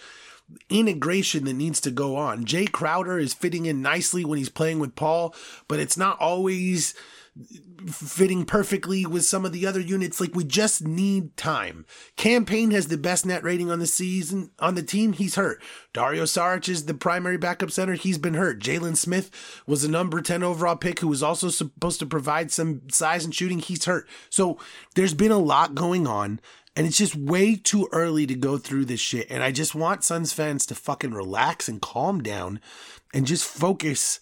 integration 0.69 1.43
that 1.43 1.53
needs 1.53 1.81
to 1.81 1.91
go 1.91 2.15
on. 2.15 2.45
Jay 2.45 2.65
Crowder 2.65 3.19
is 3.19 3.33
fitting 3.33 3.65
in 3.65 3.81
nicely 3.81 4.23
when 4.23 4.37
he's 4.37 4.47
playing 4.47 4.79
with 4.79 4.95
Paul, 4.95 5.35
but 5.67 5.79
it's 5.79 5.97
not 5.97 6.17
always 6.21 6.93
fitting 7.87 8.45
perfectly 8.45 9.05
with 9.05 9.25
some 9.25 9.45
of 9.45 9.51
the 9.51 9.65
other 9.65 9.79
units. 9.79 10.19
Like 10.19 10.35
we 10.35 10.43
just 10.43 10.85
need 10.85 11.35
time. 11.37 11.85
Cam 12.17 12.45
Payne 12.45 12.71
has 12.71 12.87
the 12.87 12.97
best 12.97 13.25
net 13.25 13.43
rating 13.43 13.71
on 13.71 13.79
the 13.79 13.87
season 13.87 14.51
on 14.59 14.75
the 14.75 14.83
team. 14.83 15.13
He's 15.13 15.35
hurt. 15.35 15.61
Dario 15.93 16.23
Saric 16.23 16.69
is 16.69 16.85
the 16.85 16.93
primary 16.93 17.37
backup 17.37 17.71
center. 17.71 17.93
He's 17.93 18.17
been 18.17 18.35
hurt. 18.35 18.59
Jalen 18.59 18.97
Smith 18.97 19.31
was 19.65 19.83
a 19.83 19.91
number 19.91 20.21
10 20.21 20.43
overall 20.43 20.75
pick 20.75 20.99
who 20.99 21.07
was 21.07 21.23
also 21.23 21.49
supposed 21.49 21.99
to 21.99 22.05
provide 22.05 22.51
some 22.51 22.81
size 22.91 23.25
and 23.25 23.33
shooting. 23.33 23.59
He's 23.59 23.85
hurt. 23.85 24.07
So 24.29 24.57
there's 24.95 25.13
been 25.13 25.31
a 25.31 25.37
lot 25.37 25.75
going 25.75 26.07
on. 26.07 26.39
And 26.75 26.87
it's 26.87 26.97
just 26.97 27.15
way 27.15 27.57
too 27.57 27.89
early 27.91 28.25
to 28.27 28.35
go 28.35 28.57
through 28.57 28.85
this 28.85 29.01
shit. 29.01 29.27
And 29.29 29.43
I 29.43 29.51
just 29.51 29.75
want 29.75 30.05
Suns 30.05 30.31
fans 30.31 30.65
to 30.67 30.75
fucking 30.75 31.11
relax 31.11 31.67
and 31.67 31.81
calm 31.81 32.23
down 32.23 32.61
and 33.13 33.27
just 33.27 33.45
focus 33.45 34.21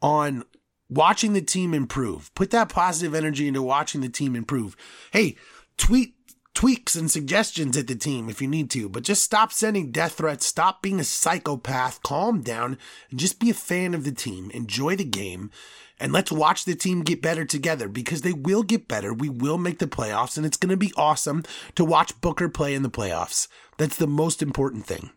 on 0.00 0.44
watching 0.90 1.32
the 1.32 1.40
team 1.40 1.72
improve. 1.72 2.34
Put 2.34 2.50
that 2.50 2.68
positive 2.68 3.14
energy 3.14 3.48
into 3.48 3.62
watching 3.62 4.02
the 4.02 4.08
team 4.10 4.36
improve. 4.36 4.76
Hey, 5.12 5.36
tweet 5.78 6.14
tweaks 6.52 6.96
and 6.96 7.10
suggestions 7.10 7.76
at 7.76 7.86
the 7.86 7.94
team 7.94 8.28
if 8.28 8.42
you 8.42 8.48
need 8.48 8.68
to, 8.70 8.88
but 8.88 9.04
just 9.04 9.22
stop 9.22 9.52
sending 9.52 9.90
death 9.90 10.14
threats, 10.14 10.44
stop 10.44 10.82
being 10.82 11.00
a 11.00 11.04
psychopath, 11.04 12.02
calm 12.02 12.42
down, 12.42 12.76
and 13.10 13.20
just 13.20 13.38
be 13.38 13.48
a 13.50 13.54
fan 13.54 13.94
of 13.94 14.04
the 14.04 14.12
team. 14.12 14.50
Enjoy 14.50 14.96
the 14.96 15.04
game, 15.04 15.50
and 15.98 16.12
let's 16.12 16.32
watch 16.32 16.64
the 16.64 16.74
team 16.74 17.02
get 17.02 17.22
better 17.22 17.44
together 17.44 17.88
because 17.88 18.22
they 18.22 18.32
will 18.32 18.62
get 18.62 18.88
better. 18.88 19.14
We 19.14 19.28
will 19.28 19.58
make 19.58 19.78
the 19.78 19.86
playoffs, 19.86 20.36
and 20.36 20.44
it's 20.44 20.56
going 20.56 20.70
to 20.70 20.76
be 20.76 20.92
awesome 20.96 21.44
to 21.76 21.84
watch 21.84 22.20
Booker 22.20 22.48
play 22.48 22.74
in 22.74 22.82
the 22.82 22.90
playoffs. 22.90 23.48
That's 23.78 23.96
the 23.96 24.06
most 24.06 24.42
important 24.42 24.86
thing. 24.86 25.10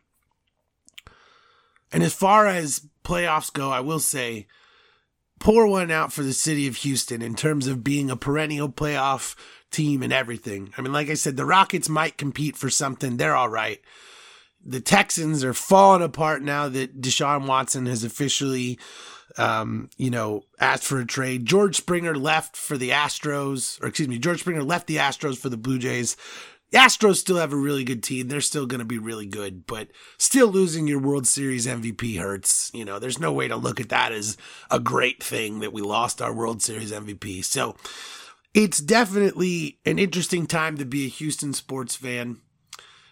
And 1.92 2.04
as 2.04 2.14
far 2.14 2.48
as 2.48 2.88
playoffs 3.04 3.52
go, 3.52 3.70
I 3.70 3.82
will 3.82 4.00
say, 4.00 4.48
pour 5.44 5.68
one 5.68 5.92
out 5.92 6.14
for 6.14 6.24
the 6.24 6.32
city 6.32 6.68
of 6.68 6.78
Houston 6.78 7.22
in 7.22 7.36
terms 7.36 7.68
of 7.68 7.84
being 7.84 8.10
a 8.10 8.16
perennial 8.16 8.70
playoff 8.70 9.36
team 9.72 10.02
and 10.02 10.14
everything. 10.14 10.74
I 10.78 10.82
mean, 10.82 10.94
like 10.94 11.10
I 11.10 11.16
said, 11.16 11.36
the 11.36 11.46
Rockets 11.46 11.90
might 11.90 12.18
compete 12.18 12.56
for 12.56 12.70
something. 12.70 13.18
They're 13.18 13.36
all 13.36 13.50
right. 13.50 13.82
The 14.66 14.80
Texans 14.80 15.44
are 15.44 15.54
falling 15.54 16.02
apart 16.02 16.42
now 16.44 16.70
that 16.70 17.02
Deshaun 17.02 17.46
Watson 17.46 17.88
has 17.88 18.06
officially, 18.06 18.80
um, 19.38 19.90
you 19.98 20.10
know, 20.10 20.46
asked 20.62 20.86
for 20.86 21.00
a 21.00 21.06
trade. 21.06 21.46
George 21.46 21.76
Springer 21.76 22.16
left 22.16 22.56
for 22.56 22.78
the 22.78 22.92
Astros, 22.92 23.84
or 23.84 23.88
excuse 23.88 24.08
me, 24.08 24.20
George 24.20 24.40
Springer 24.40 24.64
left 24.64 24.88
the 24.88 24.96
Astros 24.96 25.38
for 25.38 25.50
the 25.50 25.58
Blue 25.58 25.78
Jays. 25.78 26.16
The 26.74 26.80
Astros 26.80 27.18
still 27.18 27.38
have 27.38 27.54
a 27.54 27.58
really 27.58 27.84
good 27.84 28.02
team. 28.02 28.28
They're 28.28 28.42
still 28.42 28.66
going 28.66 28.80
to 28.80 28.86
be 28.86 28.98
really 28.98 29.28
good, 29.28 29.68
but 29.68 29.90
still 30.18 30.48
losing 30.48 30.88
your 30.88 30.98
World 30.98 31.28
Series 31.28 31.68
MVP 31.68 32.18
hurts. 32.18 32.72
You 32.74 32.84
know, 32.84 32.98
there's 32.98 33.20
no 33.20 33.32
way 33.32 33.48
to 33.48 33.56
look 33.56 33.80
at 33.80 33.90
that 33.90 34.12
as 34.12 34.38
a 34.72 34.80
great 34.80 35.22
thing 35.24 35.60
that 35.60 35.72
we 35.72 35.84
lost 35.84 36.20
our 36.20 36.34
World 36.34 36.64
Series 36.64 36.92
MVP. 36.92 37.46
So 37.46 37.76
it's 38.56 38.80
definitely 38.80 39.78
an 39.86 40.00
interesting 40.00 40.48
time 40.48 40.76
to 40.78 40.86
be 40.86 41.06
a 41.06 41.10
Houston 41.10 41.54
sports 41.54 41.96
fan. 41.96 42.38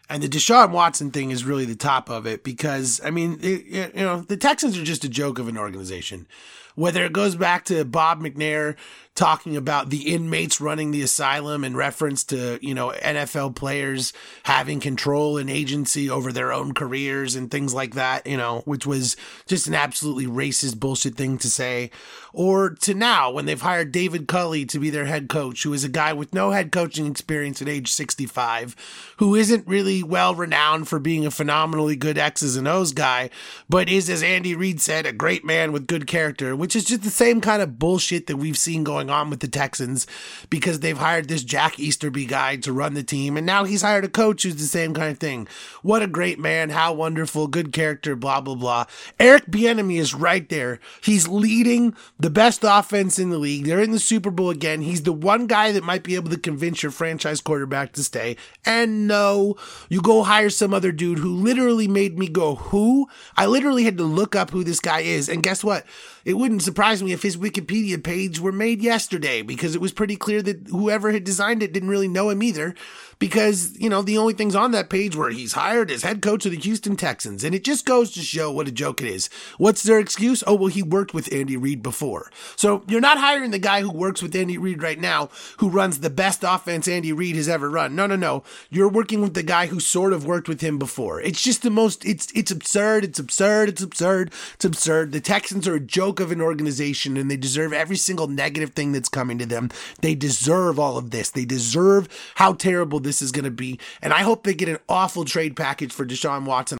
And 0.09 0.23
the 0.23 0.27
Deshaun 0.27 0.71
Watson 0.71 1.11
thing 1.11 1.29
is 1.29 1.45
really 1.45 1.65
the 1.65 1.75
top 1.75 2.09
of 2.09 2.25
it 2.25 2.43
because, 2.43 2.99
I 3.05 3.11
mean, 3.11 3.37
it, 3.43 3.93
you 3.93 4.03
know, 4.03 4.21
the 4.21 4.37
Texans 4.37 4.75
are 4.75 4.83
just 4.83 5.05
a 5.05 5.09
joke 5.09 5.37
of 5.37 5.47
an 5.47 5.57
organization. 5.59 6.27
Whether 6.75 7.03
it 7.05 7.13
goes 7.13 7.35
back 7.35 7.65
to 7.65 7.85
Bob 7.85 8.19
McNair 8.19 8.75
talking 9.13 9.57
about 9.57 9.89
the 9.89 10.13
inmates 10.13 10.61
running 10.61 10.91
the 10.91 11.01
asylum 11.01 11.65
in 11.65 11.75
reference 11.75 12.23
to, 12.23 12.57
you 12.61 12.73
know, 12.73 12.93
NFL 13.03 13.55
players 13.55 14.13
having 14.43 14.79
control 14.79 15.37
and 15.37 15.49
agency 15.49 16.09
over 16.09 16.31
their 16.31 16.53
own 16.53 16.73
careers 16.73 17.35
and 17.35 17.51
things 17.51 17.73
like 17.73 17.93
that, 17.95 18.25
you 18.25 18.37
know, 18.37 18.61
which 18.65 18.85
was 18.85 19.17
just 19.47 19.67
an 19.67 19.75
absolutely 19.75 20.27
racist 20.27 20.79
bullshit 20.79 21.15
thing 21.15 21.37
to 21.39 21.49
say. 21.49 21.91
Or 22.33 22.69
to 22.69 22.93
now 22.93 23.29
when 23.31 23.45
they've 23.45 23.59
hired 23.59 23.91
David 23.91 24.29
Culley 24.29 24.65
to 24.67 24.79
be 24.79 24.89
their 24.89 25.05
head 25.05 25.27
coach, 25.27 25.63
who 25.63 25.73
is 25.73 25.83
a 25.83 25.89
guy 25.89 26.13
with 26.13 26.33
no 26.33 26.51
head 26.51 26.71
coaching 26.71 27.05
experience 27.05 27.61
at 27.61 27.67
age 27.67 27.91
65, 27.91 29.13
who 29.17 29.35
isn't 29.35 29.67
really 29.67 30.01
well 30.01 30.33
renowned 30.33 30.87
for 30.87 30.99
being 30.99 31.25
a 31.25 31.31
phenomenally 31.31 31.97
good 31.97 32.17
X's 32.17 32.55
and 32.55 32.67
O's 32.67 32.93
guy, 32.93 33.29
but 33.67 33.89
is, 33.89 34.09
as 34.09 34.23
Andy 34.23 34.55
Reid 34.55 34.79
said, 34.79 35.05
a 35.05 35.11
great 35.11 35.43
man 35.43 35.73
with 35.73 35.87
good 35.87 36.07
character, 36.07 36.55
which 36.55 36.70
is 36.75 36.85
just 36.85 37.03
the 37.03 37.09
same 37.09 37.41
kind 37.41 37.61
of 37.61 37.79
bullshit 37.79 38.27
that 38.27 38.37
we've 38.37 38.57
seen 38.57 38.83
going 38.83 39.09
on 39.09 39.29
with 39.29 39.39
the 39.39 39.47
Texans 39.47 40.07
because 40.49 40.79
they've 40.79 40.97
hired 40.97 41.27
this 41.27 41.43
Jack 41.43 41.79
Easterby 41.79 42.25
guy 42.25 42.55
to 42.57 42.73
run 42.73 42.93
the 42.93 43.03
team, 43.03 43.37
and 43.37 43.45
now 43.45 43.63
he's 43.63 43.81
hired 43.81 44.05
a 44.05 44.09
coach 44.09 44.43
who's 44.43 44.55
the 44.55 44.63
same 44.63 44.93
kind 44.93 45.11
of 45.11 45.17
thing. 45.17 45.47
What 45.81 46.01
a 46.01 46.07
great 46.07 46.39
man, 46.39 46.69
how 46.69 46.93
wonderful, 46.93 47.47
good 47.47 47.71
character, 47.73 48.15
blah 48.15 48.41
blah 48.41 48.55
blah. 48.55 48.85
Eric 49.19 49.47
Bieniemy 49.47 49.99
is 49.99 50.13
right 50.13 50.47
there. 50.49 50.79
He's 51.03 51.27
leading 51.27 51.95
the 52.19 52.29
best 52.29 52.61
offense 52.63 53.19
in 53.19 53.29
the 53.29 53.37
league. 53.37 53.65
They're 53.65 53.81
in 53.81 53.91
the 53.91 53.99
Super 53.99 54.31
Bowl 54.31 54.49
again. 54.49 54.81
He's 54.81 55.03
the 55.03 55.13
one 55.13 55.47
guy 55.47 55.71
that 55.71 55.83
might 55.83 56.03
be 56.03 56.15
able 56.15 56.29
to 56.29 56.37
convince 56.37 56.83
your 56.83 56.91
franchise 56.91 57.41
quarterback 57.41 57.93
to 57.93 58.03
stay. 58.03 58.37
And 58.65 59.07
no, 59.07 59.55
you 59.89 60.01
go 60.01 60.23
hire 60.23 60.49
some 60.49 60.73
other 60.73 60.91
dude 60.91 61.19
who 61.19 61.33
literally 61.35 61.87
made 61.87 62.17
me 62.17 62.27
go, 62.27 62.55
"Who?" 62.55 63.07
I 63.35 63.45
literally 63.45 63.83
had 63.83 63.97
to 63.97 64.03
look 64.03 64.35
up 64.35 64.51
who 64.51 64.63
this 64.63 64.79
guy 64.79 65.01
is, 65.01 65.29
and 65.29 65.43
guess 65.43 65.63
what? 65.63 65.85
It 66.23 66.35
wouldn't 66.35 66.61
surprise 66.61 67.01
me 67.01 67.11
if 67.11 67.23
his 67.23 67.37
Wikipedia 67.37 68.01
page 68.01 68.39
were 68.39 68.51
made 68.51 68.81
yesterday 68.81 69.41
because 69.41 69.75
it 69.75 69.81
was 69.81 69.91
pretty 69.91 70.15
clear 70.15 70.41
that 70.41 70.67
whoever 70.67 71.11
had 71.11 71.23
designed 71.23 71.63
it 71.63 71.73
didn't 71.73 71.89
really 71.89 72.07
know 72.07 72.29
him 72.29 72.43
either 72.43 72.75
because, 73.21 73.79
you 73.79 73.87
know, 73.87 74.01
the 74.01 74.17
only 74.17 74.33
things 74.33 74.55
on 74.55 74.71
that 74.71 74.89
page 74.89 75.15
were 75.15 75.29
he's 75.29 75.53
hired 75.53 75.91
as 75.91 76.01
head 76.01 76.23
coach 76.23 76.43
of 76.47 76.51
the 76.51 76.57
Houston 76.57 76.95
Texans. 76.95 77.43
And 77.43 77.53
it 77.53 77.63
just 77.63 77.85
goes 77.85 78.09
to 78.13 78.19
show 78.21 78.51
what 78.51 78.67
a 78.67 78.71
joke 78.71 78.99
it 78.99 79.07
is. 79.07 79.29
What's 79.59 79.83
their 79.83 79.99
excuse? 79.99 80.43
Oh, 80.47 80.55
well, 80.55 80.69
he 80.69 80.81
worked 80.81 81.13
with 81.13 81.31
Andy 81.31 81.55
Reid 81.55 81.83
before. 81.83 82.31
So 82.55 82.83
you're 82.87 82.99
not 82.99 83.19
hiring 83.19 83.51
the 83.51 83.59
guy 83.59 83.81
who 83.81 83.91
works 83.91 84.23
with 84.23 84.35
Andy 84.35 84.57
Reid 84.57 84.81
right 84.81 84.99
now, 84.99 85.29
who 85.59 85.69
runs 85.69 85.99
the 85.99 86.09
best 86.09 86.43
offense 86.43 86.87
Andy 86.87 87.13
Reid 87.13 87.35
has 87.35 87.47
ever 87.47 87.69
run. 87.69 87.95
No, 87.95 88.07
no, 88.07 88.15
no. 88.15 88.41
You're 88.71 88.89
working 88.89 89.21
with 89.21 89.35
the 89.35 89.43
guy 89.43 89.67
who 89.67 89.79
sort 89.79 90.13
of 90.13 90.25
worked 90.25 90.49
with 90.49 90.61
him 90.61 90.79
before. 90.79 91.21
It's 91.21 91.43
just 91.43 91.61
the 91.61 91.69
most, 91.69 92.03
it's, 92.03 92.31
it's 92.33 92.49
absurd. 92.49 93.03
It's 93.03 93.19
absurd. 93.19 93.69
It's 93.69 93.83
absurd. 93.83 94.33
It's 94.55 94.65
absurd. 94.65 95.11
The 95.11 95.21
Texans 95.21 95.67
are 95.67 95.75
a 95.75 95.79
joke 95.79 96.19
of 96.19 96.31
an 96.31 96.41
organization 96.41 97.17
and 97.17 97.29
they 97.29 97.37
deserve 97.37 97.71
every 97.71 97.97
single 97.97 98.27
negative 98.27 98.71
thing 98.71 98.93
that's 98.93 99.09
coming 99.09 99.37
to 99.37 99.45
them. 99.45 99.69
They 100.01 100.15
deserve 100.15 100.79
all 100.79 100.97
of 100.97 101.11
this. 101.11 101.29
They 101.29 101.45
deserve 101.45 102.09
how 102.33 102.53
terrible 102.53 102.99
this 102.99 103.10
this 103.11 103.21
is 103.21 103.33
going 103.33 103.43
to 103.43 103.51
be. 103.51 103.77
And 104.01 104.13
I 104.13 104.21
hope 104.21 104.43
they 104.43 104.53
get 104.53 104.69
an 104.69 104.77
awful 104.87 105.25
trade 105.25 105.57
package 105.57 105.91
for 105.91 106.05
Deshaun 106.05 106.45
Watson. 106.45 106.77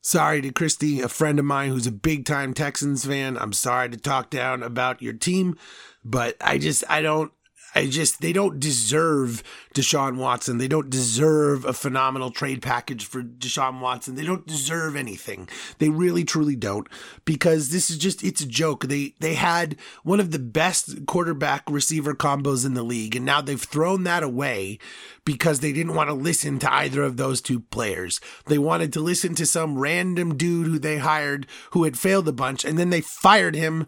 Sorry 0.00 0.40
to 0.40 0.50
Christy, 0.50 1.02
a 1.02 1.08
friend 1.08 1.38
of 1.38 1.44
mine 1.44 1.68
who's 1.68 1.86
a 1.86 1.92
big 1.92 2.24
time 2.24 2.54
Texans 2.54 3.04
fan. 3.04 3.36
I'm 3.36 3.52
sorry 3.52 3.90
to 3.90 3.98
talk 3.98 4.30
down 4.30 4.62
about 4.62 5.02
your 5.02 5.12
team, 5.12 5.58
but 6.02 6.36
I 6.40 6.56
just, 6.56 6.84
I 6.88 7.02
don't, 7.02 7.32
I 7.74 7.86
just 7.86 8.20
they 8.20 8.32
don't 8.32 8.60
deserve 8.60 9.42
Deshaun 9.74 10.16
Watson. 10.16 10.58
They 10.58 10.68
don't 10.68 10.88
deserve 10.88 11.64
a 11.64 11.72
phenomenal 11.72 12.30
trade 12.30 12.62
package 12.62 13.04
for 13.04 13.22
Deshaun 13.22 13.80
Watson. 13.80 14.14
They 14.14 14.24
don't 14.24 14.46
deserve 14.46 14.94
anything. 14.94 15.48
They 15.78 15.88
really 15.88 16.24
truly 16.24 16.54
don't 16.54 16.88
because 17.24 17.70
this 17.70 17.90
is 17.90 17.98
just 17.98 18.22
it's 18.22 18.40
a 18.40 18.46
joke. 18.46 18.84
They 18.84 19.14
they 19.18 19.34
had 19.34 19.76
one 20.04 20.20
of 20.20 20.30
the 20.30 20.38
best 20.38 21.06
quarterback 21.06 21.64
receiver 21.68 22.14
combos 22.14 22.64
in 22.64 22.74
the 22.74 22.84
league 22.84 23.16
and 23.16 23.24
now 23.24 23.40
they've 23.40 23.60
thrown 23.60 24.04
that 24.04 24.22
away 24.22 24.78
because 25.24 25.60
they 25.60 25.72
didn't 25.72 25.94
want 25.94 26.10
to 26.10 26.14
listen 26.14 26.58
to 26.58 26.72
either 26.72 27.02
of 27.02 27.16
those 27.16 27.40
two 27.40 27.60
players. 27.60 28.20
They 28.46 28.58
wanted 28.58 28.92
to 28.92 29.00
listen 29.00 29.34
to 29.36 29.46
some 29.46 29.78
random 29.78 30.36
dude 30.36 30.66
who 30.66 30.78
they 30.78 30.98
hired 30.98 31.46
who 31.70 31.84
had 31.84 31.98
failed 31.98 32.28
a 32.28 32.32
bunch 32.32 32.64
and 32.64 32.78
then 32.78 32.90
they 32.90 33.00
fired 33.00 33.54
him 33.54 33.86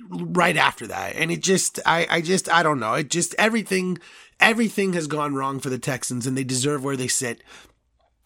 right 0.00 0.56
after 0.56 0.86
that. 0.86 1.14
And 1.16 1.30
it 1.30 1.42
just, 1.42 1.78
I, 1.84 2.06
I 2.10 2.20
just, 2.20 2.50
I 2.50 2.62
don't 2.62 2.80
know. 2.80 2.94
It 2.94 3.10
just, 3.10 3.34
everything, 3.38 3.98
everything 4.40 4.94
has 4.94 5.06
gone 5.06 5.34
wrong 5.34 5.60
for 5.60 5.70
the 5.70 5.78
Texans 5.78 6.26
and 6.26 6.36
they 6.36 6.44
deserve 6.44 6.84
where 6.84 6.96
they 6.96 7.08
sit. 7.08 7.42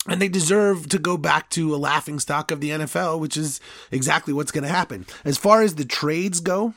And 0.09 0.23
they 0.23 0.29
deserve 0.29 0.89
to 0.91 1.01
go 1.01 1.17
back 1.17 1.51
to 1.51 1.75
a 1.75 1.77
laughing 1.77 2.21
stock 2.21 2.53
of 2.53 2.61
the 2.61 2.71
NFL, 2.71 3.19
which 3.19 3.37
is 3.37 3.61
exactly 3.91 4.33
what's 4.33 4.53
going 4.53 4.63
to 4.63 4.71
happen. 4.71 5.05
As 5.25 5.37
far 5.37 5.63
as 5.63 5.75
the 5.75 5.85
trades 5.85 6.39
go, 6.39 6.75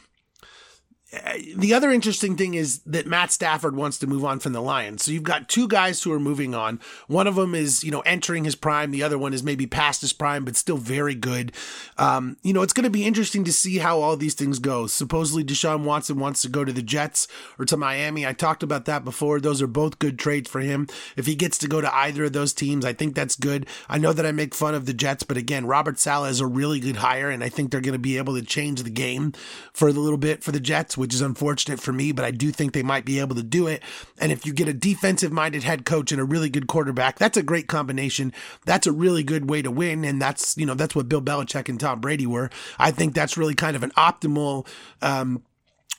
the 1.55 1.73
other 1.73 1.89
interesting 1.89 2.37
thing 2.37 2.53
is 2.53 2.79
that 2.83 3.07
Matt 3.07 3.31
Stafford 3.31 3.75
wants 3.75 3.97
to 3.99 4.07
move 4.07 4.23
on 4.23 4.39
from 4.39 4.53
the 4.53 4.61
Lions. 4.61 5.03
So 5.03 5.11
you've 5.11 5.23
got 5.23 5.49
two 5.49 5.67
guys 5.67 6.03
who 6.03 6.11
are 6.13 6.19
moving 6.19 6.53
on. 6.53 6.79
One 7.07 7.25
of 7.25 7.33
them 7.33 7.55
is, 7.55 7.83
you 7.83 7.89
know, 7.89 8.01
entering 8.01 8.43
his 8.43 8.55
prime. 8.55 8.91
The 8.91 9.01
other 9.01 9.17
one 9.17 9.33
is 9.33 9.41
maybe 9.41 9.65
past 9.65 10.01
his 10.01 10.13
prime, 10.13 10.45
but 10.45 10.55
still 10.55 10.77
very 10.77 11.15
good. 11.15 11.51
Um, 11.97 12.37
you 12.43 12.53
know, 12.53 12.61
it's 12.61 12.73
going 12.73 12.83
to 12.83 12.91
be 12.91 13.05
interesting 13.05 13.43
to 13.45 13.53
see 13.53 13.79
how 13.79 13.99
all 13.99 14.17
these 14.17 14.35
things 14.35 14.59
go. 14.59 14.85
Supposedly 14.85 15.43
Deshaun 15.43 15.83
Watson 15.83 16.19
wants 16.19 16.43
to 16.43 16.49
go 16.49 16.63
to 16.63 16.71
the 16.71 16.83
Jets 16.83 17.27
or 17.57 17.65
to 17.65 17.75
Miami. 17.75 18.27
I 18.27 18.33
talked 18.33 18.61
about 18.61 18.85
that 18.85 19.03
before. 19.03 19.39
Those 19.39 19.63
are 19.63 19.67
both 19.67 19.97
good 19.97 20.19
trades 20.19 20.49
for 20.49 20.59
him. 20.59 20.87
If 21.17 21.25
he 21.25 21.33
gets 21.33 21.57
to 21.59 21.67
go 21.67 21.81
to 21.81 21.95
either 21.95 22.25
of 22.25 22.33
those 22.33 22.53
teams, 22.53 22.85
I 22.85 22.93
think 22.93 23.15
that's 23.15 23.35
good. 23.35 23.65
I 23.87 23.97
know 23.97 24.13
that 24.13 24.27
I 24.27 24.31
make 24.31 24.53
fun 24.53 24.75
of 24.75 24.85
the 24.85 24.93
Jets, 24.93 25.23
but 25.23 25.37
again, 25.37 25.65
Robert 25.65 25.97
Saleh 25.97 26.29
is 26.29 26.39
a 26.39 26.45
really 26.45 26.79
good 26.79 26.97
hire, 26.97 27.31
and 27.31 27.43
I 27.43 27.49
think 27.49 27.71
they're 27.71 27.81
going 27.81 27.93
to 27.93 27.99
be 27.99 28.17
able 28.17 28.35
to 28.35 28.43
change 28.43 28.83
the 28.83 28.91
game 28.91 29.33
for 29.73 29.87
a 29.87 29.91
little 29.91 30.17
bit 30.17 30.43
for 30.43 30.51
the 30.51 30.59
Jets 30.59 30.98
which 30.99 31.13
is 31.13 31.21
unfortunate 31.21 31.79
for 31.79 31.91
me, 31.91 32.11
but 32.11 32.25
I 32.25 32.31
do 32.31 32.51
think 32.51 32.73
they 32.73 32.83
might 32.83 33.05
be 33.05 33.19
able 33.19 33.35
to 33.35 33.43
do 33.43 33.65
it. 33.65 33.81
And 34.19 34.31
if 34.31 34.45
you 34.45 34.53
get 34.53 34.67
a 34.67 34.73
defensive 34.73 35.31
minded 35.31 35.63
head 35.63 35.85
coach 35.85 36.11
and 36.11 36.21
a 36.21 36.25
really 36.25 36.49
good 36.49 36.67
quarterback, 36.67 37.17
that's 37.17 37.37
a 37.37 37.43
great 37.43 37.67
combination. 37.67 38.33
That's 38.65 38.85
a 38.85 38.91
really 38.91 39.23
good 39.23 39.49
way 39.49 39.61
to 39.61 39.71
win. 39.71 40.05
And 40.05 40.21
that's, 40.21 40.57
you 40.57 40.65
know, 40.65 40.75
that's 40.75 40.95
what 40.95 41.09
Bill 41.09 41.21
Belichick 41.21 41.69
and 41.69 41.79
Tom 41.79 42.01
Brady 42.01 42.27
were. 42.27 42.49
I 42.77 42.91
think 42.91 43.15
that's 43.15 43.37
really 43.37 43.55
kind 43.55 43.75
of 43.75 43.83
an 43.83 43.91
optimal, 43.91 44.67
um, 45.01 45.43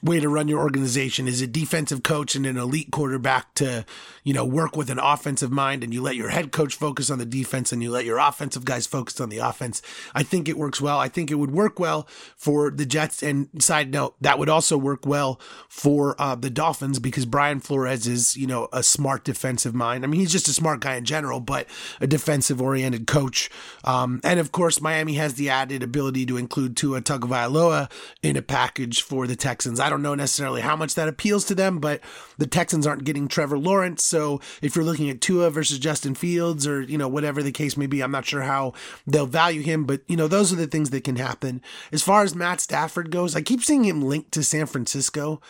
way 0.02 0.18
to 0.20 0.28
run 0.28 0.48
your 0.48 0.60
organization 0.60 1.28
is 1.28 1.42
a 1.42 1.46
defensive 1.46 2.02
coach 2.02 2.34
and 2.34 2.46
an 2.46 2.56
elite 2.56 2.90
quarterback 2.90 3.52
to, 3.54 3.84
you 4.24 4.32
know, 4.32 4.44
work 4.44 4.76
with 4.76 4.88
an 4.90 4.98
offensive 4.98 5.50
mind 5.50 5.84
and 5.84 5.92
you 5.92 6.00
let 6.00 6.16
your 6.16 6.30
head 6.30 6.52
coach 6.52 6.74
focus 6.74 7.10
on 7.10 7.18
the 7.18 7.26
defense 7.26 7.70
and 7.72 7.82
you 7.82 7.90
let 7.90 8.04
your 8.04 8.18
offensive 8.18 8.64
guys 8.64 8.86
focus 8.86 9.20
on 9.20 9.28
the 9.28 9.38
offense. 9.38 9.82
I 10.14 10.22
think 10.22 10.48
it 10.48 10.56
works 10.56 10.80
well. 10.80 10.98
I 10.98 11.08
think 11.08 11.30
it 11.30 11.34
would 11.34 11.50
work 11.50 11.78
well 11.78 12.08
for 12.36 12.70
the 12.70 12.86
Jets. 12.86 13.22
And 13.22 13.48
side 13.58 13.92
note, 13.92 14.14
that 14.20 14.38
would 14.38 14.48
also 14.48 14.78
work 14.78 15.04
well 15.04 15.40
for 15.68 16.20
uh, 16.20 16.34
the 16.34 16.50
Dolphins 16.50 16.98
because 16.98 17.26
Brian 17.26 17.60
Flores 17.60 18.06
is, 18.06 18.36
you 18.36 18.46
know, 18.46 18.68
a 18.72 18.82
smart 18.82 19.24
defensive 19.24 19.74
mind. 19.74 20.04
I 20.04 20.06
mean, 20.06 20.20
he's 20.20 20.32
just 20.32 20.48
a 20.48 20.52
smart 20.52 20.80
guy 20.80 20.94
in 20.94 21.04
general, 21.04 21.40
but 21.40 21.66
a 22.00 22.06
defensive 22.06 22.62
oriented 22.62 23.06
coach. 23.06 23.50
Um, 23.84 24.20
and 24.24 24.40
of 24.40 24.52
course, 24.52 24.80
Miami 24.80 25.14
has 25.14 25.34
the 25.34 25.50
added 25.50 25.82
ability 25.82 26.24
to 26.26 26.36
include 26.36 26.76
Tua 26.76 27.02
Tagovailoa 27.02 27.90
in 28.22 28.36
a 28.36 28.42
package 28.42 29.02
for 29.02 29.26
the 29.26 29.36
Texans. 29.36 29.78
I 29.90 29.92
don't 29.92 30.02
know 30.02 30.14
necessarily 30.14 30.60
how 30.60 30.76
much 30.76 30.94
that 30.94 31.08
appeals 31.08 31.44
to 31.46 31.54
them, 31.56 31.80
but 31.80 32.00
the 32.38 32.46
Texans 32.46 32.86
aren't 32.86 33.02
getting 33.02 33.26
Trevor 33.26 33.58
Lawrence. 33.58 34.04
So 34.04 34.40
if 34.62 34.76
you're 34.76 34.84
looking 34.84 35.10
at 35.10 35.20
Tua 35.20 35.50
versus 35.50 35.80
Justin 35.80 36.14
Fields 36.14 36.64
or, 36.64 36.80
you 36.80 36.96
know, 36.96 37.08
whatever 37.08 37.42
the 37.42 37.50
case 37.50 37.76
may 37.76 37.88
be, 37.88 38.00
I'm 38.00 38.12
not 38.12 38.24
sure 38.24 38.42
how 38.42 38.72
they'll 39.04 39.26
value 39.26 39.62
him, 39.62 39.86
but, 39.86 40.02
you 40.06 40.16
know, 40.16 40.28
those 40.28 40.52
are 40.52 40.56
the 40.56 40.68
things 40.68 40.90
that 40.90 41.02
can 41.02 41.16
happen. 41.16 41.60
As 41.90 42.04
far 42.04 42.22
as 42.22 42.36
Matt 42.36 42.60
Stafford 42.60 43.10
goes, 43.10 43.34
I 43.34 43.42
keep 43.42 43.64
seeing 43.64 43.84
him 43.84 44.00
linked 44.00 44.30
to 44.32 44.44
San 44.44 44.66
Francisco 44.66 45.40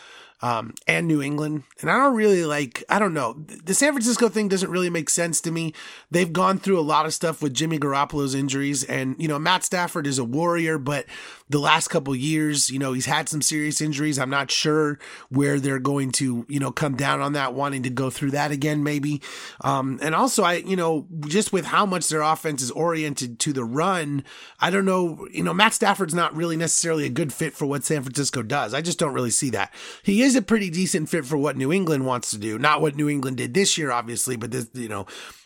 um, 0.41 0.73
and 0.87 1.07
New 1.07 1.21
England. 1.21 1.63
And 1.81 1.91
I 1.91 1.97
don't 1.97 2.15
really 2.15 2.45
like, 2.45 2.83
I 2.89 2.97
don't 2.97 3.13
know. 3.13 3.33
The 3.63 3.75
San 3.75 3.93
Francisco 3.93 4.27
thing 4.27 4.47
doesn't 4.47 4.71
really 4.71 4.89
make 4.89 5.09
sense 5.09 5.39
to 5.41 5.51
me. 5.51 5.73
They've 6.09 6.33
gone 6.33 6.57
through 6.57 6.79
a 6.79 6.81
lot 6.81 7.05
of 7.05 7.13
stuff 7.13 7.43
with 7.43 7.53
Jimmy 7.53 7.77
Garoppolo's 7.77 8.33
injuries. 8.33 8.83
And, 8.83 9.15
you 9.19 9.27
know, 9.27 9.37
Matt 9.37 9.63
Stafford 9.63 10.07
is 10.07 10.17
a 10.17 10.23
warrior, 10.23 10.79
but 10.79 11.05
the 11.51 11.59
last 11.59 11.89
couple 11.89 12.15
years, 12.15 12.71
you 12.71 12.79
know, 12.79 12.93
he's 12.93 13.05
had 13.05 13.29
some 13.29 13.43
serious 13.43 13.79
injuries. 13.79 14.17
I'm 14.17 14.31
not 14.31 14.49
sure 14.49 14.97
where 15.29 15.59
they're 15.59 15.79
going 15.79 16.11
to, 16.13 16.45
you 16.49 16.59
know, 16.59 16.71
come 16.71 16.95
down 16.95 17.21
on 17.21 17.33
that, 17.33 17.53
wanting 17.53 17.83
to 17.83 17.91
go 17.91 18.09
through 18.09 18.31
that 18.31 18.51
again, 18.51 18.83
maybe. 18.83 19.21
Um, 19.61 19.99
and 20.01 20.15
also, 20.15 20.43
I, 20.43 20.55
you 20.55 20.75
know, 20.75 21.05
just 21.27 21.53
with 21.53 21.65
how 21.65 21.85
much 21.85 22.09
their 22.09 22.21
offense 22.21 22.63
is 22.63 22.71
oriented 22.71 23.39
to 23.41 23.53
the 23.53 23.63
run, 23.63 24.23
I 24.59 24.71
don't 24.71 24.85
know, 24.85 25.27
you 25.31 25.43
know, 25.43 25.53
Matt 25.53 25.73
Stafford's 25.75 26.15
not 26.15 26.35
really 26.35 26.57
necessarily 26.57 27.05
a 27.05 27.09
good 27.09 27.31
fit 27.31 27.53
for 27.53 27.67
what 27.67 27.83
San 27.83 28.01
Francisco 28.01 28.41
does. 28.41 28.73
I 28.73 28.81
just 28.81 28.97
don't 28.97 29.13
really 29.13 29.29
see 29.29 29.51
that. 29.51 29.71
He 30.01 30.23
is 30.23 30.31
is 30.31 30.37
a 30.37 30.41
pretty 30.41 30.69
decent 30.69 31.09
fit 31.09 31.25
for 31.25 31.37
what 31.37 31.57
New 31.57 31.71
England 31.71 32.05
wants 32.05 32.31
to 32.31 32.37
do. 32.37 32.57
Not 32.57 32.81
what 32.81 32.95
New 32.95 33.09
England 33.09 33.37
did 33.37 33.53
this 33.53 33.77
year, 33.77 33.91
obviously, 33.91 34.37
but 34.37 34.51
this, 34.51 34.69
you 34.73 34.87
know, 34.87 35.05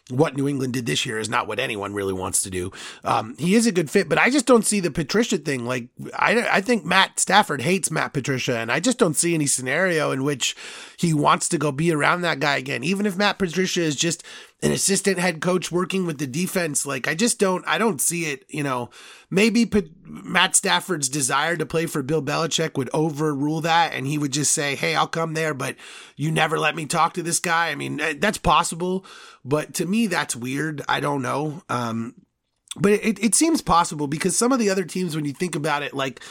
what 0.10 0.38
New 0.38 0.47
England 0.47 0.74
did 0.74 0.86
this 0.86 1.06
year 1.06 1.18
is 1.18 1.30
not 1.30 1.47
what 1.47 1.60
anyone 1.60 1.93
really 1.93 2.14
wants 2.14 2.43
to 2.43 2.51
do. 2.51 2.72
Um, 3.03 3.36
he 3.39 3.56
is 3.56 3.66
a 3.66 3.72
good 3.72 3.89
fit, 3.89 4.08
but 4.08 4.20
I 4.20 4.30
just 4.30 4.45
don't 4.45 4.66
see 4.66 4.80
the 4.80 4.91
Patricia 4.91 5.38
thing. 5.38 5.66
Like, 5.66 5.88
I, 6.14 6.47
I 6.51 6.62
think 6.62 6.86
Matt 6.86 7.20
Stafford 7.20 7.62
hates 7.62 7.89
Matt 7.89 8.14
Patricia, 8.14 8.58
and 8.58 8.72
I 8.72 8.80
just 8.80 8.99
don't 8.99 9.16
see 9.16 9.34
any 9.34 9.47
scenario 9.47 10.12
in 10.12 10.24
which 10.24 10.56
he 10.97 11.14
wants 11.14 11.49
to 11.49 11.58
go 11.58 11.72
be 11.72 11.91
around 11.91 12.22
that 12.22 12.39
guy 12.39 12.58
again. 12.58 12.84
Even 12.84 13.08
if 13.08 13.18
Matt 13.18 13.39
Patricia 13.39 13.82
is 13.82 13.95
just 13.95 14.24
an 14.64 14.72
assistant 14.72 15.20
head 15.20 15.41
coach 15.41 15.72
working 15.72 16.06
with 16.06 16.18
the 16.18 16.28
defense. 16.28 16.86
Like, 16.86 17.08
I 17.08 17.14
just 17.14 17.39
don't, 17.39 17.66
I 17.68 17.78
don't 17.78 18.01
see 18.01 18.26
it. 18.26 18.45
You 18.49 18.64
know, 18.64 18.89
maybe 19.30 19.70
Matt 20.03 20.56
Stafford's 20.56 21.10
desire 21.10 21.58
to 21.58 21.66
play 21.66 21.86
for 21.86 22.01
Bill 22.01 22.22
Belichick 22.22 22.78
would 22.78 22.89
overrule 22.93 23.62
that, 23.62 23.93
and 23.93 24.08
he 24.08 24.18
would 24.18 24.32
just 24.32 24.53
say, 24.53 24.76
"Hey, 24.76 24.95
I'll 24.95 25.08
come 25.08 25.34
there, 25.34 25.53
but 25.53 25.76
you 26.16 26.32
never 26.32 26.58
let 26.58 26.76
me 26.76 26.86
talk 26.86 27.14
to 27.14 27.24
this 27.24 27.39
guy." 27.39 27.70
I 27.70 27.76
mean, 27.76 27.99
eh, 27.99 28.16
that's 28.18 28.38
possible, 28.38 29.06
but 29.43 29.74
to 29.76 29.86
me, 29.86 30.08
that's 30.08 30.36
weird. 30.36 30.82
I 30.88 30.99
don't 30.99 31.22
know. 31.22 31.64
Um, 31.70 32.16
but 32.78 32.93
it, 32.93 33.24
it 33.24 33.36
seems 33.36 33.62
possible 33.62 34.08
because 34.08 34.38
some 34.38 34.51
of 34.51 34.60
the 34.60 34.70
other 34.70 34.84
teams, 34.84 35.16
when 35.16 35.26
you 35.26 35.34
think 35.34 35.56
about 35.56 35.84
it, 35.84 35.93
like 35.93 36.22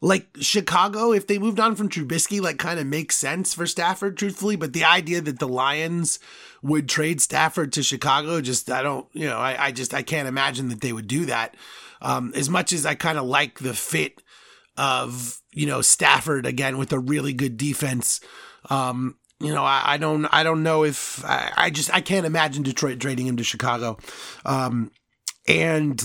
like 0.00 0.28
Chicago, 0.40 1.12
if 1.12 1.26
they 1.26 1.38
moved 1.38 1.60
on 1.60 1.76
from 1.76 1.88
Trubisky, 1.88 2.40
like 2.40 2.58
kind 2.58 2.78
of 2.78 2.86
makes 2.86 3.16
sense 3.16 3.54
for 3.54 3.66
Stafford, 3.66 4.16
truthfully. 4.16 4.56
But 4.56 4.72
the 4.72 4.84
idea 4.84 5.20
that 5.20 5.38
the 5.38 5.48
Lions 5.48 6.18
would 6.62 6.88
trade 6.88 7.20
Stafford 7.20 7.72
to 7.72 7.82
Chicago, 7.82 8.40
just 8.40 8.70
I 8.70 8.82
don't, 8.82 9.06
you 9.12 9.26
know, 9.26 9.38
I, 9.38 9.66
I 9.66 9.72
just 9.72 9.94
I 9.94 10.02
can't 10.02 10.28
imagine 10.28 10.68
that 10.68 10.80
they 10.80 10.92
would 10.92 11.06
do 11.06 11.26
that. 11.26 11.56
Um, 12.02 12.32
as 12.34 12.50
much 12.50 12.72
as 12.72 12.84
I 12.84 12.94
kind 12.94 13.18
of 13.18 13.24
like 13.24 13.60
the 13.60 13.74
fit 13.74 14.22
of 14.76 15.40
you 15.52 15.66
know 15.66 15.80
Stafford 15.80 16.46
again 16.46 16.78
with 16.78 16.92
a 16.92 16.98
really 16.98 17.32
good 17.32 17.56
defense. 17.56 18.20
Um, 18.70 19.16
you 19.40 19.52
know, 19.52 19.64
I, 19.64 19.82
I, 19.84 19.96
don't, 19.98 20.26
I 20.26 20.42
don't 20.42 20.62
know 20.62 20.84
if 20.84 21.24
I, 21.24 21.52
I, 21.56 21.70
just, 21.70 21.92
I 21.92 22.00
can't 22.00 22.24
imagine 22.24 22.62
Detroit 22.62 23.00
trading 23.00 23.26
him 23.26 23.36
to 23.36 23.44
Chicago. 23.44 23.98
Um, 24.46 24.90
and 25.46 26.02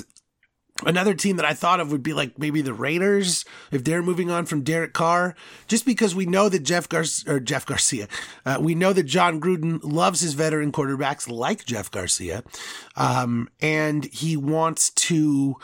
Another 0.86 1.14
team 1.14 1.36
that 1.36 1.46
I 1.46 1.54
thought 1.54 1.80
of 1.80 1.92
would 1.92 2.04
be 2.04 2.14
like 2.14 2.40
maybe 2.40 2.62
the 2.62 2.74
Raiders 2.74 3.44
if 3.72 3.84
they're 3.84 4.02
moving 4.02 4.32
on 4.32 4.46
from 4.46 4.64
Derek 4.64 4.94
Carr, 4.94 5.36
just 5.68 5.86
because 5.86 6.16
we 6.16 6.26
know 6.26 6.48
that 6.48 6.64
Jeff 6.64 6.88
Gar- 6.88 7.04
or 7.28 7.40
Jeff 7.40 7.66
Garcia, 7.66 8.08
uh, 8.46 8.58
we 8.62 8.76
know 8.76 8.94
that 8.94 9.04
Jon 9.04 9.42
Gruden 9.42 9.80
loves 9.84 10.22
his 10.22 10.34
veteran 10.34 10.72
quarterbacks 10.72 11.30
like 11.30 11.66
Jeff 11.66 11.92
Garcia, 11.92 12.44
um, 12.96 13.50
and 13.60 14.06
he 14.06 14.38
wants 14.38 14.90
to 14.92 15.58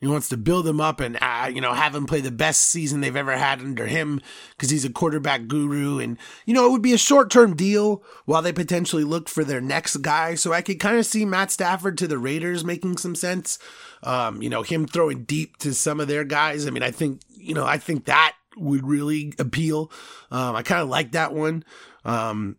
he 0.00 0.06
wants 0.06 0.30
to 0.30 0.38
build 0.38 0.64
them 0.64 0.80
up 0.80 0.98
and 1.00 1.18
uh, 1.20 1.50
you 1.52 1.60
know 1.60 1.74
have 1.74 1.92
them 1.92 2.06
play 2.06 2.20
the 2.20 2.30
best 2.30 2.62
season 2.62 3.00
they've 3.00 3.14
ever 3.14 3.36
had 3.36 3.60
under 3.60 3.86
him 3.86 4.20
because 4.50 4.70
he's 4.70 4.84
a 4.84 4.90
quarterback 4.90 5.46
guru. 5.46 5.98
And 5.98 6.16
you 6.46 6.54
know 6.54 6.66
it 6.66 6.72
would 6.72 6.82
be 6.82 6.94
a 6.94 6.98
short 6.98 7.30
term 7.30 7.54
deal 7.54 8.02
while 8.24 8.40
they 8.40 8.52
potentially 8.52 9.04
look 9.04 9.28
for 9.28 9.44
their 9.44 9.60
next 9.60 9.98
guy. 9.98 10.34
So 10.34 10.52
I 10.52 10.62
could 10.62 10.80
kind 10.80 10.98
of 10.98 11.06
see 11.06 11.24
Matt 11.24 11.50
Stafford 11.50 11.98
to 11.98 12.08
the 12.08 12.18
Raiders 12.18 12.64
making 12.64 12.96
some 12.96 13.14
sense. 13.14 13.58
Um, 14.02 14.42
you 14.42 14.48
know 14.48 14.62
him 14.62 14.86
throwing 14.86 15.24
deep 15.24 15.56
to 15.58 15.74
some 15.74 16.00
of 16.00 16.08
their 16.08 16.24
guys. 16.24 16.66
I 16.66 16.70
mean 16.70 16.82
I 16.82 16.90
think 16.90 17.20
you 17.28 17.54
know 17.54 17.64
I 17.64 17.78
think 17.78 18.06
that 18.06 18.34
would 18.56 18.86
really 18.86 19.34
appeal. 19.38 19.90
Um, 20.30 20.56
I 20.56 20.62
kind 20.62 20.82
of 20.82 20.88
like 20.88 21.12
that 21.12 21.32
one. 21.32 21.64
Um, 22.04 22.56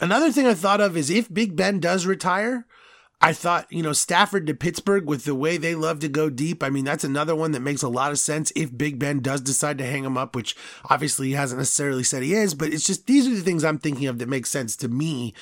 another 0.00 0.32
thing 0.32 0.46
I 0.46 0.54
thought 0.54 0.80
of 0.80 0.96
is 0.96 1.10
if 1.10 1.32
Big 1.32 1.56
Ben 1.56 1.80
does 1.80 2.06
retire. 2.06 2.66
I 3.24 3.32
thought, 3.32 3.68
you 3.70 3.84
know, 3.84 3.92
Stafford 3.92 4.48
to 4.48 4.54
Pittsburgh 4.54 5.06
with 5.06 5.22
the 5.24 5.34
way 5.36 5.56
they 5.56 5.76
love 5.76 6.00
to 6.00 6.08
go 6.08 6.28
deep. 6.28 6.60
I 6.60 6.70
mean, 6.70 6.84
that's 6.84 7.04
another 7.04 7.36
one 7.36 7.52
that 7.52 7.60
makes 7.60 7.82
a 7.82 7.88
lot 7.88 8.10
of 8.10 8.18
sense 8.18 8.52
if 8.56 8.76
Big 8.76 8.98
Ben 8.98 9.20
does 9.20 9.40
decide 9.40 9.78
to 9.78 9.86
hang 9.86 10.04
him 10.04 10.18
up, 10.18 10.34
which 10.34 10.56
obviously 10.90 11.28
he 11.28 11.34
hasn't 11.34 11.60
necessarily 11.60 12.02
said 12.02 12.24
he 12.24 12.34
is, 12.34 12.52
but 12.52 12.74
it's 12.74 12.84
just 12.84 13.06
these 13.06 13.28
are 13.28 13.34
the 13.34 13.40
things 13.40 13.62
I'm 13.62 13.78
thinking 13.78 14.08
of 14.08 14.18
that 14.18 14.28
make 14.28 14.44
sense 14.44 14.74
to 14.78 14.88
me. 14.88 15.34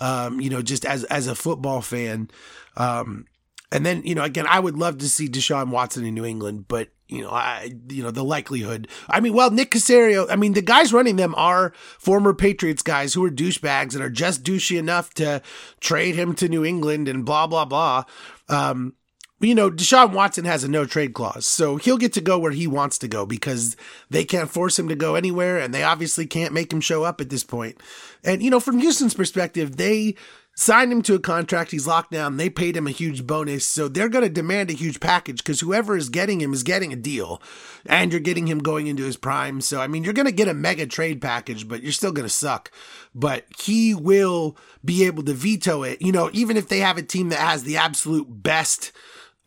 Um, 0.00 0.40
you 0.40 0.50
know, 0.50 0.62
just 0.62 0.84
as 0.84 1.04
as 1.04 1.28
a 1.28 1.36
football 1.36 1.80
fan. 1.80 2.28
Um, 2.76 3.26
and 3.70 3.84
then, 3.84 4.02
you 4.04 4.14
know, 4.14 4.22
again, 4.22 4.46
I 4.48 4.60
would 4.60 4.76
love 4.76 4.98
to 4.98 5.08
see 5.08 5.28
Deshaun 5.28 5.70
Watson 5.70 6.04
in 6.04 6.14
New 6.14 6.24
England, 6.24 6.66
but 6.68 6.88
you 7.08 7.22
know, 7.22 7.30
I, 7.30 7.72
you 7.88 8.02
know, 8.02 8.10
the 8.10 8.24
likelihood. 8.24 8.86
I 9.08 9.20
mean, 9.20 9.32
well, 9.32 9.50
Nick 9.50 9.70
Caserio, 9.70 10.26
I 10.30 10.36
mean, 10.36 10.52
the 10.52 10.62
guys 10.62 10.92
running 10.92 11.16
them 11.16 11.34
are 11.36 11.72
former 11.98 12.34
Patriots 12.34 12.82
guys 12.82 13.14
who 13.14 13.24
are 13.24 13.30
douchebags 13.30 13.94
and 13.94 14.02
are 14.02 14.10
just 14.10 14.44
douchey 14.44 14.78
enough 14.78 15.14
to 15.14 15.40
trade 15.80 16.16
him 16.16 16.34
to 16.34 16.48
New 16.48 16.64
England 16.64 17.08
and 17.08 17.24
blah, 17.24 17.46
blah, 17.46 17.64
blah. 17.64 18.04
Um, 18.48 18.94
you 19.40 19.54
know, 19.54 19.70
Deshaun 19.70 20.12
Watson 20.12 20.44
has 20.44 20.64
a 20.64 20.68
no 20.68 20.84
trade 20.84 21.14
clause, 21.14 21.46
so 21.46 21.76
he'll 21.76 21.96
get 21.96 22.12
to 22.14 22.20
go 22.20 22.38
where 22.38 22.52
he 22.52 22.66
wants 22.66 22.98
to 22.98 23.08
go 23.08 23.24
because 23.24 23.76
they 24.10 24.24
can't 24.24 24.50
force 24.50 24.78
him 24.78 24.88
to 24.88 24.96
go 24.96 25.14
anywhere 25.14 25.58
and 25.58 25.72
they 25.72 25.84
obviously 25.84 26.26
can't 26.26 26.52
make 26.52 26.72
him 26.72 26.80
show 26.80 27.04
up 27.04 27.20
at 27.20 27.30
this 27.30 27.44
point. 27.44 27.80
And, 28.24 28.42
you 28.42 28.50
know, 28.50 28.60
from 28.60 28.80
Houston's 28.80 29.14
perspective, 29.14 29.76
they 29.76 30.16
signed 30.58 30.90
him 30.90 31.02
to 31.02 31.14
a 31.14 31.20
contract. 31.20 31.70
He's 31.70 31.86
locked 31.86 32.10
down. 32.10 32.36
They 32.36 32.50
paid 32.50 32.76
him 32.76 32.88
a 32.88 32.90
huge 32.90 33.24
bonus. 33.24 33.64
So 33.64 33.86
they're 33.86 34.08
going 34.08 34.24
to 34.24 34.28
demand 34.28 34.70
a 34.70 34.74
huge 34.74 34.98
package 34.98 35.38
because 35.38 35.60
whoever 35.60 35.96
is 35.96 36.08
getting 36.08 36.40
him 36.40 36.52
is 36.52 36.64
getting 36.64 36.92
a 36.92 36.96
deal. 36.96 37.40
And 37.86 38.10
you're 38.10 38.20
getting 38.20 38.48
him 38.48 38.58
going 38.58 38.88
into 38.88 39.04
his 39.04 39.16
prime. 39.16 39.60
So, 39.60 39.80
I 39.80 39.86
mean, 39.86 40.02
you're 40.02 40.12
going 40.12 40.26
to 40.26 40.32
get 40.32 40.48
a 40.48 40.54
mega 40.54 40.86
trade 40.86 41.22
package, 41.22 41.68
but 41.68 41.84
you're 41.84 41.92
still 41.92 42.10
going 42.10 42.26
to 42.26 42.28
suck. 42.28 42.72
But 43.14 43.44
he 43.56 43.94
will 43.94 44.56
be 44.84 45.06
able 45.06 45.22
to 45.24 45.32
veto 45.32 45.84
it. 45.84 46.02
You 46.02 46.10
know, 46.10 46.28
even 46.32 46.56
if 46.56 46.68
they 46.68 46.80
have 46.80 46.98
a 46.98 47.02
team 47.02 47.28
that 47.28 47.38
has 47.38 47.62
the 47.62 47.76
absolute 47.76 48.26
best 48.28 48.90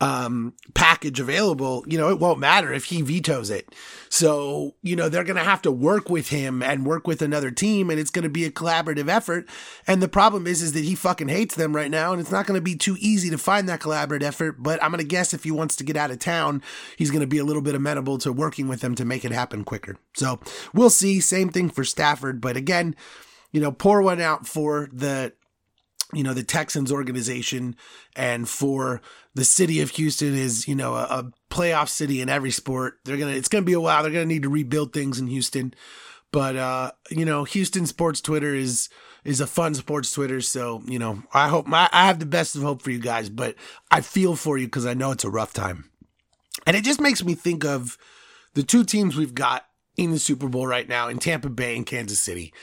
um, 0.01 0.53
package 0.73 1.19
available, 1.19 1.85
you 1.87 1.95
know, 1.95 2.09
it 2.09 2.19
won't 2.19 2.39
matter 2.39 2.73
if 2.73 2.85
he 2.85 3.03
vetoes 3.03 3.51
it. 3.51 3.73
So, 4.09 4.73
you 4.81 4.95
know, 4.95 5.09
they're 5.09 5.23
going 5.23 5.37
to 5.37 5.43
have 5.43 5.61
to 5.61 5.71
work 5.71 6.09
with 6.09 6.29
him 6.29 6.63
and 6.63 6.87
work 6.87 7.05
with 7.05 7.21
another 7.21 7.51
team 7.51 7.91
and 7.91 7.99
it's 7.99 8.09
going 8.09 8.23
to 8.23 8.29
be 8.29 8.43
a 8.43 8.51
collaborative 8.51 9.07
effort. 9.07 9.47
And 9.85 10.01
the 10.01 10.07
problem 10.07 10.47
is, 10.47 10.63
is 10.63 10.73
that 10.73 10.83
he 10.83 10.95
fucking 10.95 11.27
hates 11.29 11.53
them 11.53 11.75
right 11.75 11.91
now. 11.91 12.11
And 12.11 12.19
it's 12.19 12.31
not 12.31 12.47
going 12.47 12.57
to 12.57 12.63
be 12.63 12.75
too 12.75 12.97
easy 12.99 13.29
to 13.29 13.37
find 13.37 13.69
that 13.69 13.79
collaborative 13.79 14.23
effort. 14.23 14.61
But 14.61 14.83
I'm 14.83 14.89
going 14.89 15.03
to 15.03 15.07
guess 15.07 15.35
if 15.35 15.43
he 15.43 15.51
wants 15.51 15.75
to 15.75 15.83
get 15.83 15.95
out 15.95 16.09
of 16.09 16.17
town, 16.17 16.63
he's 16.97 17.11
going 17.11 17.21
to 17.21 17.27
be 17.27 17.37
a 17.37 17.45
little 17.45 17.61
bit 17.61 17.75
amenable 17.75 18.17
to 18.19 18.33
working 18.33 18.67
with 18.67 18.81
them 18.81 18.95
to 18.95 19.05
make 19.05 19.23
it 19.23 19.31
happen 19.31 19.63
quicker. 19.63 19.97
So 20.15 20.39
we'll 20.73 20.89
see. 20.89 21.19
Same 21.19 21.49
thing 21.49 21.69
for 21.69 21.83
Stafford. 21.83 22.41
But 22.41 22.57
again, 22.57 22.95
you 23.51 23.61
know, 23.61 23.71
pour 23.71 24.01
one 24.01 24.19
out 24.19 24.47
for 24.47 24.89
the 24.91 25.33
you 26.13 26.23
know, 26.23 26.33
the 26.33 26.43
Texans 26.43 26.91
organization 26.91 27.75
and 28.15 28.47
for 28.47 29.01
the 29.33 29.45
city 29.45 29.81
of 29.81 29.91
Houston 29.91 30.35
is, 30.35 30.67
you 30.67 30.75
know, 30.75 30.95
a, 30.95 31.03
a 31.03 31.31
playoff 31.49 31.89
city 31.89 32.21
in 32.21 32.29
every 32.29 32.51
sport. 32.51 32.99
They're 33.05 33.17
to, 33.17 33.29
it's 33.29 33.49
to 33.49 33.61
be 33.61 33.73
a 33.73 33.79
while. 33.79 34.03
They're 34.03 34.11
to 34.11 34.25
need 34.25 34.43
to 34.43 34.49
rebuild 34.49 34.93
things 34.93 35.19
in 35.19 35.27
Houston. 35.27 35.73
But, 36.31 36.55
uh, 36.55 36.91
you 37.09 37.25
know, 37.25 37.43
Houston 37.43 37.85
sports 37.85 38.21
Twitter 38.21 38.55
is, 38.55 38.89
is 39.23 39.41
a 39.41 39.47
fun 39.47 39.73
sports 39.75 40.11
Twitter. 40.11 40.41
So, 40.41 40.81
you 40.85 40.97
know, 40.97 41.23
I 41.33 41.47
hope 41.49 41.67
my, 41.67 41.89
I 41.91 42.07
have 42.07 42.19
the 42.19 42.25
best 42.25 42.55
of 42.55 42.61
hope 42.61 42.81
for 42.81 42.91
you 42.91 42.99
guys, 42.99 43.29
but 43.29 43.55
I 43.89 44.01
feel 44.01 44.35
for 44.35 44.57
you 44.57 44.67
because 44.67 44.85
I 44.85 44.93
know 44.93 45.11
it's 45.11 45.25
a 45.25 45.29
rough 45.29 45.53
time. 45.53 45.89
And 46.65 46.75
it 46.75 46.83
just 46.83 47.01
makes 47.01 47.23
me 47.23 47.35
think 47.35 47.65
of 47.65 47.97
the 48.53 48.63
two 48.63 48.83
teams 48.83 49.15
we've 49.15 49.35
got 49.35 49.65
in 49.97 50.11
the 50.11 50.19
Super 50.19 50.47
Bowl 50.47 50.67
right 50.67 50.87
now 50.87 51.07
in 51.07 51.19
Tampa 51.19 51.49
Bay 51.49 51.75
and 51.75 51.85
Kansas 51.85 52.19
City. 52.19 52.53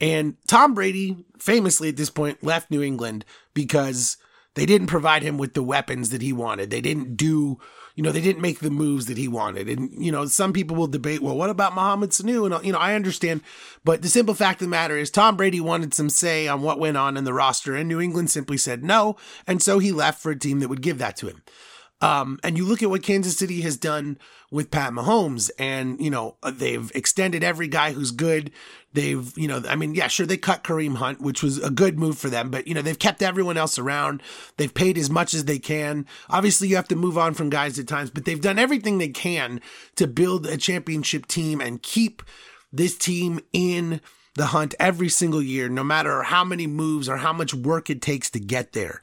And 0.00 0.36
Tom 0.46 0.74
Brady, 0.74 1.24
famously 1.38 1.88
at 1.88 1.96
this 1.96 2.10
point, 2.10 2.42
left 2.42 2.70
New 2.70 2.82
England 2.82 3.24
because 3.54 4.16
they 4.54 4.66
didn't 4.66 4.88
provide 4.88 5.22
him 5.22 5.38
with 5.38 5.54
the 5.54 5.62
weapons 5.62 6.10
that 6.10 6.22
he 6.22 6.32
wanted. 6.32 6.70
They 6.70 6.80
didn't 6.80 7.16
do, 7.16 7.58
you 7.94 8.02
know, 8.02 8.12
they 8.12 8.20
didn't 8.20 8.42
make 8.42 8.60
the 8.60 8.70
moves 8.70 9.06
that 9.06 9.18
he 9.18 9.28
wanted. 9.28 9.68
And, 9.68 9.90
you 10.04 10.12
know, 10.12 10.26
some 10.26 10.52
people 10.52 10.76
will 10.76 10.86
debate, 10.86 11.22
well, 11.22 11.36
what 11.36 11.50
about 11.50 11.74
Mohamed 11.74 12.10
Sanu? 12.10 12.44
And, 12.44 12.64
you 12.64 12.72
know, 12.72 12.78
I 12.78 12.94
understand. 12.94 13.42
But 13.84 14.02
the 14.02 14.08
simple 14.08 14.34
fact 14.34 14.60
of 14.62 14.66
the 14.66 14.70
matter 14.70 14.96
is 14.96 15.10
Tom 15.10 15.36
Brady 15.36 15.60
wanted 15.60 15.94
some 15.94 16.10
say 16.10 16.46
on 16.46 16.62
what 16.62 16.78
went 16.78 16.96
on 16.96 17.16
in 17.16 17.24
the 17.24 17.34
roster, 17.34 17.74
and 17.74 17.88
New 17.88 18.00
England 18.00 18.30
simply 18.30 18.56
said 18.56 18.84
no. 18.84 19.16
And 19.46 19.62
so 19.62 19.78
he 19.78 19.90
left 19.92 20.22
for 20.22 20.30
a 20.30 20.38
team 20.38 20.60
that 20.60 20.68
would 20.68 20.82
give 20.82 20.98
that 20.98 21.16
to 21.16 21.28
him. 21.28 21.42
Um, 22.04 22.38
and 22.44 22.58
you 22.58 22.66
look 22.66 22.82
at 22.82 22.90
what 22.90 23.02
Kansas 23.02 23.38
City 23.38 23.62
has 23.62 23.78
done 23.78 24.18
with 24.50 24.70
Pat 24.70 24.92
Mahomes, 24.92 25.50
and 25.58 25.98
you 25.98 26.10
know 26.10 26.36
they've 26.46 26.92
extended 26.94 27.42
every 27.42 27.66
guy 27.66 27.92
who's 27.92 28.10
good. 28.10 28.50
They've, 28.92 29.32
you 29.38 29.48
know, 29.48 29.62
I 29.66 29.74
mean, 29.74 29.94
yeah, 29.94 30.08
sure, 30.08 30.26
they 30.26 30.36
cut 30.36 30.64
Kareem 30.64 30.96
Hunt, 30.96 31.22
which 31.22 31.42
was 31.42 31.56
a 31.62 31.70
good 31.70 31.98
move 31.98 32.18
for 32.18 32.28
them, 32.28 32.50
but 32.50 32.68
you 32.68 32.74
know 32.74 32.82
they've 32.82 32.98
kept 32.98 33.22
everyone 33.22 33.56
else 33.56 33.78
around. 33.78 34.22
They've 34.58 34.72
paid 34.72 34.98
as 34.98 35.08
much 35.08 35.32
as 35.32 35.46
they 35.46 35.58
can. 35.58 36.04
Obviously, 36.28 36.68
you 36.68 36.76
have 36.76 36.88
to 36.88 36.94
move 36.94 37.16
on 37.16 37.32
from 37.32 37.48
guys 37.48 37.78
at 37.78 37.88
times, 37.88 38.10
but 38.10 38.26
they've 38.26 38.38
done 38.38 38.58
everything 38.58 38.98
they 38.98 39.08
can 39.08 39.62
to 39.96 40.06
build 40.06 40.46
a 40.46 40.58
championship 40.58 41.24
team 41.24 41.62
and 41.62 41.82
keep 41.82 42.22
this 42.70 42.98
team 42.98 43.40
in 43.54 44.02
the 44.34 44.46
hunt 44.46 44.74
every 44.78 45.08
single 45.08 45.40
year, 45.40 45.70
no 45.70 45.84
matter 45.84 46.22
how 46.24 46.44
many 46.44 46.66
moves 46.66 47.08
or 47.08 47.16
how 47.16 47.32
much 47.32 47.54
work 47.54 47.88
it 47.88 48.02
takes 48.02 48.28
to 48.30 48.40
get 48.40 48.72
there. 48.72 49.00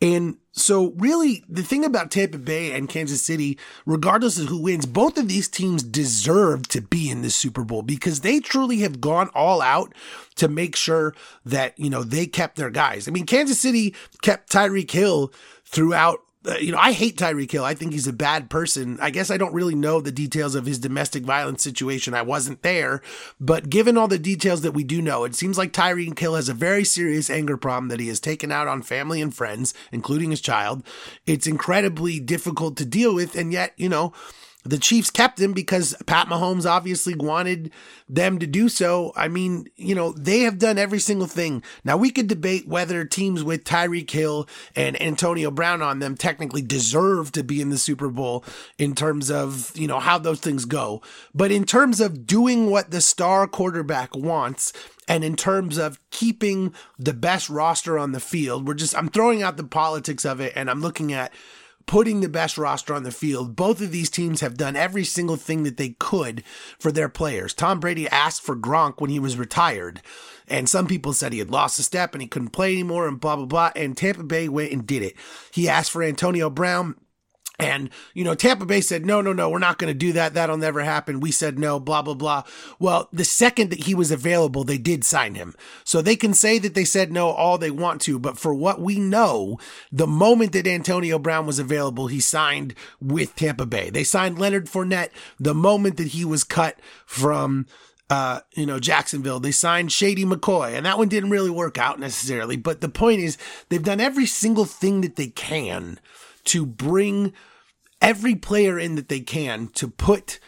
And 0.00 0.36
so, 0.52 0.92
really, 0.98 1.42
the 1.48 1.62
thing 1.62 1.82
about 1.84 2.10
Tampa 2.10 2.36
Bay 2.36 2.72
and 2.72 2.88
Kansas 2.88 3.22
City, 3.22 3.58
regardless 3.86 4.38
of 4.38 4.48
who 4.48 4.60
wins, 4.60 4.84
both 4.84 5.16
of 5.16 5.28
these 5.28 5.48
teams 5.48 5.82
deserve 5.82 6.68
to 6.68 6.82
be 6.82 7.08
in 7.08 7.22
the 7.22 7.30
Super 7.30 7.64
Bowl 7.64 7.82
because 7.82 8.20
they 8.20 8.40
truly 8.40 8.78
have 8.78 9.00
gone 9.00 9.30
all 9.34 9.62
out 9.62 9.94
to 10.34 10.48
make 10.48 10.76
sure 10.76 11.14
that, 11.46 11.78
you 11.78 11.88
know, 11.88 12.02
they 12.02 12.26
kept 12.26 12.56
their 12.56 12.70
guys. 12.70 13.08
I 13.08 13.10
mean, 13.10 13.24
Kansas 13.24 13.58
City 13.58 13.94
kept 14.20 14.52
Tyreek 14.52 14.90
Hill 14.90 15.32
throughout 15.64 16.20
Uh, 16.46 16.56
you 16.58 16.70
know, 16.70 16.78
I 16.78 16.92
hate 16.92 17.16
Tyreek 17.16 17.50
Hill. 17.50 17.64
I 17.64 17.74
think 17.74 17.92
he's 17.92 18.06
a 18.06 18.12
bad 18.12 18.48
person. 18.50 18.98
I 19.00 19.10
guess 19.10 19.30
I 19.30 19.36
don't 19.36 19.54
really 19.54 19.74
know 19.74 20.00
the 20.00 20.12
details 20.12 20.54
of 20.54 20.66
his 20.66 20.78
domestic 20.78 21.24
violence 21.24 21.62
situation. 21.62 22.14
I 22.14 22.22
wasn't 22.22 22.62
there, 22.62 23.02
but 23.40 23.68
given 23.68 23.98
all 23.98 24.08
the 24.08 24.18
details 24.18 24.60
that 24.60 24.72
we 24.72 24.84
do 24.84 25.02
know, 25.02 25.24
it 25.24 25.34
seems 25.34 25.58
like 25.58 25.72
Tyreek 25.72 26.18
Hill 26.18 26.36
has 26.36 26.48
a 26.48 26.54
very 26.54 26.84
serious 26.84 27.30
anger 27.30 27.56
problem 27.56 27.88
that 27.88 28.00
he 28.00 28.08
has 28.08 28.20
taken 28.20 28.52
out 28.52 28.68
on 28.68 28.82
family 28.82 29.20
and 29.20 29.34
friends, 29.34 29.74
including 29.90 30.30
his 30.30 30.40
child. 30.40 30.86
It's 31.26 31.46
incredibly 31.46 32.20
difficult 32.20 32.76
to 32.76 32.84
deal 32.84 33.14
with, 33.14 33.34
and 33.34 33.52
yet, 33.52 33.72
you 33.76 33.88
know, 33.88 34.12
the 34.70 34.78
Chiefs 34.78 35.10
kept 35.10 35.40
him 35.40 35.52
because 35.52 35.94
Pat 36.06 36.28
Mahomes 36.28 36.68
obviously 36.68 37.14
wanted 37.14 37.70
them 38.08 38.38
to 38.38 38.46
do 38.46 38.68
so. 38.68 39.12
I 39.16 39.28
mean, 39.28 39.68
you 39.76 39.94
know, 39.94 40.12
they 40.12 40.40
have 40.40 40.58
done 40.58 40.78
every 40.78 40.98
single 40.98 41.26
thing. 41.26 41.62
Now 41.84 41.96
we 41.96 42.10
could 42.10 42.26
debate 42.26 42.68
whether 42.68 43.04
teams 43.04 43.42
with 43.42 43.64
Tyreek 43.64 44.10
Hill 44.10 44.48
and 44.74 45.00
Antonio 45.00 45.50
Brown 45.50 45.82
on 45.82 45.98
them 45.98 46.16
technically 46.16 46.62
deserve 46.62 47.32
to 47.32 47.42
be 47.42 47.60
in 47.60 47.70
the 47.70 47.78
Super 47.78 48.08
Bowl 48.08 48.44
in 48.78 48.94
terms 48.94 49.30
of, 49.30 49.72
you 49.74 49.86
know, 49.86 50.00
how 50.00 50.18
those 50.18 50.40
things 50.40 50.64
go. 50.64 51.02
But 51.34 51.50
in 51.50 51.64
terms 51.64 52.00
of 52.00 52.26
doing 52.26 52.70
what 52.70 52.90
the 52.90 53.00
star 53.00 53.46
quarterback 53.46 54.14
wants, 54.14 54.72
and 55.08 55.22
in 55.22 55.36
terms 55.36 55.78
of 55.78 56.00
keeping 56.10 56.74
the 56.98 57.14
best 57.14 57.48
roster 57.48 57.98
on 57.98 58.12
the 58.12 58.20
field, 58.20 58.66
we're 58.66 58.74
just, 58.74 58.96
I'm 58.96 59.08
throwing 59.08 59.42
out 59.42 59.56
the 59.56 59.64
politics 59.64 60.24
of 60.24 60.40
it 60.40 60.52
and 60.56 60.68
I'm 60.68 60.80
looking 60.80 61.12
at 61.12 61.32
putting 61.86 62.20
the 62.20 62.28
best 62.28 62.58
roster 62.58 62.92
on 62.94 63.04
the 63.04 63.10
field. 63.10 63.56
Both 63.56 63.80
of 63.80 63.92
these 63.92 64.10
teams 64.10 64.40
have 64.40 64.56
done 64.56 64.76
every 64.76 65.04
single 65.04 65.36
thing 65.36 65.62
that 65.62 65.76
they 65.76 65.90
could 65.90 66.42
for 66.78 66.90
their 66.90 67.08
players. 67.08 67.54
Tom 67.54 67.80
Brady 67.80 68.08
asked 68.08 68.42
for 68.42 68.56
Gronk 68.56 69.00
when 69.00 69.10
he 69.10 69.20
was 69.20 69.38
retired. 69.38 70.02
And 70.48 70.68
some 70.68 70.86
people 70.86 71.12
said 71.12 71.32
he 71.32 71.38
had 71.38 71.50
lost 71.50 71.78
a 71.78 71.82
step 71.82 72.12
and 72.14 72.22
he 72.22 72.28
couldn't 72.28 72.50
play 72.50 72.72
anymore 72.72 73.08
and 73.08 73.20
blah, 73.20 73.36
blah, 73.36 73.46
blah. 73.46 73.70
And 73.74 73.96
Tampa 73.96 74.24
Bay 74.24 74.48
went 74.48 74.72
and 74.72 74.86
did 74.86 75.02
it. 75.02 75.16
He 75.52 75.68
asked 75.68 75.90
for 75.90 76.02
Antonio 76.02 76.50
Brown. 76.50 76.96
And, 77.58 77.88
you 78.12 78.22
know, 78.22 78.34
Tampa 78.34 78.66
Bay 78.66 78.82
said, 78.82 79.06
no, 79.06 79.22
no, 79.22 79.32
no, 79.32 79.48
we're 79.48 79.58
not 79.58 79.78
going 79.78 79.90
to 79.90 79.98
do 79.98 80.12
that. 80.12 80.34
That'll 80.34 80.58
never 80.58 80.82
happen. 80.82 81.20
We 81.20 81.30
said 81.30 81.58
no, 81.58 81.80
blah, 81.80 82.02
blah, 82.02 82.14
blah. 82.14 82.42
Well, 82.78 83.08
the 83.12 83.24
second 83.24 83.70
that 83.70 83.84
he 83.84 83.94
was 83.94 84.10
available, 84.10 84.62
they 84.62 84.76
did 84.76 85.04
sign 85.04 85.36
him. 85.36 85.54
So 85.82 86.02
they 86.02 86.16
can 86.16 86.34
say 86.34 86.58
that 86.58 86.74
they 86.74 86.84
said 86.84 87.10
no 87.10 87.30
all 87.30 87.56
they 87.56 87.70
want 87.70 88.02
to. 88.02 88.18
But 88.18 88.36
for 88.36 88.52
what 88.52 88.80
we 88.80 88.98
know, 88.98 89.58
the 89.90 90.06
moment 90.06 90.52
that 90.52 90.66
Antonio 90.66 91.18
Brown 91.18 91.46
was 91.46 91.58
available, 91.58 92.08
he 92.08 92.20
signed 92.20 92.74
with 93.00 93.34
Tampa 93.36 93.64
Bay. 93.64 93.88
They 93.88 94.04
signed 94.04 94.38
Leonard 94.38 94.66
Fournette 94.66 95.10
the 95.40 95.54
moment 95.54 95.96
that 95.96 96.08
he 96.08 96.26
was 96.26 96.44
cut 96.44 96.78
from 97.06 97.66
uh, 98.10 98.40
you 98.54 98.66
know, 98.66 98.78
Jacksonville. 98.78 99.40
They 99.40 99.50
signed 99.50 99.90
Shady 99.90 100.24
McCoy, 100.24 100.76
and 100.76 100.86
that 100.86 100.98
one 100.98 101.08
didn't 101.08 101.30
really 101.30 101.50
work 101.50 101.76
out 101.78 101.98
necessarily. 101.98 102.56
But 102.56 102.80
the 102.80 102.88
point 102.88 103.20
is, 103.20 103.36
they've 103.68 103.82
done 103.82 104.00
every 104.00 104.26
single 104.26 104.64
thing 104.64 105.00
that 105.00 105.16
they 105.16 105.28
can 105.28 105.98
to 106.46 106.66
bring 106.66 107.32
every 108.00 108.34
player 108.34 108.78
in 108.78 108.94
that 108.96 109.08
they 109.08 109.20
can 109.20 109.68
to 109.68 109.88
put 109.88 110.38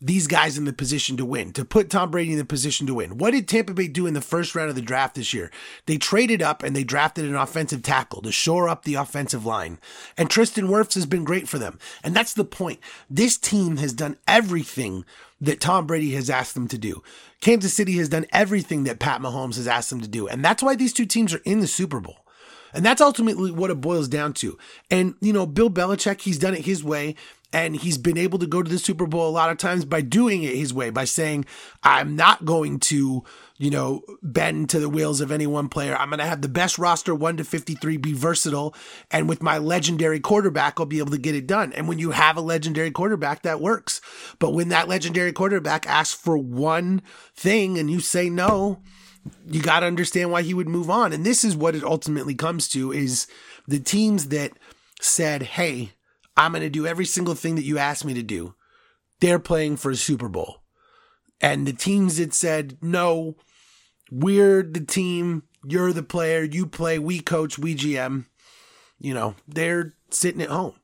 these 0.00 0.26
guys 0.26 0.58
in 0.58 0.66
the 0.66 0.72
position 0.72 1.16
to 1.16 1.24
win, 1.24 1.50
to 1.52 1.64
put 1.64 1.88
Tom 1.88 2.10
Brady 2.10 2.32
in 2.32 2.38
the 2.38 2.44
position 2.44 2.86
to 2.86 2.94
win. 2.94 3.16
What 3.16 3.30
did 3.30 3.48
Tampa 3.48 3.72
Bay 3.72 3.88
do 3.88 4.06
in 4.06 4.12
the 4.12 4.20
first 4.20 4.54
round 4.54 4.68
of 4.68 4.76
the 4.76 4.82
draft 4.82 5.14
this 5.14 5.32
year? 5.32 5.50
They 5.86 5.96
traded 5.96 6.42
up 6.42 6.62
and 6.62 6.76
they 6.76 6.84
drafted 6.84 7.24
an 7.24 7.36
offensive 7.36 7.82
tackle 7.82 8.20
to 8.22 8.30
shore 8.30 8.68
up 8.68 8.84
the 8.84 8.96
offensive 8.96 9.46
line. 9.46 9.78
And 10.18 10.28
Tristan 10.28 10.68
Wirfs 10.68 10.94
has 10.94 11.06
been 11.06 11.24
great 11.24 11.48
for 11.48 11.58
them. 11.58 11.78
And 12.02 12.14
that's 12.14 12.34
the 12.34 12.44
point. 12.44 12.80
This 13.08 13.38
team 13.38 13.78
has 13.78 13.94
done 13.94 14.18
everything 14.28 15.06
that 15.40 15.60
Tom 15.60 15.86
Brady 15.86 16.10
has 16.14 16.28
asked 16.28 16.54
them 16.54 16.68
to 16.68 16.78
do. 16.78 17.02
Kansas 17.40 17.72
City 17.72 17.96
has 17.96 18.10
done 18.10 18.26
everything 18.30 18.84
that 18.84 18.98
Pat 18.98 19.22
Mahomes 19.22 19.56
has 19.56 19.68
asked 19.68 19.88
them 19.88 20.02
to 20.02 20.08
do. 20.08 20.28
And 20.28 20.44
that's 20.44 20.62
why 20.62 20.74
these 20.74 20.92
two 20.92 21.06
teams 21.06 21.32
are 21.32 21.42
in 21.44 21.60
the 21.60 21.66
Super 21.66 22.00
Bowl. 22.00 22.23
And 22.74 22.84
that's 22.84 23.00
ultimately 23.00 23.50
what 23.50 23.70
it 23.70 23.80
boils 23.80 24.08
down 24.08 24.34
to. 24.34 24.58
And, 24.90 25.14
you 25.20 25.32
know, 25.32 25.46
Bill 25.46 25.70
Belichick, 25.70 26.20
he's 26.20 26.38
done 26.38 26.54
it 26.54 26.66
his 26.66 26.84
way. 26.84 27.14
And 27.52 27.76
he's 27.76 27.98
been 27.98 28.18
able 28.18 28.40
to 28.40 28.48
go 28.48 28.64
to 28.64 28.68
the 28.68 28.80
Super 28.80 29.06
Bowl 29.06 29.28
a 29.28 29.30
lot 29.30 29.48
of 29.48 29.58
times 29.58 29.84
by 29.84 30.00
doing 30.00 30.42
it 30.42 30.56
his 30.56 30.74
way, 30.74 30.90
by 30.90 31.04
saying, 31.04 31.44
I'm 31.84 32.16
not 32.16 32.44
going 32.44 32.80
to, 32.80 33.22
you 33.58 33.70
know, 33.70 34.02
bend 34.24 34.70
to 34.70 34.80
the 34.80 34.88
wheels 34.88 35.20
of 35.20 35.30
any 35.30 35.46
one 35.46 35.68
player. 35.68 35.96
I'm 35.96 36.08
going 36.08 36.18
to 36.18 36.26
have 36.26 36.42
the 36.42 36.48
best 36.48 36.80
roster, 36.80 37.14
1 37.14 37.36
to 37.36 37.44
53, 37.44 37.96
be 37.98 38.12
versatile. 38.12 38.74
And 39.12 39.28
with 39.28 39.40
my 39.40 39.58
legendary 39.58 40.18
quarterback, 40.18 40.80
I'll 40.80 40.86
be 40.86 40.98
able 40.98 41.12
to 41.12 41.18
get 41.18 41.36
it 41.36 41.46
done. 41.46 41.72
And 41.74 41.86
when 41.86 42.00
you 42.00 42.10
have 42.10 42.36
a 42.36 42.40
legendary 42.40 42.90
quarterback, 42.90 43.42
that 43.42 43.60
works. 43.60 44.00
But 44.40 44.50
when 44.50 44.70
that 44.70 44.88
legendary 44.88 45.32
quarterback 45.32 45.86
asks 45.86 46.20
for 46.20 46.36
one 46.36 47.02
thing 47.36 47.78
and 47.78 47.88
you 47.88 48.00
say 48.00 48.28
no, 48.28 48.80
you 49.46 49.62
got 49.62 49.80
to 49.80 49.86
understand 49.86 50.30
why 50.30 50.42
he 50.42 50.54
would 50.54 50.68
move 50.68 50.90
on. 50.90 51.12
And 51.12 51.24
this 51.24 51.44
is 51.44 51.56
what 51.56 51.74
it 51.74 51.84
ultimately 51.84 52.34
comes 52.34 52.68
to 52.68 52.92
is 52.92 53.26
the 53.66 53.80
teams 53.80 54.28
that 54.28 54.52
said, 55.00 55.42
Hey, 55.42 55.92
I'm 56.36 56.52
going 56.52 56.62
to 56.62 56.70
do 56.70 56.86
every 56.86 57.06
single 57.06 57.34
thing 57.34 57.54
that 57.56 57.64
you 57.64 57.78
asked 57.78 58.04
me 58.04 58.14
to 58.14 58.22
do. 58.22 58.54
They're 59.20 59.38
playing 59.38 59.76
for 59.76 59.90
a 59.90 59.96
Super 59.96 60.28
Bowl. 60.28 60.62
And 61.40 61.66
the 61.66 61.72
teams 61.72 62.16
that 62.16 62.34
said, 62.34 62.78
no, 62.80 63.36
we're 64.10 64.62
the 64.62 64.84
team. 64.84 65.44
You're 65.66 65.92
the 65.92 66.02
player. 66.02 66.42
You 66.42 66.66
play. 66.66 66.98
We 66.98 67.20
coach. 67.20 67.58
We 67.58 67.74
GM. 67.74 68.26
You 68.98 69.14
know, 69.14 69.34
they're 69.46 69.94
sitting 70.10 70.42
at 70.42 70.48
home. 70.48 70.74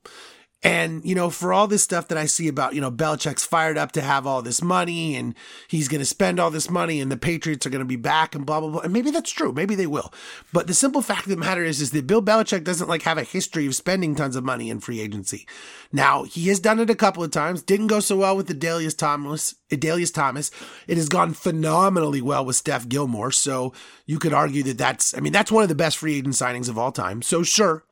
And, 0.63 1.03
you 1.07 1.15
know, 1.15 1.31
for 1.31 1.55
all 1.55 1.67
this 1.67 1.83
stuff 1.83 2.09
that 2.09 2.19
I 2.19 2.27
see 2.27 2.47
about, 2.47 2.75
you 2.75 2.83
know, 2.83 2.91
Belichick's 2.91 3.47
fired 3.47 3.79
up 3.79 3.93
to 3.93 4.03
have 4.03 4.27
all 4.27 4.43
this 4.43 4.61
money 4.61 5.17
and 5.17 5.35
he's 5.69 5.89
going 5.89 6.01
to 6.01 6.05
spend 6.05 6.39
all 6.39 6.51
this 6.51 6.69
money 6.69 7.01
and 7.01 7.11
the 7.11 7.17
Patriots 7.17 7.65
are 7.65 7.71
going 7.71 7.81
to 7.81 7.87
be 7.87 7.97
back 7.97 8.35
and 8.35 8.45
blah, 8.45 8.61
blah, 8.61 8.69
blah. 8.69 8.81
And 8.83 8.93
maybe 8.93 9.11
that's 9.11 9.31
true. 9.31 9.53
Maybe 9.53 9.75
they 9.75 9.87
will. 9.87 10.13
But 10.53 10.67
the 10.67 10.75
simple 10.75 11.01
fact 11.01 11.23
of 11.23 11.31
the 11.31 11.39
matter 11.39 11.65
is, 11.65 11.81
is 11.81 11.93
that 11.93 12.07
Bill 12.07 12.23
Belichick 12.23 12.63
doesn't 12.63 12.89
like 12.89 13.03
have 13.03 13.17
a 13.17 13.23
history 13.23 13.67
of 13.67 13.75
spending 13.75 14.15
tons 14.15 14.37
of 14.37 14.45
money 14.45 14.69
in 14.69 14.81
free 14.81 15.01
agency. 15.01 15.47
Now, 15.93 16.25
he 16.25 16.49
has 16.49 16.61
done 16.61 16.79
it 16.79 16.91
a 16.91 16.95
couple 16.95 17.25
of 17.25 17.31
times. 17.31 17.63
Didn't 17.63 17.87
go 17.87 18.01
so 18.01 18.19
well 18.19 18.37
with 18.37 18.47
the 18.47 18.55
Adalius 18.55 18.97
Thomas. 18.97 19.55
Uh, 19.73 19.77
Adalius 19.77 20.13
Thomas. 20.13 20.51
It 20.87 20.97
has 20.97 21.09
gone 21.09 21.33
phenomenally 21.33 22.21
well 22.21 22.45
with 22.45 22.57
Steph 22.57 22.89
Gilmore. 22.89 23.33
So 23.33 23.73
you 24.05 24.19
could 24.19 24.35
argue 24.35 24.63
that 24.65 24.79
that's, 24.79 25.17
I 25.17 25.21
mean, 25.21 25.33
that's 25.33 25.51
one 25.51 25.63
of 25.63 25.69
the 25.69 25.75
best 25.75 25.97
free 25.99 26.19
agent 26.19 26.35
signings 26.35 26.69
of 26.69 26.77
all 26.77 26.93
time. 26.93 27.23
So 27.23 27.43
sure, 27.43 27.85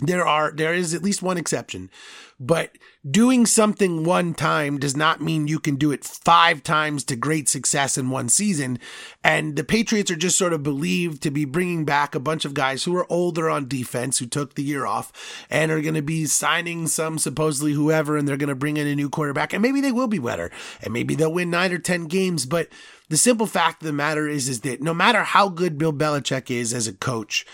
there 0.00 0.26
are 0.26 0.52
there 0.52 0.74
is 0.74 0.94
at 0.94 1.02
least 1.02 1.22
one 1.22 1.38
exception 1.38 1.90
but 2.38 2.76
doing 3.08 3.46
something 3.46 4.04
one 4.04 4.34
time 4.34 4.78
does 4.78 4.94
not 4.94 5.22
mean 5.22 5.48
you 5.48 5.58
can 5.58 5.76
do 5.76 5.90
it 5.90 6.04
five 6.04 6.62
times 6.62 7.02
to 7.04 7.16
great 7.16 7.48
success 7.48 7.96
in 7.96 8.10
one 8.10 8.28
season. 8.28 8.78
And 9.24 9.56
the 9.56 9.64
patriots 9.64 10.10
are 10.10 10.16
just 10.16 10.36
sort 10.36 10.52
of 10.52 10.62
believed 10.62 11.22
to 11.22 11.30
be 11.30 11.46
bringing 11.46 11.86
back 11.86 12.14
a 12.14 12.20
bunch 12.20 12.44
of 12.44 12.52
guys 12.52 12.84
who 12.84 12.94
are 12.96 13.10
older 13.10 13.48
on 13.48 13.68
defense 13.68 14.18
who 14.18 14.26
took 14.26 14.54
the 14.54 14.62
year 14.62 14.84
off 14.84 15.46
and 15.48 15.72
are 15.72 15.80
going 15.80 15.94
to 15.94 16.02
be 16.02 16.26
signing 16.26 16.88
some 16.88 17.18
supposedly 17.18 17.72
whoever 17.72 18.18
and 18.18 18.28
they're 18.28 18.36
going 18.36 18.50
to 18.50 18.54
bring 18.54 18.76
in 18.76 18.86
a 18.86 18.94
new 18.94 19.08
quarterback. 19.08 19.54
And 19.54 19.62
maybe 19.62 19.80
they 19.80 19.92
will 19.92 20.08
be 20.08 20.18
better 20.18 20.50
and 20.82 20.92
maybe 20.92 21.14
they'll 21.14 21.32
win 21.32 21.48
9 21.48 21.72
or 21.72 21.78
10 21.78 22.04
games. 22.04 22.44
But 22.44 22.68
the 23.08 23.16
simple 23.16 23.46
fact 23.46 23.80
of 23.80 23.86
the 23.86 23.94
matter 23.94 24.28
is 24.28 24.46
is 24.46 24.60
that 24.60 24.82
no 24.82 24.92
matter 24.92 25.22
how 25.22 25.48
good 25.48 25.78
Bill 25.78 25.92
Belichick 25.92 26.50
is 26.50 26.74
as 26.74 26.86
a 26.86 26.92
coach 26.92 27.46